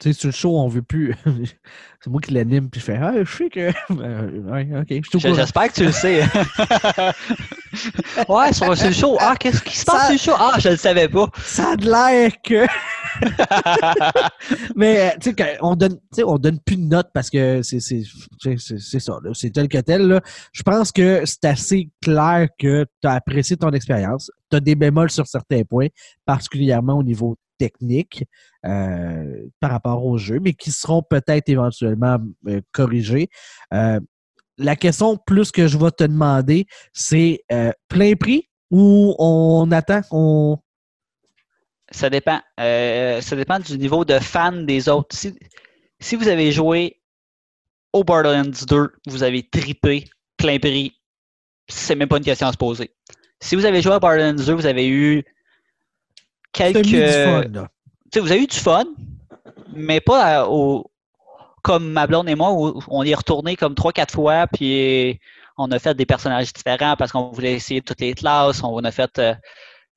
Tu 0.01 0.12
sais, 0.12 0.14
sur 0.18 0.29
le 0.29 0.33
show, 0.33 0.57
on 0.57 0.68
veut 0.68 0.83
plus. 0.83 1.12
c'est 2.01 2.09
moi 2.09 2.21
qui 2.21 2.33
l'anime, 2.33 2.71
puis 2.71 2.79
je 2.81 2.85
fais 2.85 2.97
Ah, 3.03 3.12
je 3.25 3.37
sais 3.37 3.49
que. 3.51 3.73
Euh, 4.01 4.40
ouais, 4.42 4.68
ok, 4.81 4.87
je 5.12 5.18
suis. 5.18 5.35
J'espère 5.35 5.68
que 5.68 5.73
tu 5.75 5.85
le 5.87 5.90
sais. 5.92 6.23
ouais, 8.29 8.53
sur, 8.53 8.77
sur 8.77 8.87
le 8.87 8.92
show. 8.92 9.16
Ah, 9.18 9.35
qu'est-ce 9.38 9.61
qui 9.62 9.77
se 9.77 9.85
passe 9.85 10.09
Ça- 10.09 10.16
sur 10.16 10.33
le 10.33 10.37
show? 10.38 10.40
Ah, 10.40 10.59
je 10.61 10.68
le 10.68 10.77
savais 10.77 11.09
pas. 11.09 11.29
Ça 11.42 11.73
a 11.73 11.77
de 11.77 11.87
l'air 11.87 12.31
que. 12.44 12.64
Mais, 14.77 15.01
euh, 15.01 15.11
tu 15.21 15.35
sais, 15.37 15.59
on 15.61 15.75
donne, 15.75 15.94
tu 15.97 16.01
sais, 16.12 16.23
on 16.25 16.38
donne 16.38 16.61
plus 16.61 16.77
de 16.77 16.85
notes 16.85 17.09
parce 17.12 17.29
que 17.31 17.62
c'est 17.62 17.81
ça, 17.81 19.18
là. 19.23 19.31
c'est 19.35 19.51
tel 19.51 19.68
que 19.68 19.79
tel. 19.79 20.03
Là. 20.07 20.21
Je 20.53 20.62
pense 20.62 20.92
que 20.92 21.23
c'est 21.25 21.44
assez 21.44 21.90
clair 22.01 22.47
que 22.59 22.85
tu 23.03 23.09
as 23.09 23.14
apprécié 23.14 23.57
ton 23.57 23.71
expérience. 23.71 24.31
Tu 24.51 24.57
as 24.57 24.61
des 24.61 24.77
bémols 24.77 25.11
sur 25.11 25.27
certains 25.27 25.64
points, 25.64 25.88
particulièrement 26.25 26.99
au 26.99 27.03
niveau 27.03 27.37
technique 27.59 28.25
euh, 28.64 29.47
par 29.61 29.71
rapport 29.71 30.05
au 30.05 30.18
jeu, 30.18 30.40
mais 30.40 30.55
qui 30.55 30.71
seront 30.71 31.03
peut-être 31.03 31.49
éventuellement 31.49 32.18
euh, 32.47 32.61
corrigés. 32.73 33.29
Euh, 33.75 34.01
la 34.57 34.77
question 34.77 35.16
plus 35.16 35.53
que 35.53 35.68
je 35.68 35.79
vais 35.79 35.90
te 35.90 36.05
demander, 36.05 36.66
c'est 36.92 37.44
plein 37.87 38.14
prix 38.16 38.49
ou 38.73 39.14
on 39.21 39.71
attend 39.71 40.03
qu'on 40.03 40.59
Ça 41.92 42.11
dépend. 42.11 42.40
Ça 42.59 43.37
dépend 43.37 43.61
du 43.61 43.79
niveau 43.79 44.05
de 44.05 44.18
fan 44.18 44.66
des 44.66 44.88
autres. 44.88 45.16
Si, 46.01 46.16
vous 46.16 46.27
avez 46.27 46.51
joué 46.51 47.01
au 47.92 48.03
Borderlands 48.03 48.51
2, 48.68 48.92
vous 49.07 49.23
avez 49.23 49.49
tripé, 49.49 50.11
plein 50.37 50.59
prix, 50.59 50.92
c'est 51.68 51.94
même 51.94 52.09
pas 52.09 52.16
une 52.16 52.25
question 52.25 52.49
à 52.49 52.53
se 52.53 52.57
poser. 52.57 52.90
Si 53.40 53.55
vous 53.55 53.64
avez 53.64 53.81
joué 53.81 53.92
à 53.92 54.01
Borderlands 54.01 54.44
2, 54.44 54.53
vous 54.55 54.66
avez 54.66 54.88
eu 54.88 55.25
quelques. 56.52 56.87
mis 56.87 56.92
du 56.92 56.98
fun, 56.98 57.42
là. 57.52 57.68
tu 58.11 58.11
sais, 58.14 58.20
vous 58.20 58.30
avez 58.32 58.42
eu 58.42 58.46
du 58.46 58.56
fun, 58.56 58.84
mais 59.74 60.00
pas 60.00 60.22
à- 60.40 60.46
au, 60.48 60.90
comme 61.62 61.90
ma 61.90 62.06
blonde 62.06 62.28
et 62.28 62.34
moi, 62.34 62.52
où 62.52 62.80
on 62.88 63.02
y 63.04 63.11
est 63.11 63.14
retourné 63.14 63.56
comme 63.56 63.74
trois, 63.74 63.92
quatre 63.92 64.14
fois, 64.14 64.46
puis 64.46 65.18
on 65.56 65.70
a 65.72 65.78
fait 65.78 65.94
des 65.94 66.06
personnages 66.06 66.52
différents 66.52 66.96
parce 66.96 67.12
qu'on 67.12 67.30
voulait 67.30 67.54
essayer 67.54 67.80
toutes 67.82 68.00
les 68.00 68.14
classes. 68.14 68.62
On 68.62 68.78
a 68.84 68.90
fait 68.92 69.18
euh, 69.18 69.34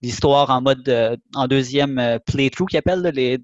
l'histoire 0.02 0.50
en 0.50 0.62
mode 0.62 0.88
euh, 0.90 1.16
en 1.36 1.48
deuxième 1.48 2.00
euh, 2.00 2.18
playthrough 2.20 2.68
qu'ils 2.68 2.80
appellent. 2.80 3.02
là, 3.02 3.12
les, 3.12 3.38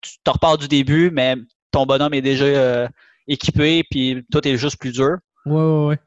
tu 0.00 0.12
te 0.24 0.30
repars 0.30 0.56
du 0.58 0.68
début, 0.68 1.10
mais 1.10 1.34
ton 1.72 1.86
bonhomme 1.86 2.14
est 2.14 2.22
déjà 2.22 2.44
euh, 2.44 2.88
équipé, 3.28 3.84
puis 3.90 4.24
tout 4.30 4.46
est 4.46 4.56
juste 4.56 4.78
plus 4.78 4.92
dur. 4.92 5.16
Ouais, 5.44 5.54
ouais, 5.60 5.86
ouais. 5.88 5.98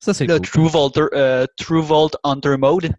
Ça, 0.00 0.14
c'est 0.14 0.26
Le 0.26 0.36
cool. 0.38 0.46
True, 0.48 0.68
Volter, 0.68 1.04
euh, 1.12 1.44
True 1.56 1.82
Vault 1.82 2.10
Hunter 2.22 2.56
Mode, 2.56 2.90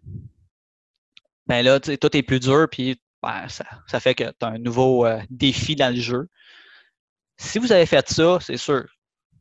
ben 1.50 1.64
là, 1.64 1.80
tout 1.80 2.16
est 2.16 2.22
plus 2.22 2.38
dur, 2.40 2.68
puis 2.70 3.00
ben, 3.22 3.48
ça, 3.48 3.64
ça 3.88 3.98
fait 4.00 4.14
que 4.14 4.24
tu 4.24 4.30
as 4.46 4.46
un 4.48 4.58
nouveau 4.58 5.04
euh, 5.04 5.20
défi 5.28 5.74
dans 5.74 5.92
le 5.92 6.00
jeu. 6.00 6.28
Si 7.38 7.58
vous 7.58 7.72
avez 7.72 7.86
fait 7.86 8.08
ça, 8.08 8.38
c'est 8.40 8.56
sûr. 8.56 8.84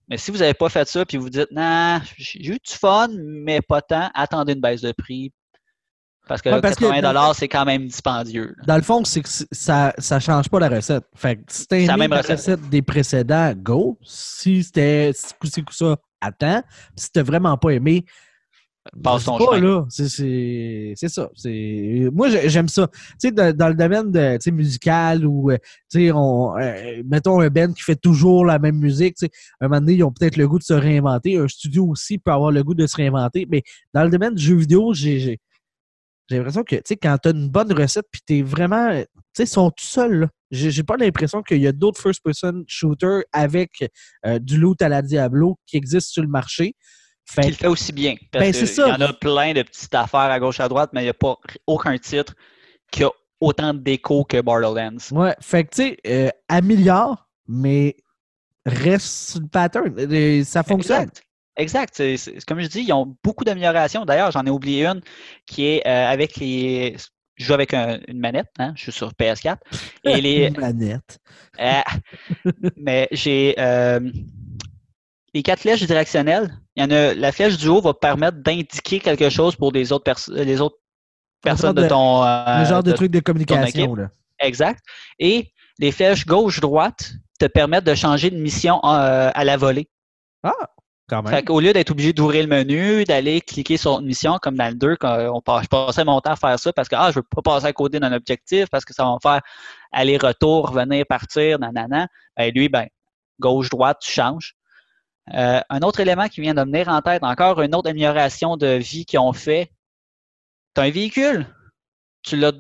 Mais 0.08 0.18
si 0.18 0.32
vous 0.32 0.38
n'avez 0.40 0.56
pas 0.56 0.70
fait 0.70 0.88
ça, 0.88 1.06
puis 1.06 1.18
vous 1.18 1.30
dites, 1.30 1.52
non, 1.52 2.02
j'ai 2.18 2.40
eu 2.48 2.54
du 2.54 2.74
fun, 2.74 3.10
mais 3.44 3.62
pas 3.62 3.82
tant, 3.84 4.10
attendez 4.16 4.54
une 4.54 4.60
baisse 4.62 4.82
de 4.82 4.92
prix. 4.92 5.32
Parce 6.28 6.42
que 6.42 6.50
Ouais, 6.50 6.62
parce 6.62 6.76
que- 6.76 6.86
80 6.86 7.34
c'est 7.34 7.48
quand 7.48 7.66
même 7.66 7.86
dispendieux. 7.88 8.56
là. 8.58 8.64
Dans 8.66 8.76
le 8.76 8.82
fond, 8.82 9.04
c'est 9.04 9.22
que 9.22 9.30
ça 9.52 9.94
ne 9.98 10.20
change 10.20 10.50
pas 10.50 10.60
la 10.60 10.70
recette. 10.70 11.04
Fait 11.16 11.36
que 11.38 11.42
si 11.48 11.68
t'as 11.68 11.80
C'est 11.80 11.86
la 11.86 11.98
même 11.98 12.12
recette. 12.14 12.38
recette 12.38 12.70
des 12.70 12.82
précédents, 12.82 13.54
go. 13.56 14.00
Si 14.04 14.64
c'était 14.64 15.12
si 15.14 15.34
coup-ci, 15.40 15.64
coup-ça, 15.64 15.96
attends. 16.22 16.64
Si 16.96 17.12
t'as 17.12 17.24
vraiment 17.24 17.58
pas 17.58 17.70
aimé, 17.72 18.06
Passe 19.04 19.26
vas-y 19.26 19.38
ton 19.38 19.46
pas, 19.46 19.56
chemin. 19.56 19.68
là. 19.68 19.86
C'est- 19.90 21.08
ça. 21.08 21.30
Moi, 22.12 22.30
j'ai- 22.30 22.50
j'aime 22.50 22.68
ça. 22.68 22.88
Tu 22.88 23.00
sais, 23.20 23.32
dans, 23.32 23.56
dans 23.56 23.70
le 23.70 23.76
domaine 23.76 24.12
de, 24.12 24.38
tu 24.38 24.52
musical 24.52 25.26
ou, 25.26 25.52
euh, 25.52 25.58
tu 25.92 26.08
sais, 26.08 26.12
euh, 26.12 27.04
mettons 27.06 27.40
un 27.40 27.50
band 27.50 27.72
qui 27.74 27.84
fait 27.84 27.96
toujours 27.96 28.46
la 28.46 28.60
même 28.60 28.78
musique, 28.78 29.16
tu 29.16 29.26
sais, 29.26 29.32
un 29.62 29.68
moment 29.68 29.80
donné, 29.82 29.94
ils 29.94 30.04
ont 30.04 30.12
peut-être 30.12 30.38
le 30.38 30.48
goût 30.48 30.60
de 30.60 30.64
se 30.64 30.74
réinventer. 30.74 31.38
Un 31.38 31.48
studio 31.48 31.86
aussi 31.88 32.18
peut 32.18 32.32
avoir 32.32 32.52
le 32.52 32.64
goût 32.64 32.74
de 32.76 32.88
se 32.88 32.96
réinventer. 32.96 33.46
Mais 33.50 33.64
dans 33.94 34.04
le 34.04 34.10
domaine 34.10 34.36
du 34.36 34.44
jeu 34.44 34.56
vidéo, 34.56 34.94
j'ai 34.94 35.40
l'impression 36.30 36.64
que, 36.64 36.76
tu 36.76 36.82
sais, 36.86 36.98
quand 36.98 37.18
t'as 37.22 37.32
une 37.32 37.50
bonne 37.50 37.72
recette 37.74 38.06
puis 38.12 38.22
t'es 38.26 38.42
vraiment, 38.42 38.92
tu 38.92 39.06
sais, 39.34 39.44
ils 39.44 39.48
sont 39.48 39.70
tout 39.72 39.86
seuls. 39.86 40.30
J'ai 40.52 40.72
j'ai 40.72 40.84
pas 40.84 40.98
l'impression 40.98 41.44
qu'il 41.44 41.62
y 41.62 41.68
a 41.68 41.72
d'autres 41.72 42.02
first-person 42.02 42.64
shooters 42.68 43.22
avec 43.32 43.88
euh, 44.26 44.40
du 44.40 44.58
loot 44.58 44.82
à 44.82 44.90
la 44.90 45.04
Diablo 45.04 45.58
qui 45.68 45.78
existent 45.78 46.12
sur 46.12 46.24
le 46.24 46.28
marché. 46.30 46.74
Fait 47.32 47.42
Qui 47.42 47.50
le 47.50 47.54
fait 47.56 47.68
aussi 47.68 47.92
bien. 47.94 48.16
Parce 48.32 48.44
Ben, 48.46 48.52
que 48.52 48.58
c'est 48.58 48.66
ça. 48.66 48.88
Il 48.88 48.92
y 48.92 49.04
en 49.04 49.08
a 49.08 49.14
plein 49.14 49.54
de 49.54 49.62
petites 49.62 49.94
affaires 49.94 50.20
à 50.22 50.40
gauche 50.40 50.60
à 50.60 50.68
droite, 50.68 50.90
mais 50.94 51.02
il 51.02 51.04
n'y 51.04 51.10
a 51.10 51.14
pas 51.14 51.36
aucun 51.68 51.96
titre 51.98 52.34
qui 52.92 53.04
a 53.04 53.10
autant 53.40 53.74
d'écho 53.74 54.24
que 54.24 54.42
Borderlands. 54.42 54.98
Ouais, 55.12 55.36
fait 55.40 55.64
que 55.66 55.70
tu 55.76 55.82
sais, 55.84 55.98
euh, 56.08 56.30
améliore, 56.48 57.28
mais 57.48 57.96
reste 58.66 59.32
sur 59.32 59.42
le 59.42 59.48
pattern. 59.48 59.94
Euh, 59.98 60.44
Ça 60.44 60.64
fonctionne. 60.64 61.10
Exact. 61.56 62.00
Exact. 62.00 62.46
Comme 62.48 62.62
je 62.62 62.68
dis, 62.68 62.82
ils 62.82 62.94
ont 62.94 63.16
beaucoup 63.24 63.44
d'améliorations. 63.44 64.06
D'ailleurs, 64.06 64.32
j'en 64.32 64.46
ai 64.46 64.50
oublié 64.50 64.86
une 64.88 65.02
qui 65.46 65.66
est 65.66 65.86
euh, 65.86 66.08
avec 66.08 66.38
les. 66.38 66.96
Je 67.36 67.46
joue 67.46 67.54
avec 67.54 67.74
un- 67.74 68.00
une 68.08 68.20
manette, 68.20 68.48
hein, 68.60 68.74
je 68.76 68.82
suis 68.84 68.92
sur 68.92 69.14
PS4. 69.14 69.58
Et 70.04 70.20
les, 70.22 70.48
Une 70.48 70.60
manette. 70.60 71.20
Euh, 71.60 71.82
mais 72.78 73.08
j'ai 73.12 73.56
euh, 73.60 74.00
les 75.34 75.44
quatre 75.44 75.60
flèches 75.60 75.84
directionnelles. 75.84 76.58
Il 76.76 76.84
y 76.84 76.86
en 76.86 76.92
a, 76.92 77.14
la 77.14 77.32
flèche 77.32 77.58
du 77.58 77.68
haut 77.68 77.82
va 77.82 77.94
permettre 77.94 78.38
d'indiquer 78.40 79.00
quelque 79.00 79.30
chose 79.30 79.56
pour 79.56 79.72
les 79.72 79.92
autres, 79.92 80.04
perso- 80.04 80.34
les 80.34 80.62
autres 80.62 80.78
personnes 81.42 81.76
de 81.76 81.84
de- 81.84 81.88
ton. 81.88 82.24
euh, 82.24 82.60
Le 82.60 82.66
genre 82.66 82.84
de 82.84 82.92
de- 82.92 82.96
truc 82.96 83.12
de 83.12 83.20
communication, 83.20 83.96
là. 83.96 84.10
Exact. 84.40 84.84
Et 85.20 85.52
les 85.80 85.92
flèches 85.92 86.26
gauche-droite 86.26 87.12
te 87.40 87.46
permettent 87.46 87.84
de 87.86 87.96
changer 87.96 88.30
de 88.30 88.38
mission 88.38 88.80
euh, 88.86 89.32
à 89.34 89.44
la 89.44 89.58
volée. 89.58 89.88
Ah, 90.44 90.52
quand 91.10 91.22
même. 91.24 91.34
Fait 91.34 91.44
qu'au 91.44 91.60
lieu 91.60 91.74
d'être 91.74 91.92
obligé 91.92 92.14
d'ouvrir 92.14 92.44
le 92.44 92.50
menu, 92.50 93.04
d'aller 93.04 93.42
cliquer 93.42 93.78
sur 93.78 94.00
une 94.00 94.06
mission 94.06 94.38
comme 94.42 94.56
dans 94.56 94.68
le 94.70 94.76
2, 94.76 94.96
quand 94.96 95.18
on, 95.34 95.42
passe- 95.42 95.64
je 95.64 95.68
passais 95.68 96.04
mon 96.06 96.22
temps 96.22 96.32
à 96.32 96.36
faire 96.36 96.58
ça 96.60 96.72
parce 96.74 96.88
que 96.88 96.96
ah, 96.98 97.10
je 97.12 97.16
veux 97.20 97.24
pas 97.24 97.42
passer 97.42 97.66
à 97.68 97.74
côté 97.74 98.00
d'un 98.00 98.12
objectif 98.14 98.68
parce 98.70 98.86
que 98.86 98.94
ça 98.94 99.04
va 99.04 99.14
me 99.14 99.20
faire 99.22 99.42
aller-retour, 99.92 100.72
venir, 100.72 101.06
partir, 101.08 101.60
nanana. 101.60 102.08
Ben, 102.38 102.52
lui, 102.54 102.70
ben, 102.70 102.88
gauche-droite, 103.40 103.98
tu 104.02 104.12
changes. 104.12 104.56
Euh, 105.34 105.62
un 105.70 105.80
autre 105.82 106.00
élément 106.00 106.28
qui 106.28 106.42
vient 106.42 106.54
de 106.54 106.62
me 106.62 106.72
venir 106.72 106.88
en 106.88 107.02
tête, 107.02 107.24
encore 107.24 107.62
une 107.62 107.76
autre 107.76 107.90
amélioration 107.90 108.58
de 108.58 108.68
vie 108.68 109.06
qu'ils 109.06 109.20
ont 109.20 109.34
fait. 109.34 109.72
Tu 110.76 110.82
as 110.82 110.86
un 110.86 110.90
véhicule, 110.90 111.46
tu 112.24 112.36
l'as 112.36 112.54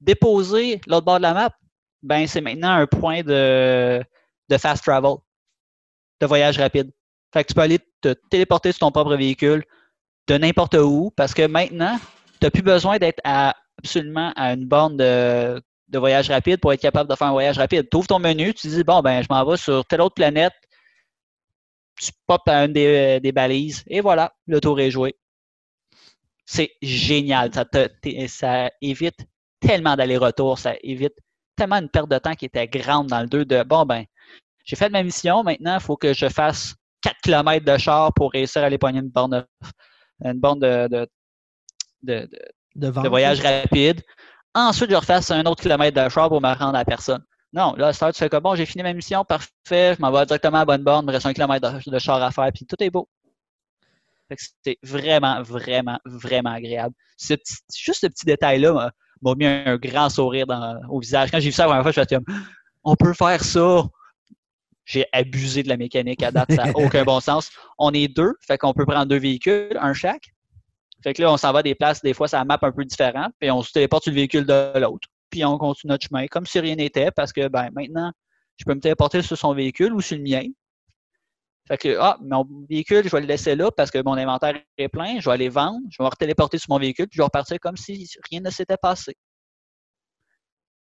déposé 0.00 0.80
l'autre 0.86 1.04
bord 1.04 1.18
de 1.18 1.22
la 1.22 1.34
map, 1.34 1.50
ben 2.02 2.26
c'est 2.26 2.40
maintenant 2.40 2.70
un 2.70 2.86
point 2.86 3.22
de, 3.22 4.02
de 4.48 4.58
fast 4.58 4.84
travel, 4.84 5.16
de 6.20 6.26
voyage 6.26 6.58
rapide. 6.58 6.90
Fait 7.32 7.44
que 7.44 7.48
tu 7.48 7.54
peux 7.54 7.60
aller 7.60 7.78
te 8.00 8.14
téléporter 8.30 8.72
sur 8.72 8.80
ton 8.80 8.90
propre 8.90 9.14
véhicule 9.16 9.64
de 10.28 10.38
n'importe 10.38 10.74
où 10.74 11.12
parce 11.16 11.34
que 11.34 11.46
maintenant, 11.46 11.98
tu 12.40 12.46
n'as 12.46 12.50
plus 12.50 12.62
besoin 12.62 12.98
d'être 12.98 13.20
absolument 13.24 14.32
à 14.36 14.52
une 14.52 14.66
borne 14.66 14.96
de, 14.96 15.62
de 15.88 15.98
voyage 15.98 16.30
rapide 16.30 16.60
pour 16.60 16.72
être 16.72 16.80
capable 16.80 17.10
de 17.10 17.14
faire 17.14 17.28
un 17.28 17.32
voyage 17.32 17.58
rapide. 17.58 17.88
Tu 17.90 17.96
ouvres 17.96 18.06
ton 18.06 18.18
menu, 18.18 18.54
tu 18.54 18.68
dis 18.68 18.84
bon, 18.84 19.00
ben, 19.00 19.22
je 19.22 19.26
m'en 19.30 19.44
vais 19.44 19.56
sur 19.56 19.84
telle 19.84 20.00
autre 20.00 20.14
planète, 20.14 20.52
tu 22.00 22.12
popes 22.26 22.48
à 22.48 22.64
une 22.64 22.72
des, 22.72 23.20
des 23.20 23.32
balises 23.32 23.82
et 23.86 24.00
voilà, 24.00 24.34
le 24.46 24.60
tour 24.60 24.78
est 24.80 24.90
joué. 24.90 25.16
C'est 26.46 26.72
génial. 26.82 27.52
Ça, 27.54 27.64
te- 27.64 27.88
ça 28.28 28.70
évite 28.80 29.18
tellement 29.60 29.96
d'aller-retour, 29.96 30.58
ça 30.58 30.74
évite 30.82 31.14
tellement 31.56 31.76
une 31.76 31.88
perte 31.90 32.08
de 32.10 32.18
temps 32.18 32.34
qui 32.34 32.46
était 32.46 32.66
grande 32.68 33.08
dans 33.08 33.20
le 33.20 33.26
2 33.26 33.44
de 33.44 33.62
bon, 33.64 33.84
ben, 33.84 34.04
j'ai 34.64 34.76
fait 34.76 34.88
ma 34.90 35.02
mission, 35.02 35.42
maintenant, 35.42 35.74
il 35.74 35.80
faut 35.80 35.96
que 35.96 36.12
je 36.14 36.28
fasse 36.28 36.74
4 37.02 37.16
km 37.22 37.64
de 37.64 37.76
char 37.78 38.12
pour 38.14 38.32
réussir 38.32 38.62
à 38.62 38.66
aller 38.66 38.78
pogner 38.78 39.00
une 39.00 39.08
borne 39.08 39.30
de, 39.32 39.46
une 40.24 40.38
borne 40.40 40.60
de, 40.60 40.88
de, 40.88 41.08
de- 42.02 42.28
de- 42.32 43.08
voyage 43.08 43.40
rapide. 43.40 44.02
Ensuite, 44.54 44.90
je 44.90 44.96
refasse 44.96 45.30
un 45.30 45.44
autre 45.46 45.62
kilomètre 45.62 46.02
de 46.02 46.08
char 46.08 46.28
pour 46.28 46.40
me 46.40 46.48
rendre 46.48 46.74
à 46.76 46.80
la 46.80 46.84
personne. 46.84 47.24
Non, 47.52 47.74
là, 47.76 47.92
ça, 47.92 48.12
tu 48.12 48.18
fais 48.18 48.28
comme 48.28 48.42
bon, 48.42 48.54
j'ai 48.54 48.66
fini 48.66 48.82
ma 48.82 48.92
mission, 48.92 49.24
parfait, 49.24 49.94
je 49.94 50.00
m'en 50.00 50.10
vais 50.10 50.26
directement 50.26 50.58
à 50.58 50.64
bonne 50.64 50.82
borne, 50.82 51.04
il 51.04 51.08
me 51.08 51.12
reste 51.12 51.26
un 51.26 51.32
kilomètre 51.32 51.80
de, 51.86 51.98
char 51.98 52.22
à 52.22 52.30
faire, 52.30 52.50
puis 52.54 52.66
tout 52.66 52.76
est 52.82 52.90
beau. 52.90 53.08
C'était 54.36 54.78
vraiment, 54.82 55.42
vraiment, 55.42 55.98
vraiment 56.04 56.50
agréable. 56.50 56.94
Juste 57.18 58.02
ce 58.02 58.06
petit 58.06 58.26
détail-là 58.26 58.92
m'a- 59.22 59.34
mis 59.34 59.46
un 59.46 59.76
grand 59.78 60.10
sourire 60.10 60.44
au 60.90 61.00
visage. 61.00 61.30
Quand 61.30 61.40
j'ai 61.40 61.48
vu 61.48 61.52
ça 61.52 61.62
la 61.62 61.68
première 61.68 61.82
fois, 61.82 61.92
je 61.92 62.00
me 62.00 62.06
suis 62.06 62.18
dit, 62.18 62.38
on 62.84 62.94
peut 62.94 63.14
faire 63.14 63.42
ça. 63.42 63.84
J'ai 64.84 65.06
abusé 65.12 65.62
de 65.62 65.68
la 65.68 65.78
mécanique 65.78 66.22
à 66.22 66.30
date, 66.30 66.52
ça 66.52 66.64
n'a 66.64 66.72
aucun 66.76 67.04
bon 67.04 67.20
sens. 67.20 67.50
On 67.78 67.92
est 67.92 68.08
deux, 68.08 68.34
fait 68.46 68.58
qu'on 68.58 68.74
peut 68.74 68.84
prendre 68.84 69.06
deux 69.06 69.18
véhicules, 69.18 69.78
un 69.80 69.94
chaque. 69.94 70.28
Fait 71.02 71.14
que 71.14 71.22
là, 71.22 71.32
on 71.32 71.36
s'en 71.36 71.52
va 71.52 71.62
des 71.62 71.74
places, 71.74 72.02
des 72.02 72.12
fois, 72.12 72.28
ça 72.28 72.44
map 72.44 72.58
un 72.60 72.72
peu 72.72 72.84
différent, 72.84 73.28
puis 73.38 73.50
on 73.50 73.62
se 73.62 73.72
téléporte 73.72 74.04
sur 74.04 74.12
le 74.12 74.16
véhicule 74.16 74.44
de 74.44 74.78
l'autre. 74.78 75.08
Puis 75.30 75.44
on 75.44 75.58
continue 75.58 75.90
notre 75.90 76.06
chemin 76.06 76.26
comme 76.26 76.46
si 76.46 76.58
rien 76.60 76.76
n'était, 76.76 77.10
parce 77.10 77.32
que 77.32 77.48
ben 77.48 77.70
maintenant, 77.74 78.12
je 78.56 78.64
peux 78.64 78.74
me 78.74 78.80
téléporter 78.80 79.22
sur 79.22 79.36
son 79.38 79.54
véhicule 79.54 79.92
ou 79.92 80.00
sur 80.00 80.16
le 80.16 80.22
mien. 80.22 80.42
Fait 81.68 81.76
que, 81.76 81.98
ah, 82.00 82.16
mon 82.22 82.46
véhicule, 82.68 83.04
je 83.04 83.10
vais 83.10 83.20
le 83.20 83.26
laisser 83.26 83.54
là 83.54 83.70
parce 83.70 83.90
que 83.90 84.02
mon 84.02 84.14
inventaire 84.14 84.58
est 84.78 84.88
plein, 84.88 85.20
je 85.20 85.26
vais 85.26 85.34
aller 85.34 85.50
vendre, 85.50 85.80
je 85.90 85.98
vais 85.98 86.04
me 86.04 86.10
retéléporter 86.10 86.58
sur 86.58 86.70
mon 86.70 86.78
véhicule, 86.78 87.06
puis 87.08 87.16
je 87.16 87.20
vais 87.20 87.26
repartir 87.26 87.60
comme 87.60 87.76
si 87.76 88.08
rien 88.30 88.40
ne 88.40 88.50
s'était 88.50 88.78
passé. 88.78 89.14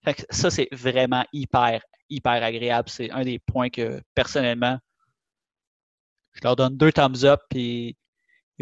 Fait 0.05 0.15
que 0.15 0.23
ça, 0.31 0.51
c'est 0.51 0.69
vraiment 0.71 1.25
hyper, 1.33 1.83
hyper 2.09 2.45
agréable. 2.45 2.89
C'est 2.89 3.11
un 3.11 3.25
des 3.25 3.41
points 3.41 3.71
que, 3.71 4.01
personnellement, 4.15 4.79
je 6.35 6.41
leur 6.45 6.55
donne 6.55 6.77
deux 6.77 6.93
thumbs 6.93 7.25
up, 7.25 7.41
puis 7.51 7.97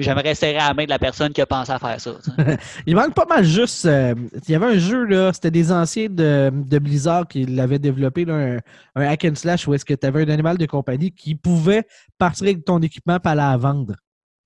j'aimerais 0.03 0.35
serrer 0.35 0.59
à 0.59 0.69
la 0.69 0.75
main 0.75 0.85
de 0.85 0.91
la 0.91 0.99
personne 0.99 1.33
qui 1.33 1.41
a 1.41 1.47
pensé 1.47 1.73
à 1.73 1.79
faire 1.79 2.01
ça. 2.01 2.13
Il 2.87 2.95
manque 2.95 3.15
pas 3.15 3.25
mal 3.27 3.45
juste. 3.45 3.87
euh, 3.87 4.15
il 4.47 4.53
y 4.53 4.55
avait 4.55 4.67
un 4.67 4.79
jeu, 4.79 5.05
là, 5.05 5.33
c'était 5.33 5.51
des 5.51 5.73
anciens 5.73 6.09
de, 6.09 6.51
de 6.53 6.79
Blizzard 6.79 7.27
qui 7.29 7.45
l'avaient 7.47 7.79
développé, 7.79 8.25
là, 8.25 8.35
un, 8.35 8.59
un 8.95 9.07
hack 9.07 9.25
and 9.25 9.35
slash 9.37 9.67
où 9.67 9.75
est-ce 9.75 9.85
que 9.85 9.95
tu 9.95 10.07
avais 10.07 10.23
un 10.25 10.29
animal 10.29 10.59
de 10.59 10.67
compagnie 10.67 11.13
qui 11.13 11.35
pouvait 11.35 11.85
partir 12.19 12.45
avec 12.47 12.65
ton 12.65 12.81
équipement 12.83 13.19
et 13.25 13.29
aller 13.29 13.37
la 13.39 13.57
vendre. 13.57 13.95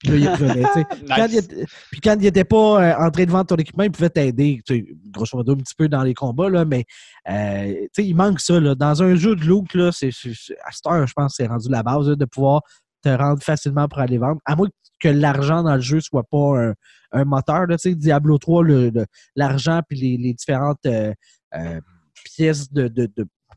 Là, 0.04 0.14
il 0.16 0.28
revenait, 0.30 0.62
tu 0.62 0.72
sais. 0.72 0.84
Puis 0.90 1.04
quand 1.08 1.26
il 1.26 1.34
Nice. 1.34 1.44
était- 1.44 1.64
Puis 1.90 2.00
quand 2.00 2.14
il 2.14 2.22
n'était 2.22 2.44
pas 2.44 2.82
euh, 2.82 3.06
en 3.06 3.10
train 3.10 3.24
de 3.24 3.30
vendre 3.30 3.44
ton 3.46 3.56
équipement, 3.56 3.84
il 3.84 3.90
pouvait 3.90 4.08
t'aider, 4.08 4.62
grosso 5.10 5.36
modo, 5.36 5.52
un 5.52 5.56
petit 5.56 5.74
peu 5.76 5.88
dans 5.88 6.02
les 6.02 6.14
combats, 6.14 6.48
là, 6.48 6.64
mais 6.64 6.84
euh, 7.28 7.74
il 7.98 8.14
manque 8.16 8.40
ça. 8.40 8.58
Là. 8.58 8.74
Dans 8.74 9.02
un 9.02 9.14
jeu 9.14 9.36
de 9.36 9.44
loot, 9.44 9.74
là, 9.74 9.90
c'est, 9.92 10.08
à 10.08 10.72
cette 10.72 10.86
heure, 10.86 11.06
je 11.06 11.12
pense 11.12 11.32
que 11.36 11.42
c'est 11.42 11.48
rendu 11.48 11.68
la 11.68 11.82
base 11.82 12.08
là, 12.08 12.14
de 12.16 12.24
pouvoir 12.24 12.62
te 13.02 13.10
rendre 13.10 13.42
facilement 13.42 13.88
pour 13.88 13.98
aller 13.98 14.16
vendre. 14.16 14.40
À 14.46 14.56
moins 14.56 14.68
que 14.68 14.72
l'argent 15.08 15.62
dans 15.62 15.74
le 15.74 15.80
jeu 15.80 16.00
soit 16.00 16.24
pas 16.24 16.58
un, 16.58 16.74
un 17.12 17.24
moteur. 17.24 17.66
Là, 17.66 17.76
Diablo 17.84 18.38
3, 18.38 18.64
le- 18.64 18.90
le- 18.90 19.06
l'argent 19.36 19.80
puis 19.88 20.16
les, 20.18 20.34
différentes 20.34 20.84
euh, 20.86 21.12
euh, 21.54 21.80
pièces 22.24 22.70
de, 22.72 22.90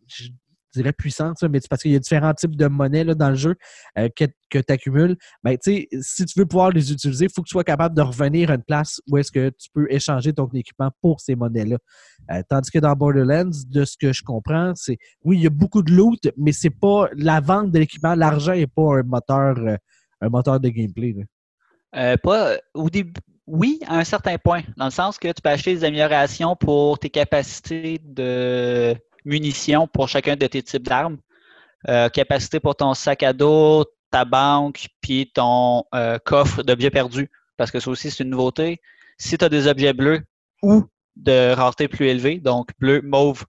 je 0.07 0.29
dirais 0.73 0.93
puissantes, 0.93 1.39
là, 1.41 1.49
mais 1.49 1.59
parce 1.69 1.83
qu'il 1.83 1.91
y 1.91 1.95
a 1.95 1.99
différents 1.99 2.33
types 2.33 2.55
de 2.55 2.65
monnaies 2.65 3.03
là, 3.03 3.13
dans 3.13 3.29
le 3.29 3.35
jeu 3.35 3.55
euh, 3.99 4.09
que, 4.15 4.25
que 4.49 4.57
tu 4.57 4.73
accumules. 4.73 5.15
Ben, 5.43 5.55
tu 5.57 5.71
sais, 5.71 5.87
si 6.01 6.25
tu 6.25 6.39
veux 6.39 6.47
pouvoir 6.47 6.71
les 6.71 6.91
utiliser, 6.91 7.25
il 7.25 7.31
faut 7.31 7.43
que 7.43 7.47
tu 7.47 7.51
sois 7.53 7.63
capable 7.63 7.95
de 7.95 8.01
revenir 8.01 8.49
à 8.49 8.55
une 8.55 8.63
place 8.63 8.99
où 9.07 9.17
est-ce 9.17 9.31
que 9.31 9.49
tu 9.49 9.69
peux 9.71 9.85
échanger 9.91 10.33
ton 10.33 10.47
équipement 10.47 10.89
pour 11.01 11.21
ces 11.21 11.35
monnaies-là. 11.35 11.77
Tandis 12.49 12.71
que 12.71 12.79
dans 12.79 12.93
Borderlands, 12.93 13.51
de 13.67 13.85
ce 13.85 13.95
que 13.97 14.13
je 14.13 14.23
comprends, 14.23 14.73
c'est 14.75 14.97
oui, 15.23 15.37
il 15.37 15.43
y 15.43 15.47
a 15.47 15.51
beaucoup 15.51 15.83
de 15.83 15.91
loot, 15.91 16.19
mais 16.37 16.53
c'est 16.53 16.71
pas 16.71 17.07
la 17.15 17.39
vente 17.39 17.71
de 17.71 17.77
l'équipement, 17.77 18.15
l'argent 18.15 18.53
n'est 18.53 18.65
pas 18.65 18.97
un 18.97 19.03
moteur, 19.03 19.55
un 20.21 20.29
moteur 20.29 20.59
de 20.59 20.69
gameplay. 20.69 21.15
Euh, 21.95 22.17
pas 22.17 22.57
au 22.73 22.89
début. 22.89 23.13
Oui, 23.45 23.79
à 23.87 23.97
un 23.97 24.03
certain 24.05 24.37
point, 24.37 24.61
dans 24.77 24.85
le 24.85 24.91
sens 24.91 25.17
que 25.17 25.27
tu 25.27 25.41
peux 25.41 25.49
acheter 25.49 25.73
des 25.73 25.83
améliorations 25.83 26.55
pour 26.55 26.97
tes 26.97 27.09
capacités 27.09 27.99
de 28.01 28.95
munitions 29.25 29.85
pour 29.87 30.07
chacun 30.07 30.35
de 30.35 30.47
tes 30.47 30.63
types 30.63 30.83
d'armes. 30.83 31.17
euh, 31.89 32.07
capacité 32.07 32.61
pour 32.61 32.77
ton 32.77 32.93
sac 32.93 33.23
à 33.23 33.33
dos, 33.33 33.85
ta 34.09 34.23
banque, 34.23 34.87
puis 35.01 35.29
ton 35.33 35.83
euh, 35.93 36.17
coffre 36.23 36.63
d'objets 36.63 36.91
perdus. 36.91 37.29
Parce 37.57 37.71
que 37.71 37.81
ça 37.81 37.89
aussi, 37.91 38.09
c'est 38.09 38.23
une 38.23 38.29
nouveauté. 38.29 38.79
Si 39.17 39.37
tu 39.37 39.43
as 39.43 39.49
des 39.49 39.67
objets 39.67 39.91
bleus 39.91 40.21
ou 40.61 40.85
de 41.17 41.53
rareté 41.53 41.89
plus 41.89 42.07
élevée, 42.07 42.39
donc 42.39 42.69
bleu, 42.79 43.01
mauve 43.03 43.45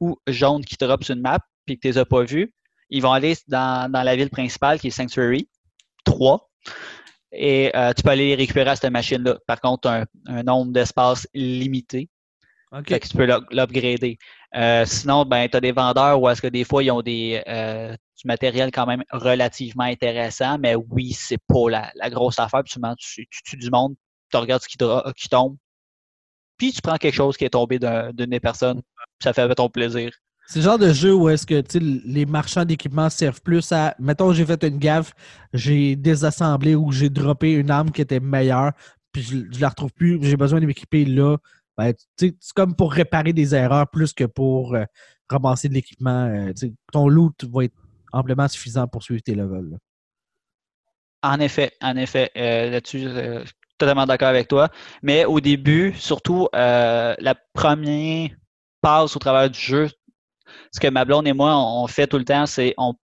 ou 0.00 0.18
jaune 0.26 0.64
qui 0.64 0.76
te 0.76 0.84
drop 0.84 1.02
sur 1.02 1.14
une 1.14 1.22
map, 1.22 1.40
puis 1.64 1.76
que 1.76 1.80
tu 1.80 1.88
les 1.88 1.98
as 1.98 2.04
pas 2.04 2.22
vus, 2.24 2.52
ils 2.90 3.02
vont 3.02 3.12
aller 3.12 3.36
dans, 3.48 3.90
la 3.92 4.16
ville 4.16 4.30
principale 4.30 4.78
qui 4.78 4.88
est 4.88 4.90
Sanctuary 4.90 5.48
3. 6.04 6.50
Et 7.32 7.70
euh, 7.76 7.92
tu 7.92 8.02
peux 8.02 8.10
aller 8.10 8.28
les 8.28 8.34
récupérer 8.34 8.70
à 8.70 8.76
cette 8.76 8.90
machine-là. 8.90 9.38
Par 9.46 9.60
contre, 9.60 9.88
un, 9.88 10.04
un 10.26 10.42
nombre 10.42 10.72
d'espace 10.72 11.26
limité. 11.34 12.08
Fait 12.86 13.00
que 13.00 13.08
tu 13.08 13.16
peux 13.16 13.26
l'upgrader. 13.50 14.18
Euh, 14.54 14.84
sinon, 14.84 15.24
ben, 15.24 15.48
tu 15.48 15.56
as 15.56 15.60
des 15.60 15.72
vendeurs 15.72 16.20
où 16.20 16.28
est-ce 16.28 16.42
que 16.42 16.48
des 16.48 16.64
fois, 16.64 16.82
ils 16.82 16.90
ont 16.90 17.00
des, 17.00 17.42
euh, 17.48 17.92
du 17.92 18.26
matériel 18.26 18.70
quand 18.70 18.86
même 18.86 19.02
relativement 19.10 19.84
intéressant, 19.84 20.58
mais 20.58 20.74
oui, 20.74 21.12
c'est 21.12 21.38
pas 21.38 21.70
la, 21.94 22.10
grosse 22.10 22.38
affaire. 22.38 22.62
Puis 22.64 22.74
tu, 22.98 23.26
tu, 23.30 23.42
tues 23.42 23.56
du 23.56 23.70
monde, 23.70 23.94
tu 24.30 24.36
regardes 24.36 24.62
ce 24.62 24.68
qui, 24.68 24.76
qui, 25.16 25.28
tombe, 25.28 25.56
puis 26.58 26.72
tu 26.72 26.82
prends 26.82 26.96
quelque 26.96 27.14
chose 27.14 27.36
qui 27.36 27.44
est 27.44 27.50
tombé 27.50 27.78
d'une 27.78 28.12
des 28.12 28.40
personnes, 28.40 28.82
ça 29.22 29.32
fait 29.32 29.54
ton 29.54 29.70
plaisir. 29.70 30.10
C'est 30.50 30.60
le 30.60 30.64
genre 30.64 30.78
de 30.78 30.92
jeu 30.92 31.14
où 31.14 31.28
est-ce 31.28 31.46
que 31.46 31.62
les 31.78 32.24
marchands 32.24 32.64
d'équipement 32.64 33.10
servent 33.10 33.42
plus 33.42 33.70
à. 33.70 33.94
Mettons, 33.98 34.32
j'ai 34.32 34.46
fait 34.46 34.64
une 34.64 34.78
gaffe, 34.78 35.12
j'ai 35.52 35.94
désassemblé 35.94 36.74
ou 36.74 36.90
j'ai 36.90 37.10
droppé 37.10 37.52
une 37.52 37.70
arme 37.70 37.90
qui 37.90 38.00
était 38.00 38.18
meilleure, 38.18 38.72
puis 39.12 39.22
je, 39.22 39.36
je 39.52 39.60
la 39.60 39.68
retrouve 39.68 39.92
plus, 39.92 40.18
j'ai 40.22 40.36
besoin 40.36 40.60
de 40.60 40.66
m'équiper 40.66 41.04
là 41.04 41.36
ben, 41.78 41.94
c'est 42.16 42.34
comme 42.56 42.74
pour 42.74 42.92
réparer 42.92 43.32
des 43.32 43.54
erreurs 43.54 43.88
plus 43.88 44.12
que 44.12 44.24
pour 44.24 44.74
euh, 44.74 44.84
ramasser 45.30 45.68
de 45.68 45.74
l'équipement. 45.74 46.26
Euh, 46.26 46.52
ton 46.92 47.08
loot 47.08 47.44
va 47.44 47.64
être 47.64 47.76
amplement 48.12 48.48
suffisant 48.48 48.88
pour 48.88 49.04
suivre 49.04 49.22
tes 49.22 49.36
levels. 49.36 49.78
En 51.22 51.38
effet, 51.38 51.70
en 51.80 51.96
effet. 51.96 52.32
Euh, 52.36 52.70
là-dessus, 52.70 53.00
je 53.00 53.44
suis 53.44 53.54
totalement 53.78 54.06
d'accord 54.06 54.28
avec 54.28 54.48
toi. 54.48 54.68
Mais 55.02 55.24
au 55.24 55.38
début, 55.38 55.94
surtout, 55.94 56.48
la 56.52 57.34
première 57.52 58.30
passe 58.80 59.14
au 59.14 59.20
travers 59.20 59.48
du 59.48 59.58
jeu, 59.58 59.88
ce 60.72 60.80
que 60.80 60.88
ma 60.88 61.04
blonde 61.04 61.26
et 61.26 61.32
moi, 61.32 61.56
on 61.56 61.86
fait 61.86 62.06
tout 62.06 62.18
le 62.18 62.24
temps, 62.24 62.46
c'est 62.46 62.74
on 62.78 62.94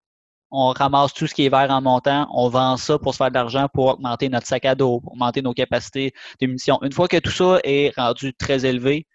on 0.57 0.69
ramasse 0.69 1.13
tout 1.13 1.27
ce 1.27 1.35
qui 1.35 1.47
est 1.47 1.49
vert 1.49 1.69
en 1.71 1.83
montant, 1.83 2.29
on 2.33 2.49
vend 2.49 2.77
ça 2.77 2.97
pour 2.97 3.13
se 3.13 3.17
faire 3.17 3.29
de 3.29 3.35
l'argent 3.35 3.67
pour 3.75 3.87
augmenter 3.87 4.29
notre 4.29 4.47
sac 4.47 4.65
à 4.65 4.77
dos, 4.77 5.01
pour 5.01 5.15
augmenter 5.15 5.43
nos 5.43 5.53
capacités 5.53 6.13
de 6.41 6.47
munitions. 6.47 6.79
Une 6.83 6.93
fois 6.93 7.09
que 7.09 7.17
tout 7.17 7.33
ça 7.33 7.59
est 7.65 7.93
rendu 7.97 8.33
très 8.35 8.65
élevé, 8.65 9.09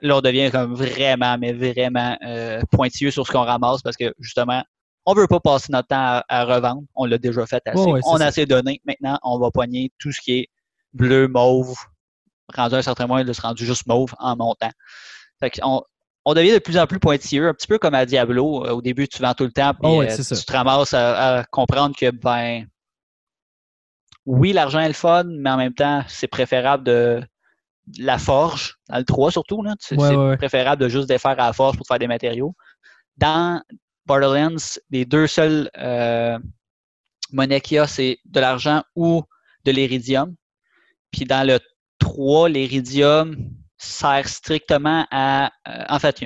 là, 0.00 0.18
on 0.18 0.20
devient 0.20 0.52
comme 0.52 0.74
vraiment, 0.74 1.36
mais 1.36 1.52
vraiment 1.52 2.16
euh, 2.24 2.62
pointilleux 2.70 3.10
sur 3.10 3.26
ce 3.26 3.32
qu'on 3.32 3.42
ramasse 3.42 3.82
parce 3.82 3.96
que 3.96 4.14
justement, 4.20 4.62
on 5.04 5.14
ne 5.16 5.20
veut 5.20 5.26
pas 5.26 5.40
passer 5.40 5.72
notre 5.72 5.88
temps 5.88 6.22
à, 6.28 6.44
revendre. 6.44 6.82
On 6.94 7.06
l'a 7.06 7.18
déjà 7.18 7.44
fait 7.44 7.62
assez. 7.66 7.90
on 8.04 8.20
a 8.20 8.26
assez 8.26 8.46
donné. 8.46 8.80
Maintenant, 8.84 9.18
on 9.24 9.40
va 9.40 9.50
poigner 9.50 9.90
tout 9.98 10.12
ce 10.12 10.20
qui 10.20 10.32
est 10.38 10.48
bleu, 10.92 11.26
mauve, 11.26 11.74
rendu 12.54 12.76
à 12.76 12.78
un 12.78 12.82
certain 12.82 13.08
moment, 13.08 13.18
il 13.18 13.34
se 13.34 13.40
rendu 13.40 13.66
juste 13.66 13.86
mauve 13.86 14.14
en 14.20 14.36
montant. 14.36 14.70
Fait 15.40 15.58
on, 15.64 15.82
on 16.28 16.34
devient 16.34 16.52
de 16.52 16.58
plus 16.58 16.76
en 16.76 16.86
plus 16.86 16.98
pointilleux, 16.98 17.48
un 17.48 17.54
petit 17.54 17.66
peu 17.66 17.78
comme 17.78 17.94
à 17.94 18.04
Diablo. 18.04 18.66
Euh, 18.66 18.72
au 18.72 18.82
début, 18.82 19.08
tu 19.08 19.22
vends 19.22 19.32
tout 19.32 19.44
le 19.44 19.50
temps, 19.50 19.72
puis 19.72 19.80
oh, 19.84 20.02
euh, 20.02 20.14
tu 20.14 20.22
te 20.44 20.52
ramasses 20.52 20.92
à, 20.92 21.42
comprendre 21.50 21.96
que, 21.96 22.10
ben, 22.10 22.66
oui, 24.26 24.52
l'argent 24.52 24.80
est 24.80 24.88
le 24.88 24.92
fun, 24.92 25.24
mais 25.24 25.48
en 25.48 25.56
même 25.56 25.72
temps, 25.72 26.04
c'est 26.06 26.26
préférable 26.26 26.84
de, 26.84 27.22
la 27.98 28.18
forge, 28.18 28.76
dans 28.90 28.98
le 28.98 29.04
3 29.04 29.30
surtout, 29.30 29.64
c'est 29.80 29.96
préférable 30.36 30.82
de 30.82 30.90
juste 30.90 31.08
défaire 31.08 31.40
à 31.40 31.46
la 31.46 31.52
forge 31.54 31.78
pour 31.78 31.86
faire 31.86 31.98
des 31.98 32.06
matériaux. 32.06 32.54
Dans 33.16 33.62
Borderlands, 34.04 34.78
les 34.90 35.06
deux 35.06 35.26
seules 35.26 35.70
euh, 35.78 36.38
monnaies 37.32 37.62
qu'il 37.62 37.76
y 37.76 37.78
a, 37.78 37.86
c'est 37.86 38.18
de 38.26 38.40
l'argent 38.40 38.82
ou 38.94 39.22
de 39.64 39.70
l'iridium. 39.72 40.34
Puis 41.10 41.24
dans 41.24 41.46
le 41.46 41.58
3, 41.98 42.50
l'iridium, 42.50 43.34
sert 43.78 44.28
strictement 44.28 45.06
à, 45.10 45.46
euh, 45.68 45.84
en 45.88 45.98
fait, 45.98 46.24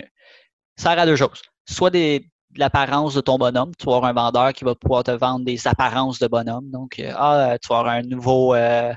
sert 0.76 0.98
à 0.98 1.06
deux 1.06 1.16
choses. 1.16 1.42
Soit 1.68 1.90
des, 1.90 2.28
l'apparence 2.56 3.14
de 3.14 3.20
ton 3.20 3.38
bonhomme. 3.38 3.72
Tu 3.78 3.86
vas 3.86 3.96
avoir 3.96 4.10
un 4.10 4.14
vendeur 4.14 4.52
qui 4.52 4.64
va 4.64 4.74
pouvoir 4.74 5.04
te 5.04 5.10
vendre 5.10 5.44
des 5.44 5.66
apparences 5.68 6.18
de 6.18 6.26
bonhomme. 6.26 6.70
Donc, 6.70 6.98
euh, 6.98 7.12
ah, 7.16 7.56
tu 7.62 7.68
vas 7.68 7.80
avoir 7.80 7.94
un 7.94 8.02
nouveau 8.02 8.54
euh, 8.54 8.92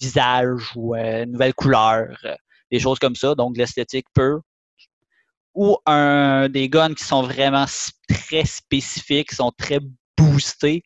visage 0.00 0.72
ou 0.74 0.94
une 0.94 1.32
nouvelle 1.32 1.54
couleur, 1.54 2.06
des 2.70 2.80
choses 2.80 2.98
comme 2.98 3.16
ça. 3.16 3.34
Donc, 3.34 3.56
l'esthétique 3.56 4.06
peut. 4.14 4.40
Ou 5.54 5.76
un, 5.86 6.48
des 6.48 6.68
guns 6.68 6.94
qui 6.94 7.04
sont 7.04 7.22
vraiment 7.22 7.66
très 8.08 8.44
spécifiques, 8.44 9.30
qui 9.30 9.36
sont 9.36 9.52
très 9.56 9.80
boostés, 10.16 10.82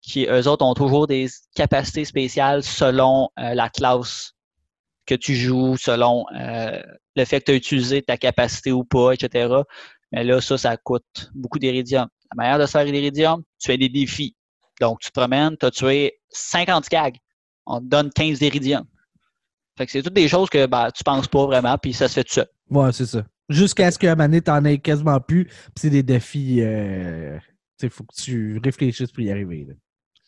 qui, 0.00 0.26
eux 0.26 0.48
autres, 0.48 0.64
ont 0.64 0.74
toujours 0.74 1.06
des 1.06 1.28
capacités 1.54 2.06
spéciales 2.06 2.62
selon 2.62 3.28
la 3.36 3.68
classe 3.68 4.32
que 5.10 5.14
tu 5.16 5.34
joues, 5.34 5.76
selon 5.76 6.24
euh, 6.38 6.80
le 7.16 7.24
fait 7.24 7.40
que 7.40 7.46
tu 7.46 7.52
as 7.52 7.54
utilisé 7.54 8.02
ta 8.02 8.16
capacité 8.16 8.70
ou 8.70 8.84
pas, 8.84 9.12
etc. 9.12 9.52
Mais 10.12 10.24
là, 10.24 10.40
ça, 10.40 10.56
ça 10.56 10.76
coûte 10.76 11.30
beaucoup 11.34 11.58
d'iridium. 11.58 12.08
La 12.32 12.36
manière 12.36 12.58
de 12.58 12.66
faire 12.66 12.84
l'iridium, 12.84 13.42
tu 13.58 13.66
fais 13.66 13.76
des 13.76 13.88
défis. 13.88 14.36
Donc, 14.80 15.00
tu 15.00 15.10
te 15.10 15.18
promènes, 15.18 15.56
tu 15.58 15.66
as 15.66 15.70
tué 15.70 16.20
50 16.30 16.88
cags. 16.88 17.16
On 17.66 17.80
te 17.80 17.86
donne 17.86 18.10
15 18.10 18.38
d'iridium. 18.38 18.84
Fait 19.76 19.86
que 19.86 19.92
c'est 19.92 20.02
toutes 20.02 20.14
des 20.14 20.28
choses 20.28 20.48
que 20.48 20.66
ben, 20.66 20.90
tu 20.94 21.02
penses 21.04 21.26
pas 21.26 21.46
vraiment, 21.46 21.76
puis 21.78 21.92
ça 21.92 22.08
se 22.08 22.14
fait 22.14 22.24
tout 22.24 22.34
seul. 22.34 22.48
Ouais, 22.70 22.92
c'est 22.92 23.06
ça. 23.06 23.24
Jusqu'à 23.48 23.90
ce 23.90 23.98
qu'à 23.98 24.12
un 24.12 24.14
moment 24.14 24.28
donné, 24.28 24.40
t'en 24.40 24.64
aies 24.64 24.78
quasiment 24.78 25.20
plus, 25.20 25.46
puis 25.46 25.72
c'est 25.76 25.90
des 25.90 26.02
défis. 26.02 26.60
Euh, 26.60 27.38
faut 27.90 28.04
que 28.04 28.14
tu 28.14 28.60
réfléchisses 28.62 29.10
pour 29.10 29.22
y 29.22 29.30
arriver. 29.30 29.66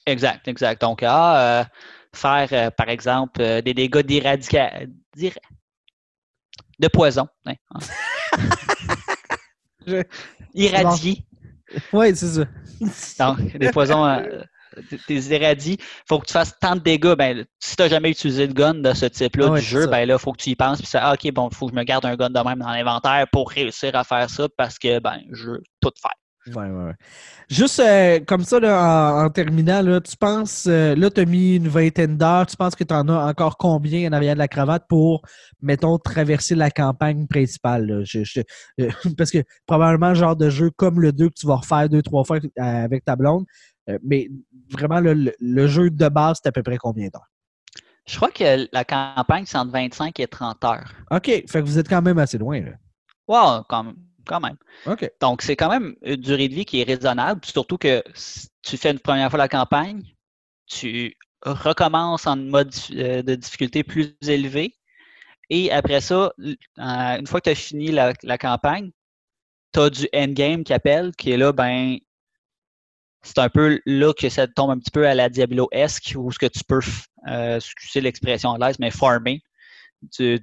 Exact, 0.07 0.49
exact. 0.49 0.81
Donc, 0.81 1.03
ah, 1.03 1.61
euh, 1.61 1.65
faire, 2.15 2.49
euh, 2.53 2.71
par 2.71 2.89
exemple, 2.89 3.41
euh, 3.41 3.61
des 3.63 3.75
dégâts 3.75 4.01
d'éradication. 4.01 4.89
de 6.79 6.89
poison. 6.89 7.29
Hein, 7.47 7.55
Irradier. 10.55 11.25
Oui, 11.93 12.15
c'est 12.15 12.27
ça. 12.27 12.45
Donc, 13.19 13.57
des 13.57 13.71
poisons, 13.71 14.05
euh, 14.05 14.43
des. 15.09 15.33
Il 15.33 15.79
faut 16.09 16.19
que 16.19 16.27
tu 16.27 16.33
fasses 16.33 16.59
tant 16.59 16.77
de 16.77 16.81
dégâts. 16.81 17.15
Ben, 17.17 17.45
si 17.61 17.77
tu 17.77 17.83
n'as 17.83 17.89
jamais 17.89 18.11
utilisé 18.11 18.49
de 18.49 18.53
gun 18.53 18.75
de 18.75 18.93
ce 18.93 19.07
type-là 19.07 19.51
du 19.51 19.61
jeu, 19.61 19.87
ben 19.87 20.07
là, 20.07 20.15
il 20.15 20.19
faut 20.19 20.33
que 20.33 20.43
tu 20.43 20.51
y 20.51 20.57
penses. 20.57 20.79
Puis 20.79 20.87
ça, 20.89 21.01
ah, 21.03 21.15
OK, 21.15 21.31
bon, 21.33 21.49
il 21.51 21.57
faut 21.57 21.67
que 21.67 21.73
je 21.73 21.77
me 21.77 21.85
garde 21.85 22.05
un 22.05 22.17
gun 22.17 22.31
de 22.31 22.41
même 22.41 22.59
dans 22.59 22.71
l'inventaire 22.71 23.27
pour 23.33 23.51
réussir 23.51 23.95
à 23.95 24.05
faire 24.05 24.29
ça 24.29 24.49
parce 24.57 24.79
que 24.79 24.99
ben, 24.99 25.21
je 25.33 25.51
veux 25.51 25.63
tout 25.81 25.93
faire. 26.01 26.13
Ouais, 26.49 26.70
ouais. 26.70 26.93
Juste 27.49 27.78
euh, 27.78 28.18
comme 28.26 28.43
ça, 28.43 28.59
en, 29.24 29.30
terminant, 29.30 29.80
là, 29.80 30.01
tu 30.01 30.16
penses, 30.16 30.66
euh, 30.66 30.97
là, 30.97 31.09
tu 31.09 31.20
as 31.20 31.24
mis 31.24 31.57
une 31.57 31.68
vingtaine 31.68 32.16
d'heures, 32.16 32.47
tu 32.47 32.57
penses 32.57 32.74
que 32.74 32.82
tu 32.82 32.93
en 32.93 33.09
as 33.09 33.30
encore 33.30 33.57
combien 33.57 34.09
en 34.09 34.12
arrière 34.12 34.34
de 34.34 34.40
la 34.40 34.49
cravate 34.49 34.84
pour, 34.88 35.22
mettons, 35.61 35.99
traverser 35.99 36.57
la 36.57 36.70
campagne 36.70 37.28
principale? 37.28 38.05
Euh, 38.14 38.34
parce 39.16 39.30
que 39.30 39.38
probablement, 39.66 40.09
le 40.09 40.14
genre 40.16 40.34
de 40.34 40.51
jeu 40.51 40.70
comme 40.70 41.01
le 41.01 41.12
2 41.12 41.28
que 41.28 41.34
tu 41.34 41.47
vas 41.47 41.57
refaire 41.57 41.88
deux, 41.88 42.03
trois 42.03 42.24
fois 42.24 42.38
avec 42.57 43.05
ta 43.05 43.14
blonde, 43.14 43.45
mais 44.03 44.28
vraiment, 44.70 45.01
le, 45.01 45.66
jeu 45.68 45.90
de 45.90 46.09
base, 46.09 46.40
c'est 46.43 46.49
à 46.49 46.53
peu 46.53 46.62
près 46.62 46.76
combien 46.76 47.09
d'heures? 47.09 47.30
Je 48.05 48.16
crois 48.16 48.32
que 48.32 48.68
la 48.72 48.84
campagne, 48.84 49.45
c'est 49.47 49.59
entre 49.59 49.70
25 49.70 50.18
et 50.18 50.26
30 50.26 50.64
heures. 50.64 50.93
OK, 51.12 51.26
fait 51.26 51.47
que 51.47 51.61
vous 51.61 51.78
êtes 51.78 51.88
quand 51.88 52.03
même 52.03 52.18
assez 52.18 52.36
loin. 52.36 52.61
Là. 52.61 52.72
Wow, 53.28 53.62
quand 53.68 53.84
même 53.84 53.95
quand 54.27 54.41
même. 54.41 54.57
Donc, 55.20 55.43
c'est 55.43 55.57
quand 55.57 55.70
même 55.70 55.95
une 56.03 56.16
durée 56.16 56.49
de 56.49 56.55
vie 56.55 56.64
qui 56.64 56.81
est 56.81 56.85
raisonnable, 56.85 57.41
surtout 57.45 57.79
que 57.79 58.03
si 58.14 58.49
tu 58.62 58.77
fais 58.77 58.91
une 58.91 58.99
première 58.99 59.31
fois 59.31 59.39
la 59.39 59.49
campagne, 59.49 60.03
tu 60.66 61.16
recommences 61.43 62.27
en 62.27 62.37
mode 62.37 62.73
euh, 62.93 63.23
de 63.23 63.35
difficulté 63.35 63.83
plus 63.83 64.16
élevé. 64.27 64.75
Et 65.51 65.70
après 65.70 66.01
ça, 66.01 66.33
une 66.39 67.27
fois 67.27 67.41
que 67.41 67.45
tu 67.45 67.51
as 67.51 67.55
fini 67.55 67.91
la, 67.91 68.39
campagne, 68.39 68.91
tu 69.75 69.81
as 69.81 69.91
du 69.91 70.09
endgame 70.14 70.64
qui 70.64 70.73
appelle, 70.73 71.12
qui 71.16 71.33
est 71.33 71.37
là, 71.37 71.53
ben, 71.53 71.99
c'est 73.23 73.39
un 73.39 73.49
peu 73.49 73.81
là 73.85 74.12
que 74.14 74.29
ça 74.29 74.47
tombe 74.47 74.70
un 74.70 74.79
petit 74.79 74.91
peu 74.91 75.07
à 75.07 75.14
la 75.14 75.29
Diablo-esque, 75.29 76.14
où 76.16 76.33
ce 76.33 76.39
que 76.39 76.47
tu 76.47 76.64
peux, 76.64 76.81
euh, 77.29 77.57
excuser 77.57 78.01
l'expression 78.01 78.51
anglaise, 78.51 78.79
mais 78.79 78.91
farmer. 78.91 79.43
Tu, 80.11 80.41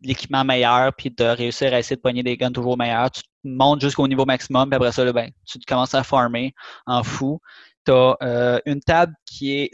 l'équipement 0.00 0.44
meilleur, 0.44 0.92
puis 0.94 1.10
de 1.10 1.24
réussir 1.24 1.72
à 1.72 1.78
essayer 1.78 1.96
de 1.96 2.00
pogner 2.00 2.22
des 2.22 2.36
guns 2.36 2.52
toujours 2.52 2.76
meilleurs. 2.76 3.10
Tu 3.10 3.22
montes 3.44 3.80
jusqu'au 3.80 4.06
niveau 4.06 4.24
maximum, 4.24 4.68
puis 4.68 4.76
après 4.76 4.92
ça, 4.92 5.10
ben, 5.12 5.30
tu 5.46 5.58
commences 5.66 5.94
à 5.94 6.02
farmer 6.02 6.54
en 6.86 7.02
fou. 7.02 7.40
Tu 7.84 7.92
as 7.92 8.16
euh, 8.22 8.60
une 8.66 8.80
table 8.80 9.14
qui 9.26 9.58
est 9.58 9.70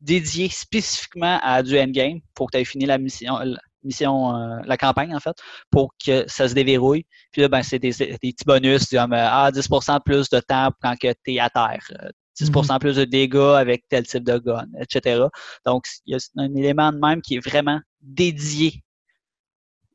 dédiée 0.00 0.48
spécifiquement 0.48 1.38
à 1.42 1.62
du 1.62 1.78
endgame 1.78 2.20
pour 2.34 2.50
que 2.50 2.56
tu 2.56 2.62
aies 2.62 2.64
fini 2.64 2.86
la 2.86 2.98
mission, 2.98 3.38
la, 3.38 3.60
mission 3.82 4.36
euh, 4.36 4.58
la 4.64 4.76
campagne, 4.76 5.14
en 5.14 5.20
fait, 5.20 5.36
pour 5.70 5.94
que 6.04 6.24
ça 6.28 6.48
se 6.48 6.54
déverrouille. 6.54 7.06
Puis 7.32 7.42
là, 7.42 7.48
ben, 7.48 7.62
c'est 7.62 7.78
des, 7.78 7.92
petits 7.92 8.44
bonus, 8.44 8.88
comme 8.90 9.12
ah, 9.12 9.50
10% 9.52 10.00
plus 10.04 10.28
de 10.28 10.40
temps 10.40 10.70
quand 10.82 10.94
tu 11.00 11.08
es 11.26 11.38
à 11.38 11.50
terre. 11.50 12.12
10% 12.38 12.50
mm-hmm. 12.50 12.78
plus 12.78 12.96
de 12.96 13.04
dégâts 13.04 13.56
avec 13.56 13.84
tel 13.88 14.06
type 14.06 14.24
de 14.24 14.38
gun, 14.38 14.66
etc. 14.80 15.24
Donc, 15.64 15.86
il 16.04 16.12
y 16.12 16.14
a 16.14 16.18
un 16.36 16.54
élément 16.54 16.92
de 16.92 16.98
même 16.98 17.22
qui 17.22 17.36
est 17.36 17.44
vraiment 17.44 17.80
dédié 18.02 18.82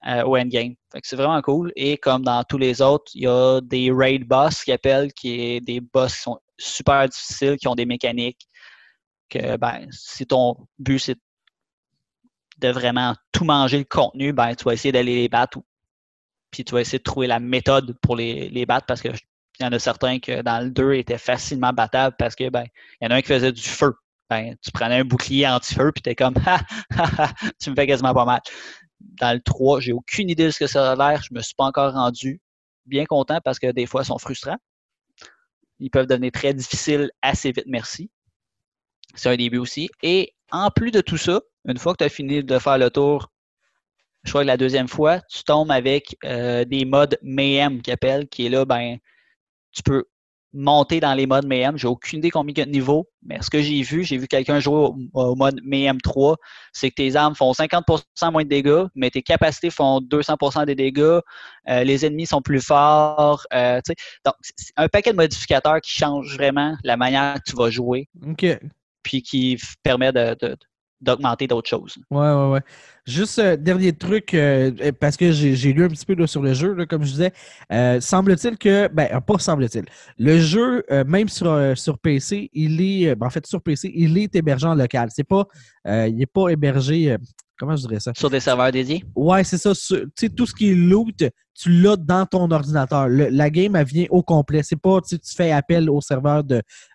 euh, 0.08 0.24
au 0.24 0.36
endgame. 0.36 0.74
c'est 1.04 1.16
vraiment 1.16 1.42
cool. 1.42 1.72
Et 1.76 1.98
comme 1.98 2.24
dans 2.24 2.44
tous 2.44 2.58
les 2.58 2.82
autres, 2.82 3.12
il 3.14 3.24
y 3.24 3.28
a 3.28 3.62
des 3.62 3.92
raid 3.92 4.28
boss 4.28 4.64
qui 4.64 4.72
appellent, 4.72 5.14
qui 5.14 5.40
est 5.40 5.62
des 5.62 5.80
boss 5.80 6.16
qui 6.16 6.22
sont 6.22 6.40
super 6.58 7.08
difficiles, 7.08 7.58
qui 7.58 7.68
ont 7.68 7.76
des 7.76 7.86
mécaniques. 7.86 8.48
Que 9.30 9.58
ben, 9.58 9.88
si 9.92 10.26
ton 10.26 10.56
but 10.80 11.00
c'est 11.00 11.18
de 12.58 12.70
vraiment 12.70 13.16
tout 13.32 13.46
manger 13.46 13.78
le 13.78 13.86
contenu, 13.86 14.34
ben 14.34 14.56
tu 14.56 14.64
vas 14.64 14.74
essayer 14.74 14.92
d'aller 14.92 15.16
les 15.16 15.30
battre. 15.30 15.60
Puis 16.52 16.64
tu 16.66 16.74
vas 16.74 16.82
essayer 16.82 17.00
de 17.00 17.04
trouver 17.04 17.28
la 17.28 17.40
méthode 17.40 17.96
pour 18.02 18.16
les, 18.16 18.50
les 18.50 18.66
battre 18.66 18.86
parce 18.88 19.02
que 19.02 19.10
il 19.60 19.64
y 19.64 19.68
en 19.68 19.72
a 19.72 19.80
certains 19.80 20.20
que 20.20 20.42
dans 20.42 20.64
le 20.64 20.72
2 20.72 20.94
étaient 20.94 21.20
facilement 21.20 21.74
battables 21.74 22.16
parce 22.18 22.36
que 22.36 22.50
ben, 22.50 22.66
il 23.00 23.06
y 23.06 23.08
en 23.08 23.12
a 23.12 23.16
un 23.18 23.22
qui 23.22 23.28
faisait 23.28 23.52
du 23.52 23.62
feu. 23.62 23.94
Ben, 24.30 24.56
tu 24.64 24.72
prenais 24.72 25.00
un 25.00 25.06
bouclier 25.06 25.48
anti-feu 25.48 25.92
puis 25.92 26.02
t'es 26.02 26.16
comme 26.16 26.34
tu 27.60 27.70
me 27.70 27.76
fais 27.76 27.86
quasiment 27.86 28.14
pas 28.14 28.26
mal 28.26 28.42
dans 29.20 29.34
le 29.34 29.42
3. 29.42 29.80
J'ai 29.80 29.94
aucune 29.94 30.30
idée 30.30 30.46
de 30.46 30.52
ce 30.52 30.60
que 30.60 30.68
ça 30.68 30.92
a 30.92 30.96
l'air. 30.96 31.22
Je 31.24 31.34
ne 31.34 31.38
me 31.38 31.42
suis 31.42 31.56
pas 31.56 31.66
encore 31.66 31.94
rendu. 31.94 32.42
Bien 32.86 33.06
content 33.06 33.40
parce 33.44 33.60
que 33.60 33.72
des 33.72 33.86
fois, 33.86 34.02
ils 34.02 34.06
sont 34.06 34.18
frustrants. 34.18 34.58
Ils 35.80 35.90
peuvent 35.90 36.08
devenir 36.08 36.32
très 36.32 36.54
difficiles 36.54 37.10
assez 37.22 37.52
vite, 37.52 37.66
merci. 37.68 38.10
C'est 39.16 39.30
un 39.30 39.36
début 39.36 39.58
aussi. 39.58 39.90
Et 40.04 40.34
en 40.52 40.70
plus 40.70 40.92
de 40.92 41.02
tout 41.02 41.18
ça, 41.18 41.42
une 41.66 41.78
fois 41.78 41.94
que 41.94 41.98
tu 41.98 42.04
as 42.04 42.10
fini 42.10 42.44
de 42.44 42.60
faire 42.60 42.78
le 42.78 42.90
tour, 42.90 43.32
je 44.24 44.30
crois 44.30 44.42
que 44.42 44.48
la 44.48 44.58
deuxième 44.58 44.88
fois, 44.88 45.22
tu 45.22 45.44
tombes 45.44 45.72
avec 45.72 46.16
euh, 46.24 46.66
des 46.66 46.86
modes 46.86 47.18
Mayhem 47.24 47.82
qui 47.82 47.92
appellent, 47.92 48.28
qui 48.28 48.46
est 48.46 48.50
là, 48.50 48.66
ben, 48.66 48.98
tu 49.72 49.82
peux 49.84 50.06
monter 50.54 51.00
dans 51.00 51.14
les 51.14 51.26
modes 51.26 51.46
Mayhem. 51.46 51.78
J'ai 51.78 51.88
aucune 51.88 52.20
idée 52.20 52.30
combien 52.30 52.66
de 52.66 52.70
niveaux, 52.70 53.08
mais 53.24 53.42
ce 53.42 53.50
que 53.50 53.62
j'ai 53.62 53.82
vu, 53.82 54.04
j'ai 54.04 54.18
vu 54.18 54.28
quelqu'un 54.28 54.60
jouer 54.60 54.90
au, 55.14 55.36
mode 55.36 55.60
Mayhem 55.64 56.00
3, 56.02 56.38
c'est 56.74 56.90
que 56.90 56.96
tes 56.96 57.16
armes 57.16 57.36
font 57.36 57.52
50% 57.52 58.04
moins 58.32 58.44
de 58.44 58.50
dégâts, 58.50 58.86
mais 58.96 59.10
tes 59.10 59.22
capacités 59.22 59.70
font 59.70 60.00
200% 60.00 60.66
des 60.66 60.76
dégâts, 60.76 61.20
euh, 61.70 61.84
les 61.84 62.06
ennemis 62.06 62.26
sont 62.26 62.42
plus 62.42 62.62
forts. 62.62 63.46
Euh, 63.54 63.80
donc, 64.26 64.36
c'est 64.42 64.74
un 64.78 64.88
paquet 64.88 65.12
de 65.12 65.18
modificateurs 65.18 65.80
qui 65.82 65.92
changent 65.92 66.36
vraiment 66.36 66.76
la 66.84 66.98
manière 66.98 67.36
que 67.36 67.52
tu 67.52 67.56
vas 67.56 67.70
jouer. 67.70 68.08
OK. 68.26 68.46
Puis 69.04 69.24
qui 69.24 69.58
permet 69.84 70.12
de, 70.12 70.36
d'augmenter 71.02 71.48
d'autres 71.48 71.70
choses. 71.70 71.98
Ouais, 72.10 72.20
ouais, 72.20 72.50
ouais. 72.52 72.62
Juste 73.06 73.40
euh, 73.40 73.58
dernier 73.58 73.94
truc, 73.94 74.34
euh, 74.34 74.72
euh, 74.80 74.92
parce 74.98 75.18
que 75.18 75.32
j'ai 75.32 75.74
lu 75.74 75.84
un 75.84 75.90
petit 75.90 76.06
peu 76.06 76.28
sur 76.28 76.44
le 76.44 76.54
jeu, 76.54 76.86
comme 76.86 77.04
je 77.04 77.12
disais. 77.12 78.00
semble-t-il 78.00 78.58
que, 78.58 78.88
ben, 78.90 79.20
pas 79.22 79.40
semble-t-il, 79.40 79.86
le 80.20 80.40
jeu, 80.40 80.84
même 81.08 81.28
sur, 81.28 81.76
sur 81.76 81.98
PC, 81.98 82.50
il 82.54 82.82
est, 82.82 83.16
ben, 83.16 83.28
en 83.28 83.30
fait, 83.30 83.46
sur 83.48 83.62
PC, 83.62 83.92
il 83.94 84.18
est 84.18 84.36
hébergé 84.36 84.68
en 84.68 84.76
local. 84.76 85.10
C'est 85.12 85.24
pas, 85.24 85.46
il 85.86 86.16
n'est 86.16 86.26
pas 86.28 86.50
hébergé 86.50 87.18
comment 87.58 87.76
je 87.76 87.88
dirais 87.88 88.00
ça? 88.00 88.12
Sur 88.16 88.30
des 88.30 88.40
serveurs 88.40 88.72
dédiés? 88.72 89.04
Ouais, 89.16 89.44
c'est 89.44 89.58
ça. 89.58 89.74
Tu 89.74 90.08
sais, 90.16 90.30
tout 90.30 90.46
ce 90.46 90.54
qui 90.54 90.72
est 90.72 90.76
loot, 90.76 91.24
tu 91.62 91.70
l'as 91.70 91.96
dans 91.96 92.26
ton 92.26 92.50
ordinateur. 92.50 93.08
la 93.08 93.50
game, 93.50 93.76
elle 93.76 93.86
vient 93.86 94.06
au 94.10 94.24
complet. 94.24 94.64
C'est 94.64 94.80
pas, 94.80 95.00
tu 95.02 95.18
fais 95.36 95.52
appel 95.52 95.90
au 95.90 96.02
serveur 96.02 96.44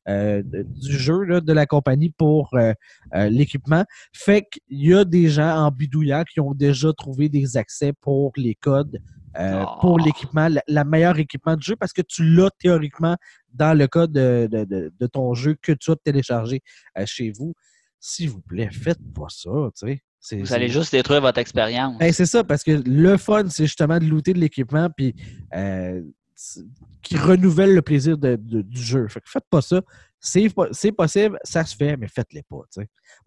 euh, 0.08 0.42
de, 0.42 0.62
du 0.62 0.98
jeu, 0.98 1.40
de 1.40 1.52
la 1.52 1.66
compagnie 1.66 2.10
pour 2.10 2.50
euh, 2.54 2.72
euh, 3.14 3.28
l'équipement. 3.28 3.84
Fait 4.12 4.44
qu'il 4.50 4.82
y 4.82 4.94
a 4.94 5.04
des 5.04 5.28
gens 5.28 5.56
en 5.56 5.70
bidouillant 5.70 6.24
qui 6.24 6.40
ont 6.40 6.54
déjà 6.54 6.92
trouvé 6.92 7.28
des 7.28 7.56
accès 7.56 7.92
pour 7.92 8.32
les 8.36 8.54
codes. 8.54 8.98
pour 9.80 9.98
ah. 10.00 10.04
l'équipement, 10.04 10.48
la, 10.66 10.84
meilleure 10.84 11.18
équipement 11.18 11.56
du 11.56 11.64
jeu, 11.64 11.76
parce 11.76 11.92
que 11.92 12.02
tu 12.02 12.24
l'as 12.24 12.50
théoriquement 12.58 13.16
dans 13.52 13.76
le 13.76 13.86
code 13.86 14.12
de, 14.12 14.48
de, 14.50 15.06
ton 15.06 15.34
jeu 15.34 15.56
que 15.60 15.72
tu 15.72 15.90
as 15.90 15.96
téléchargé 15.96 16.60
chez 17.04 17.30
vous. 17.30 17.54
S'il 18.00 18.30
vous 18.30 18.40
plaît, 18.40 18.70
faites 18.72 19.00
pas 19.14 19.28
ça, 19.28 19.50
tu 19.78 19.86
sais. 19.86 20.02
Vous 20.32 20.52
allez 20.52 20.68
juste 20.68 20.92
détruire 20.92 21.20
votre 21.20 21.38
expérience. 21.38 21.98
Ben, 21.98 22.12
c'est 22.12 22.26
ça, 22.26 22.42
parce 22.42 22.62
que 22.62 22.82
le 22.84 23.16
fun, 23.16 23.48
c'est 23.48 23.66
justement 23.66 23.98
de 23.98 24.04
looter 24.04 24.32
de 24.32 24.38
l'équipement 24.38 24.88
puis 24.94 25.14
euh, 25.54 26.02
qui 27.02 27.16
renouvelle 27.16 27.74
le 27.74 27.82
plaisir 27.82 28.18
du 28.18 28.82
jeu. 28.82 29.06
Fait 29.08 29.20
que 29.20 29.28
faites 29.28 29.46
pas 29.48 29.62
ça. 29.62 29.82
C'est 30.18 30.48
possible, 30.92 31.38
ça 31.44 31.64
se 31.64 31.76
fait, 31.76 31.96
mais 31.96 32.08
faites-les 32.08 32.42
pas. 32.42 32.62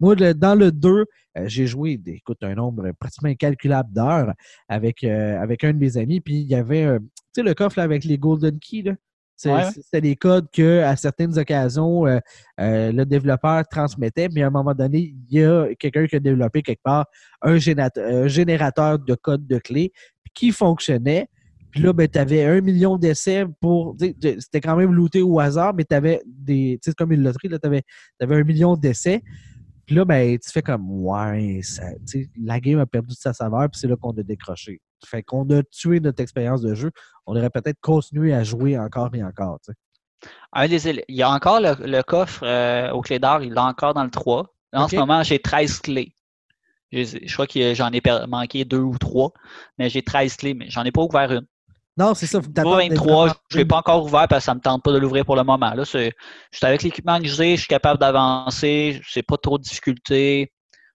Moi, 0.00 0.14
dans 0.16 0.58
le 0.58 0.70
2, 0.70 0.90
euh, 0.90 1.04
j'ai 1.46 1.66
joué 1.66 2.00
écoute, 2.06 2.38
un 2.42 2.54
nombre 2.54 2.90
pratiquement 2.98 3.30
incalculable 3.30 3.92
d'heures 3.92 4.34
avec, 4.68 5.02
euh, 5.04 5.40
avec 5.40 5.64
un 5.64 5.72
de 5.72 5.78
mes 5.78 5.96
amis. 5.96 6.20
Puis 6.20 6.34
il 6.34 6.48
y 6.48 6.54
avait 6.54 6.98
le 7.36 7.54
coffre 7.54 7.78
avec 7.78 8.04
les 8.04 8.18
Golden 8.18 8.58
Keys. 8.58 8.82
Là. 8.82 8.94
C'était 9.40 10.00
des 10.00 10.16
codes 10.16 10.48
que, 10.52 10.80
à 10.82 10.96
certaines 10.96 11.38
occasions, 11.38 12.06
euh, 12.06 12.18
euh, 12.60 12.92
le 12.92 13.06
développeur 13.06 13.66
transmettait, 13.68 14.28
mais 14.34 14.42
à 14.42 14.48
un 14.48 14.50
moment 14.50 14.74
donné, 14.74 15.14
il 15.30 15.38
y 15.38 15.44
a 15.44 15.74
quelqu'un 15.78 16.06
qui 16.06 16.16
a 16.16 16.20
développé 16.20 16.62
quelque 16.62 16.82
part 16.82 17.06
un 17.40 17.56
générateur, 17.56 18.98
de 18.98 19.14
code 19.14 19.46
de 19.46 19.58
clé 19.58 19.92
qui 20.34 20.52
fonctionnait. 20.52 21.28
Puis 21.70 21.80
là, 21.82 21.92
ben, 21.92 22.08
tu 22.08 22.18
avais 22.18 22.44
un 22.44 22.60
million 22.60 22.98
d'essais 22.98 23.46
pour. 23.60 23.96
C'était 23.98 24.60
quand 24.60 24.76
même 24.76 24.92
looté 24.92 25.22
au 25.22 25.38
hasard, 25.38 25.72
mais 25.72 25.84
tu 25.84 25.94
avais 25.94 26.20
des. 26.26 26.78
Tu 26.82 26.90
sais, 26.90 26.94
comme 26.94 27.12
une 27.12 27.22
loterie, 27.22 27.48
tu 27.48 27.54
avais, 27.62 27.82
avais, 28.20 28.36
un 28.36 28.44
million 28.44 28.76
d'essais. 28.76 29.22
Puis 29.86 29.94
là, 29.96 30.04
ben, 30.04 30.36
tu 30.38 30.50
fais 30.50 30.62
comme, 30.62 30.88
ouais, 30.90 31.60
ça, 31.62 31.84
la 32.42 32.60
game 32.60 32.78
a 32.78 32.86
perdu 32.86 33.14
de 33.14 33.20
sa 33.20 33.32
saveur, 33.32 33.68
puis 33.70 33.80
c'est 33.80 33.88
là 33.88 33.96
qu'on 33.96 34.10
a 34.10 34.22
décroché. 34.22 34.80
Fait 35.06 35.22
qu'on 35.22 35.48
a 35.50 35.62
tué 35.62 36.00
notre 36.00 36.20
expérience 36.20 36.62
de 36.62 36.74
jeu. 36.74 36.90
On 37.26 37.36
aurait 37.36 37.50
peut-être 37.50 37.80
continué 37.80 38.34
à 38.34 38.44
jouer 38.44 38.78
encore 38.78 39.14
et 39.14 39.22
encore. 39.22 39.58
il 40.56 41.04
y 41.08 41.22
a 41.22 41.30
encore 41.30 41.60
le, 41.60 42.02
coffre 42.02 42.42
euh, 42.44 42.90
au 42.90 43.00
clé 43.00 43.18
d'or, 43.18 43.42
il 43.42 43.52
l'a 43.52 43.64
encore 43.64 43.94
dans 43.94 44.04
le 44.04 44.10
3. 44.10 44.46
en 44.74 44.88
ce 44.88 44.96
moment, 44.96 45.22
j'ai 45.22 45.38
13 45.38 45.80
clés. 45.80 46.14
Je, 46.92 47.32
crois 47.32 47.46
que 47.46 47.74
j'en 47.74 47.90
ai 47.92 48.02
manqué 48.26 48.64
deux 48.64 48.80
ou 48.80 48.98
trois, 48.98 49.32
mais 49.78 49.88
j'ai 49.88 50.02
13 50.02 50.36
clés, 50.36 50.54
mais 50.54 50.68
j'en 50.70 50.82
ai 50.84 50.90
pas 50.90 51.02
ouvert 51.02 51.30
une. 51.30 51.46
Non, 51.96 52.14
c'est 52.14 52.26
ça. 52.26 52.40
23, 52.40 53.28
je 53.50 53.56
ne 53.56 53.62
l'ai 53.62 53.66
pas 53.66 53.78
encore 53.78 54.04
ouvert 54.04 54.26
parce 54.26 54.40
que 54.40 54.44
ça 54.46 54.52
ne 54.52 54.58
me 54.58 54.62
tente 54.62 54.82
pas 54.82 54.92
de 54.92 54.98
l'ouvrir 54.98 55.24
pour 55.24 55.36
le 55.36 55.42
moment. 55.42 55.74
Là, 55.74 55.84
je 55.84 56.10
suis 56.52 56.66
avec 56.66 56.82
l'équipement 56.82 57.20
que 57.20 57.26
j'ai, 57.26 57.56
je 57.56 57.60
suis 57.60 57.68
capable 57.68 58.00
d'avancer, 58.00 59.00
c'est 59.06 59.22
pas 59.22 59.36
trop 59.36 59.58
de 59.58 59.62
difficulté. 59.62 60.52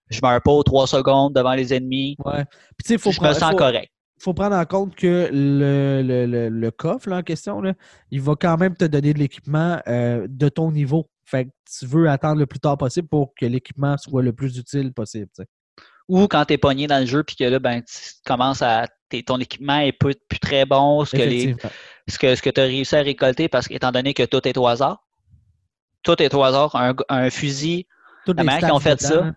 Je 0.10 0.18
ne 0.18 0.28
meurs 0.28 0.42
pas 0.42 0.52
aux 0.52 0.64
3 0.64 0.88
secondes 0.88 1.34
devant 1.34 1.54
les 1.54 1.74
ennemis. 1.74 2.16
Ouais. 2.26 2.46
Puis, 2.78 2.98
faut 2.98 3.12
je 3.12 3.22
me 3.22 3.34
sens 3.34 3.54
correct. 3.56 3.92
Il 4.26 4.30
faut 4.30 4.34
prendre 4.34 4.56
en 4.56 4.66
compte 4.66 4.96
que 4.96 5.30
le, 5.32 6.02
le, 6.02 6.50
le, 6.50 6.72
coffre 6.72 7.12
en 7.12 7.22
question, 7.22 7.62
là, 7.62 7.74
il 8.10 8.22
va 8.22 8.34
quand 8.36 8.58
même 8.58 8.76
te 8.76 8.86
donner 8.86 9.14
de 9.14 9.20
l'équipement 9.20 9.80
euh, 9.88 10.26
de 10.28 10.50
ton 10.50 10.72
niveau. 10.72 11.12
Fait 11.26 11.46
que 11.46 11.52
tu 11.78 11.86
veux 11.86 12.10
attendre 12.10 12.40
le 12.40 12.48
plus 12.48 12.60
tard 12.60 12.76
possible 12.76 13.08
pour 13.08 13.36
que 13.40 13.46
l'équipement 13.46 13.98
soit 14.00 14.24
le 14.24 14.34
plus 14.34 14.58
utile 14.58 14.94
possible. 14.94 15.30
Ou 16.08 16.28
quand 16.28 16.44
tu 16.46 16.56
es 16.56 16.58
pogné 16.58 16.88
dans 16.88 16.98
le 16.98 17.06
jeu 17.06 17.22
puis 17.22 17.36
que 17.36 17.44
là, 17.44 17.60
ben, 17.60 17.84
tu 17.84 18.00
commences 18.26 18.64
à 18.64 18.88
ton 19.28 19.40
équipement 19.40 19.78
est 19.78 19.92
plus, 19.92 20.16
plus 20.28 20.40
très 20.40 20.66
bon, 20.66 21.06
ce 21.06 21.16
que, 21.16 21.22
les, 21.22 21.56
ce 22.08 22.18
que, 22.18 22.34
ce 22.34 22.42
que 22.42 22.50
tu 22.50 22.62
as 22.62 22.64
réussi 22.64 22.96
à 22.96 23.04
récolter, 23.04 23.48
parce 23.48 23.68
qu'étant 23.68 23.92
donné 23.92 24.16
que 24.16 24.24
tout 24.24 24.48
est 24.48 24.58
au 24.58 24.66
hasard, 24.66 25.06
tout 26.02 26.20
est 26.20 26.34
au 26.34 26.42
hasard, 26.42 26.76
un, 27.10 27.30
fusil, 27.30 27.86
la 28.26 28.44
manière 28.44 28.62
qu'ils 28.62 28.72
ont 28.72 28.80
fait 28.80 29.00
ça, 29.00 29.36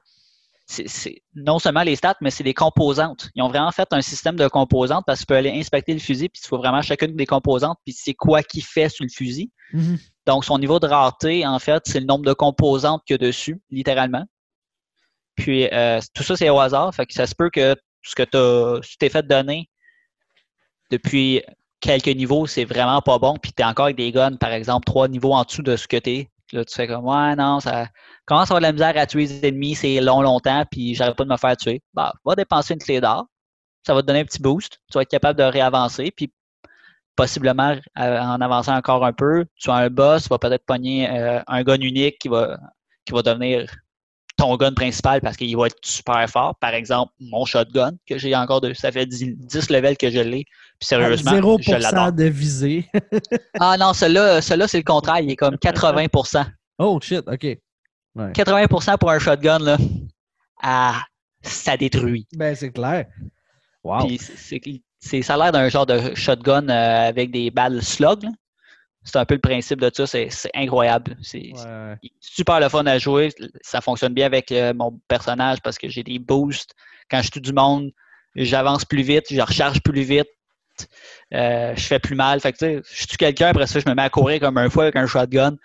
c'est 0.68 1.22
non 1.34 1.58
seulement 1.58 1.82
les 1.82 1.96
stats, 1.96 2.16
mais 2.20 2.30
c'est 2.30 2.44
les 2.44 2.52
composantes. 2.52 3.30
Ils 3.34 3.42
ont 3.42 3.48
vraiment 3.48 3.70
fait 3.72 3.88
un 3.90 4.02
système 4.02 4.36
de 4.36 4.46
composantes 4.48 5.04
parce 5.06 5.20
que 5.20 5.22
tu 5.22 5.26
peux 5.26 5.36
aller 5.36 5.50
inspecter 5.50 5.94
le 5.94 5.98
fusil, 5.98 6.28
puis 6.28 6.42
il 6.44 6.46
faut 6.46 6.58
vraiment 6.58 6.82
chacune 6.82 7.16
des 7.16 7.24
composantes, 7.24 7.78
puis 7.84 7.94
c'est 7.94 8.12
quoi 8.12 8.42
qui 8.42 8.60
fait 8.60 8.90
sur 8.90 9.04
le 9.04 9.10
fusil. 9.10 9.50
Mm-hmm. 9.72 9.98
Donc, 10.26 10.44
son 10.44 10.58
niveau 10.58 10.78
de 10.78 10.86
rareté, 10.86 11.46
en 11.46 11.58
fait, 11.58 11.82
c'est 11.86 12.00
le 12.00 12.06
nombre 12.06 12.26
de 12.26 12.34
composantes 12.34 13.02
qu'il 13.06 13.14
y 13.14 13.18
a 13.24 13.26
dessus, 13.26 13.60
littéralement. 13.70 14.24
Puis, 15.36 15.68
euh, 15.72 16.00
tout 16.14 16.22
ça, 16.22 16.36
c'est 16.36 16.50
au 16.50 16.58
hasard. 16.58 16.94
Fait 16.94 17.06
que 17.06 17.14
ça 17.14 17.26
se 17.26 17.34
peut 17.34 17.48
que 17.48 17.74
ce 18.02 18.14
que 18.14 18.80
tu 18.82 18.96
t'es 18.98 19.08
fait 19.08 19.26
donner 19.26 19.70
depuis 20.90 21.42
quelques 21.80 22.08
niveaux, 22.08 22.46
c'est 22.46 22.64
vraiment 22.64 23.00
pas 23.00 23.18
bon, 23.18 23.36
puis 23.40 23.52
tu 23.56 23.62
es 23.62 23.64
encore 23.64 23.86
avec 23.86 23.96
des 23.96 24.12
guns, 24.12 24.36
par 24.36 24.52
exemple, 24.52 24.84
trois 24.84 25.08
niveaux 25.08 25.32
en 25.32 25.44
dessous 25.44 25.62
de 25.62 25.76
ce 25.76 25.88
que 25.88 25.96
tu 25.96 26.10
es. 26.10 26.30
Là, 26.52 26.64
tu 26.64 26.74
fais 26.74 26.86
comme, 26.86 27.04
ouais, 27.04 27.36
non, 27.36 27.60
ça 27.60 27.88
commence 28.24 28.50
à 28.50 28.54
avoir 28.56 28.60
de 28.60 28.66
la 28.66 28.72
misère 28.72 28.96
à 28.96 29.06
tuer 29.06 29.26
les 29.26 29.48
ennemis, 29.48 29.74
c'est 29.74 30.00
long, 30.00 30.22
longtemps, 30.22 30.64
puis 30.70 30.94
j'arrive 30.94 31.14
pas 31.14 31.24
de 31.24 31.30
me 31.30 31.36
faire 31.36 31.56
tuer. 31.56 31.82
Bah, 31.92 32.12
va 32.24 32.34
dépenser 32.34 32.74
une 32.74 32.80
clé 32.80 33.00
d'or, 33.00 33.26
ça 33.86 33.94
va 33.94 34.02
te 34.02 34.06
donner 34.06 34.20
un 34.20 34.24
petit 34.24 34.40
boost, 34.40 34.78
tu 34.90 34.94
vas 34.96 35.02
être 35.02 35.10
capable 35.10 35.38
de 35.38 35.44
réavancer, 35.44 36.10
puis 36.10 36.32
possiblement, 37.16 37.76
en 37.96 38.40
avançant 38.40 38.76
encore 38.76 39.04
un 39.04 39.12
peu, 39.12 39.44
tu 39.56 39.70
as 39.70 39.74
un 39.74 39.90
boss, 39.90 40.24
tu 40.24 40.28
vas 40.28 40.38
peut-être 40.38 40.64
pogner 40.64 41.10
euh, 41.10 41.40
un 41.48 41.62
gun 41.64 41.80
unique 41.80 42.18
qui 42.20 42.28
va, 42.28 42.58
qui 43.04 43.12
va 43.12 43.22
devenir 43.22 43.68
ton 44.38 44.56
gun 44.56 44.72
principal 44.72 45.20
parce 45.20 45.36
qu'il 45.36 45.54
va 45.56 45.66
être 45.66 45.76
super 45.82 46.28
fort. 46.30 46.54
Par 46.56 46.72
exemple, 46.72 47.12
mon 47.20 47.44
shotgun, 47.44 47.92
que 48.08 48.16
j'ai 48.16 48.34
encore 48.34 48.60
de. 48.60 48.72
Ça 48.72 48.90
fait 48.90 49.04
10, 49.04 49.68
levels 49.68 49.98
que 49.98 50.10
je 50.10 50.20
l'ai. 50.20 50.44
Puis 50.78 50.86
sérieusement, 50.86 51.32
0% 51.32 51.62
je 51.62 51.74
l'adore. 51.74 52.12
de 52.12 52.24
visée. 52.24 52.88
ah 53.60 53.76
non, 53.76 53.92
celui-là, 53.92 54.40
celui 54.40 54.68
c'est 54.68 54.78
le 54.78 54.84
contraire. 54.84 55.20
Il 55.20 55.30
est 55.30 55.36
comme 55.36 55.56
80% 55.56 56.46
Oh 56.78 56.98
shit, 57.02 57.24
OK. 57.26 57.58
80% 58.16 58.98
pour 58.98 59.10
un 59.10 59.18
shotgun, 59.18 59.58
là. 59.58 59.76
Ah, 60.62 61.02
ça 61.42 61.76
détruit. 61.76 62.26
Ben, 62.36 62.54
c'est 62.54 62.70
clair. 62.70 63.06
Wow. 63.84 64.08
c'est, 65.00 65.22
ça 65.22 65.34
a 65.34 65.36
l'air 65.36 65.52
d'un 65.52 65.68
genre 65.68 65.86
de 65.86 66.14
shotgun 66.14 66.68
euh, 66.68 67.08
avec 67.08 67.30
des 67.30 67.50
balles 67.50 67.82
slug. 67.82 68.24
Là 68.24 68.30
c'est 69.08 69.18
un 69.18 69.24
peu 69.24 69.34
le 69.34 69.40
principe 69.40 69.80
de 69.80 69.90
ça. 69.92 70.06
C'est 70.06 70.50
incroyable. 70.54 71.16
C'est 71.22 71.52
super 72.20 72.60
le 72.60 72.68
fun 72.68 72.84
à 72.86 72.98
jouer. 72.98 73.30
Ça 73.62 73.80
fonctionne 73.80 74.12
bien 74.12 74.26
avec 74.26 74.52
euh, 74.52 74.74
mon 74.74 75.00
personnage 75.08 75.58
parce 75.62 75.78
que 75.78 75.88
j'ai 75.88 76.02
des 76.02 76.18
boosts. 76.18 76.74
Quand 77.10 77.22
je 77.22 77.30
tue 77.30 77.40
du 77.40 77.52
monde, 77.52 77.90
j'avance 78.36 78.84
plus 78.84 79.02
vite, 79.02 79.24
je 79.30 79.40
recharge 79.40 79.80
plus 79.80 80.02
vite, 80.02 80.28
euh, 81.32 81.72
je 81.74 81.82
fais 81.82 81.98
plus 81.98 82.14
mal. 82.14 82.40
Fait 82.40 82.52
que, 82.52 82.82
je 82.84 83.06
tue 83.06 83.16
quelqu'un, 83.16 83.48
après 83.48 83.66
ça, 83.66 83.80
je 83.80 83.88
me 83.88 83.94
mets 83.94 84.02
à 84.02 84.10
courir 84.10 84.40
comme 84.40 84.58
un 84.58 84.68
fou 84.68 84.82
avec 84.82 84.96
un 84.96 85.06
shotgun. 85.06 85.56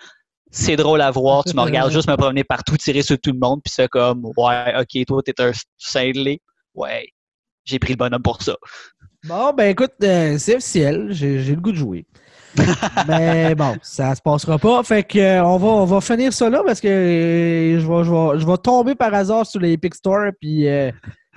C'est 0.51 0.77
drôle 0.77 1.01
à 1.01 1.11
voir. 1.11 1.43
Tu 1.43 1.53
me 1.53 1.61
regardes 1.61 1.91
juste 1.93 2.07
me 2.07 2.15
promener 2.15 2.45
partout, 2.45 2.77
tirer 2.77 3.01
sur 3.01 3.19
tout 3.19 3.31
le 3.31 3.39
monde, 3.39 3.59
puis 3.63 3.73
c'est 3.75 3.89
comme, 3.89 4.25
ouais, 4.37 4.73
ok, 4.79 5.05
toi, 5.05 5.21
t'es 5.23 5.41
un 5.41 5.51
cinglé. 5.77 6.41
Ouais, 6.75 7.09
j'ai 7.65 7.79
pris 7.79 7.93
le 7.93 7.97
bonhomme 7.97 8.23
pour 8.23 8.41
ça. 8.41 8.55
Bon, 9.25 9.53
ben 9.53 9.69
écoute, 9.69 9.93
euh, 10.03 10.37
c'est 10.37 10.55
officiel. 10.55 11.07
J'ai 11.11 11.37
le 11.37 11.61
goût 11.61 11.71
de 11.71 11.77
jouer. 11.77 12.05
Mais 13.07 13.55
bon, 13.55 13.75
ça 13.81 14.13
se 14.15 14.21
passera 14.21 14.57
pas. 14.57 14.83
Fait 14.83 15.03
que 15.03 15.17
euh, 15.17 15.43
on, 15.43 15.57
va, 15.57 15.67
on 15.67 15.85
va 15.85 16.01
finir 16.01 16.31
ça 16.33 16.49
là 16.49 16.61
parce 16.65 16.79
que 16.79 16.87
je, 16.87 17.87
vais, 17.87 18.03
je, 18.03 18.11
vais, 18.11 18.39
je 18.39 18.45
vais 18.45 18.57
tomber 18.57 18.95
par 18.95 19.13
hasard 19.13 19.45
sur 19.45 19.59
l'Epic 19.59 19.95
Store 19.95 20.31
puis 20.39 20.67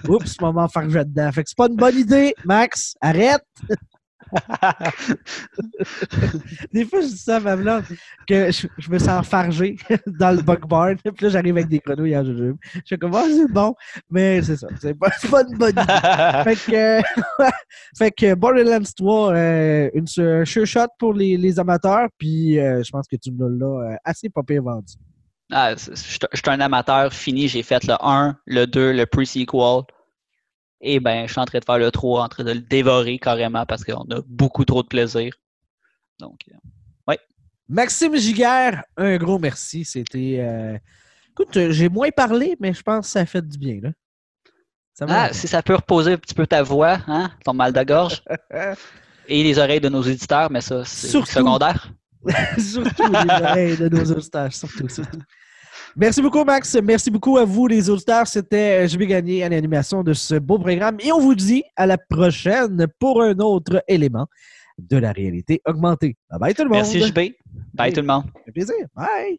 oups, 0.08 0.40
moment 0.40 0.68
faire 0.68 0.86
dedans. 0.86 1.30
Fait 1.32 1.42
que 1.42 1.48
c'est 1.48 1.56
pas 1.56 1.68
une 1.68 1.76
bonne 1.76 1.98
idée, 1.98 2.34
Max. 2.44 2.94
Arrête! 3.00 3.44
des 6.72 6.84
fois, 6.84 7.00
je 7.00 7.06
dis 7.06 7.18
ça 7.18 7.36
à 7.36 7.40
ma 7.40 7.56
blonde, 7.56 7.84
que 8.26 8.50
je, 8.50 8.90
me 8.90 8.98
sens 8.98 9.26
fargé 9.26 9.76
dans 10.06 10.36
le 10.36 10.42
bug 10.42 10.66
barn. 10.66 10.96
Puis 10.96 11.12
là, 11.20 11.28
j'arrive 11.28 11.56
avec 11.56 11.68
des 11.68 11.78
grenouilles 11.78 12.16
en 12.16 12.24
jujube. 12.24 12.56
Je 12.74 12.80
suis 12.84 12.98
comme, 12.98 13.14
oh, 13.14 13.24
c'est 13.28 13.52
bon. 13.52 13.74
Mais 14.10 14.42
c'est 14.42 14.56
ça. 14.56 14.66
C'est 14.80 14.94
pas, 14.94 15.10
pas, 15.30 15.42
une 15.42 15.56
bonne 15.56 15.70
idée. 15.70 15.82
fait 16.44 16.56
que, 16.56 17.00
fait 17.96 18.10
que 18.10 18.34
Borderlands 18.34 18.92
3, 18.96 19.32
euh, 19.32 19.90
une 19.94 20.06
sure 20.06 20.66
shot 20.66 20.88
pour 20.98 21.14
les, 21.14 21.36
les 21.36 21.58
amateurs. 21.58 22.08
Puis 22.18 22.58
euh, 22.58 22.82
je 22.82 22.90
pense 22.90 23.06
que 23.06 23.16
tu 23.16 23.30
l'as 23.38 23.66
euh, 23.66 23.96
assez 24.04 24.28
pas 24.28 24.42
vendu. 24.60 24.94
Ah, 25.52 25.74
je 25.76 25.94
suis 25.94 26.18
un 26.46 26.60
amateur 26.60 27.12
fini. 27.12 27.46
J'ai 27.46 27.62
fait 27.62 27.84
le 27.84 27.94
1, 28.00 28.36
le 28.46 28.66
2, 28.66 28.92
le 28.92 29.06
pre-sequel. 29.06 29.84
Et 30.80 31.00
ben, 31.00 31.26
je 31.26 31.32
suis 31.32 31.40
en 31.40 31.44
train 31.44 31.58
de 31.58 31.64
faire 31.64 31.78
le 31.78 31.90
3, 31.90 32.22
en 32.22 32.28
train 32.28 32.44
de 32.44 32.52
le 32.52 32.60
dévorer 32.60 33.18
carrément 33.18 33.64
parce 33.66 33.84
qu'on 33.84 34.04
a 34.10 34.20
beaucoup 34.26 34.64
trop 34.64 34.82
de 34.82 34.88
plaisir. 34.88 35.34
Donc, 36.18 36.40
euh, 36.50 36.56
ouais. 37.08 37.18
Maxime 37.68 38.16
Giguère, 38.16 38.84
un 38.96 39.16
gros 39.16 39.38
merci. 39.38 39.84
C'était. 39.84 40.38
Euh, 40.40 40.78
écoute, 41.30 41.70
j'ai 41.70 41.88
moins 41.88 42.10
parlé, 42.10 42.56
mais 42.60 42.74
je 42.74 42.82
pense 42.82 43.06
que 43.06 43.12
ça 43.12 43.20
a 43.20 43.26
fait 43.26 43.46
du 43.46 43.58
bien. 43.58 43.80
Là. 43.82 43.90
ah, 45.08 45.32
si 45.32 45.48
ça 45.48 45.62
peut 45.62 45.74
reposer 45.74 46.12
un 46.12 46.18
petit 46.18 46.34
peu 46.34 46.46
ta 46.46 46.62
voix, 46.62 46.98
hein, 47.06 47.30
ton 47.44 47.54
mal 47.54 47.72
de 47.72 47.82
gorge. 47.82 48.22
et 49.28 49.42
les 49.42 49.58
oreilles 49.58 49.80
de 49.80 49.88
nos 49.88 50.02
éditeurs, 50.02 50.50
mais 50.50 50.60
ça, 50.60 50.84
c'est 50.84 51.08
secondaire. 51.08 51.92
surtout 52.58 53.12
les 53.12 53.30
oreilles 53.30 53.76
de 53.76 53.88
nos 53.88 54.12
auditeurs, 54.12 54.52
surtout, 54.52 54.88
surtout. 54.88 55.20
Merci 55.98 56.20
beaucoup, 56.20 56.44
Max. 56.44 56.76
Merci 56.82 57.10
beaucoup 57.10 57.38
à 57.38 57.44
vous, 57.46 57.66
les 57.66 57.88
auditeurs. 57.88 58.26
C'était 58.26 58.84
euh, 58.84 58.86
Je 58.86 58.98
vais 58.98 59.06
gagner 59.06 59.42
à 59.42 59.48
l'animation 59.48 60.02
de 60.02 60.12
ce 60.12 60.34
beau 60.34 60.58
programme. 60.58 60.98
Et 61.00 61.10
on 61.10 61.18
vous 61.18 61.34
dit 61.34 61.64
à 61.74 61.86
la 61.86 61.96
prochaine 61.96 62.86
pour 62.98 63.22
un 63.22 63.38
autre 63.38 63.82
élément 63.88 64.26
de 64.78 64.98
la 64.98 65.12
réalité 65.12 65.62
augmentée. 65.66 66.16
Bye 66.30 66.38
bye 66.38 66.54
tout 66.54 66.64
le 66.64 66.68
monde. 66.68 66.78
Merci, 66.78 67.00
JB. 67.00 67.18
Bye 67.72 67.94
tout 67.94 68.02
le 68.02 68.06
monde. 68.06 68.24
Un 68.46 68.52
plaisir. 68.52 68.76
Bye. 68.94 69.38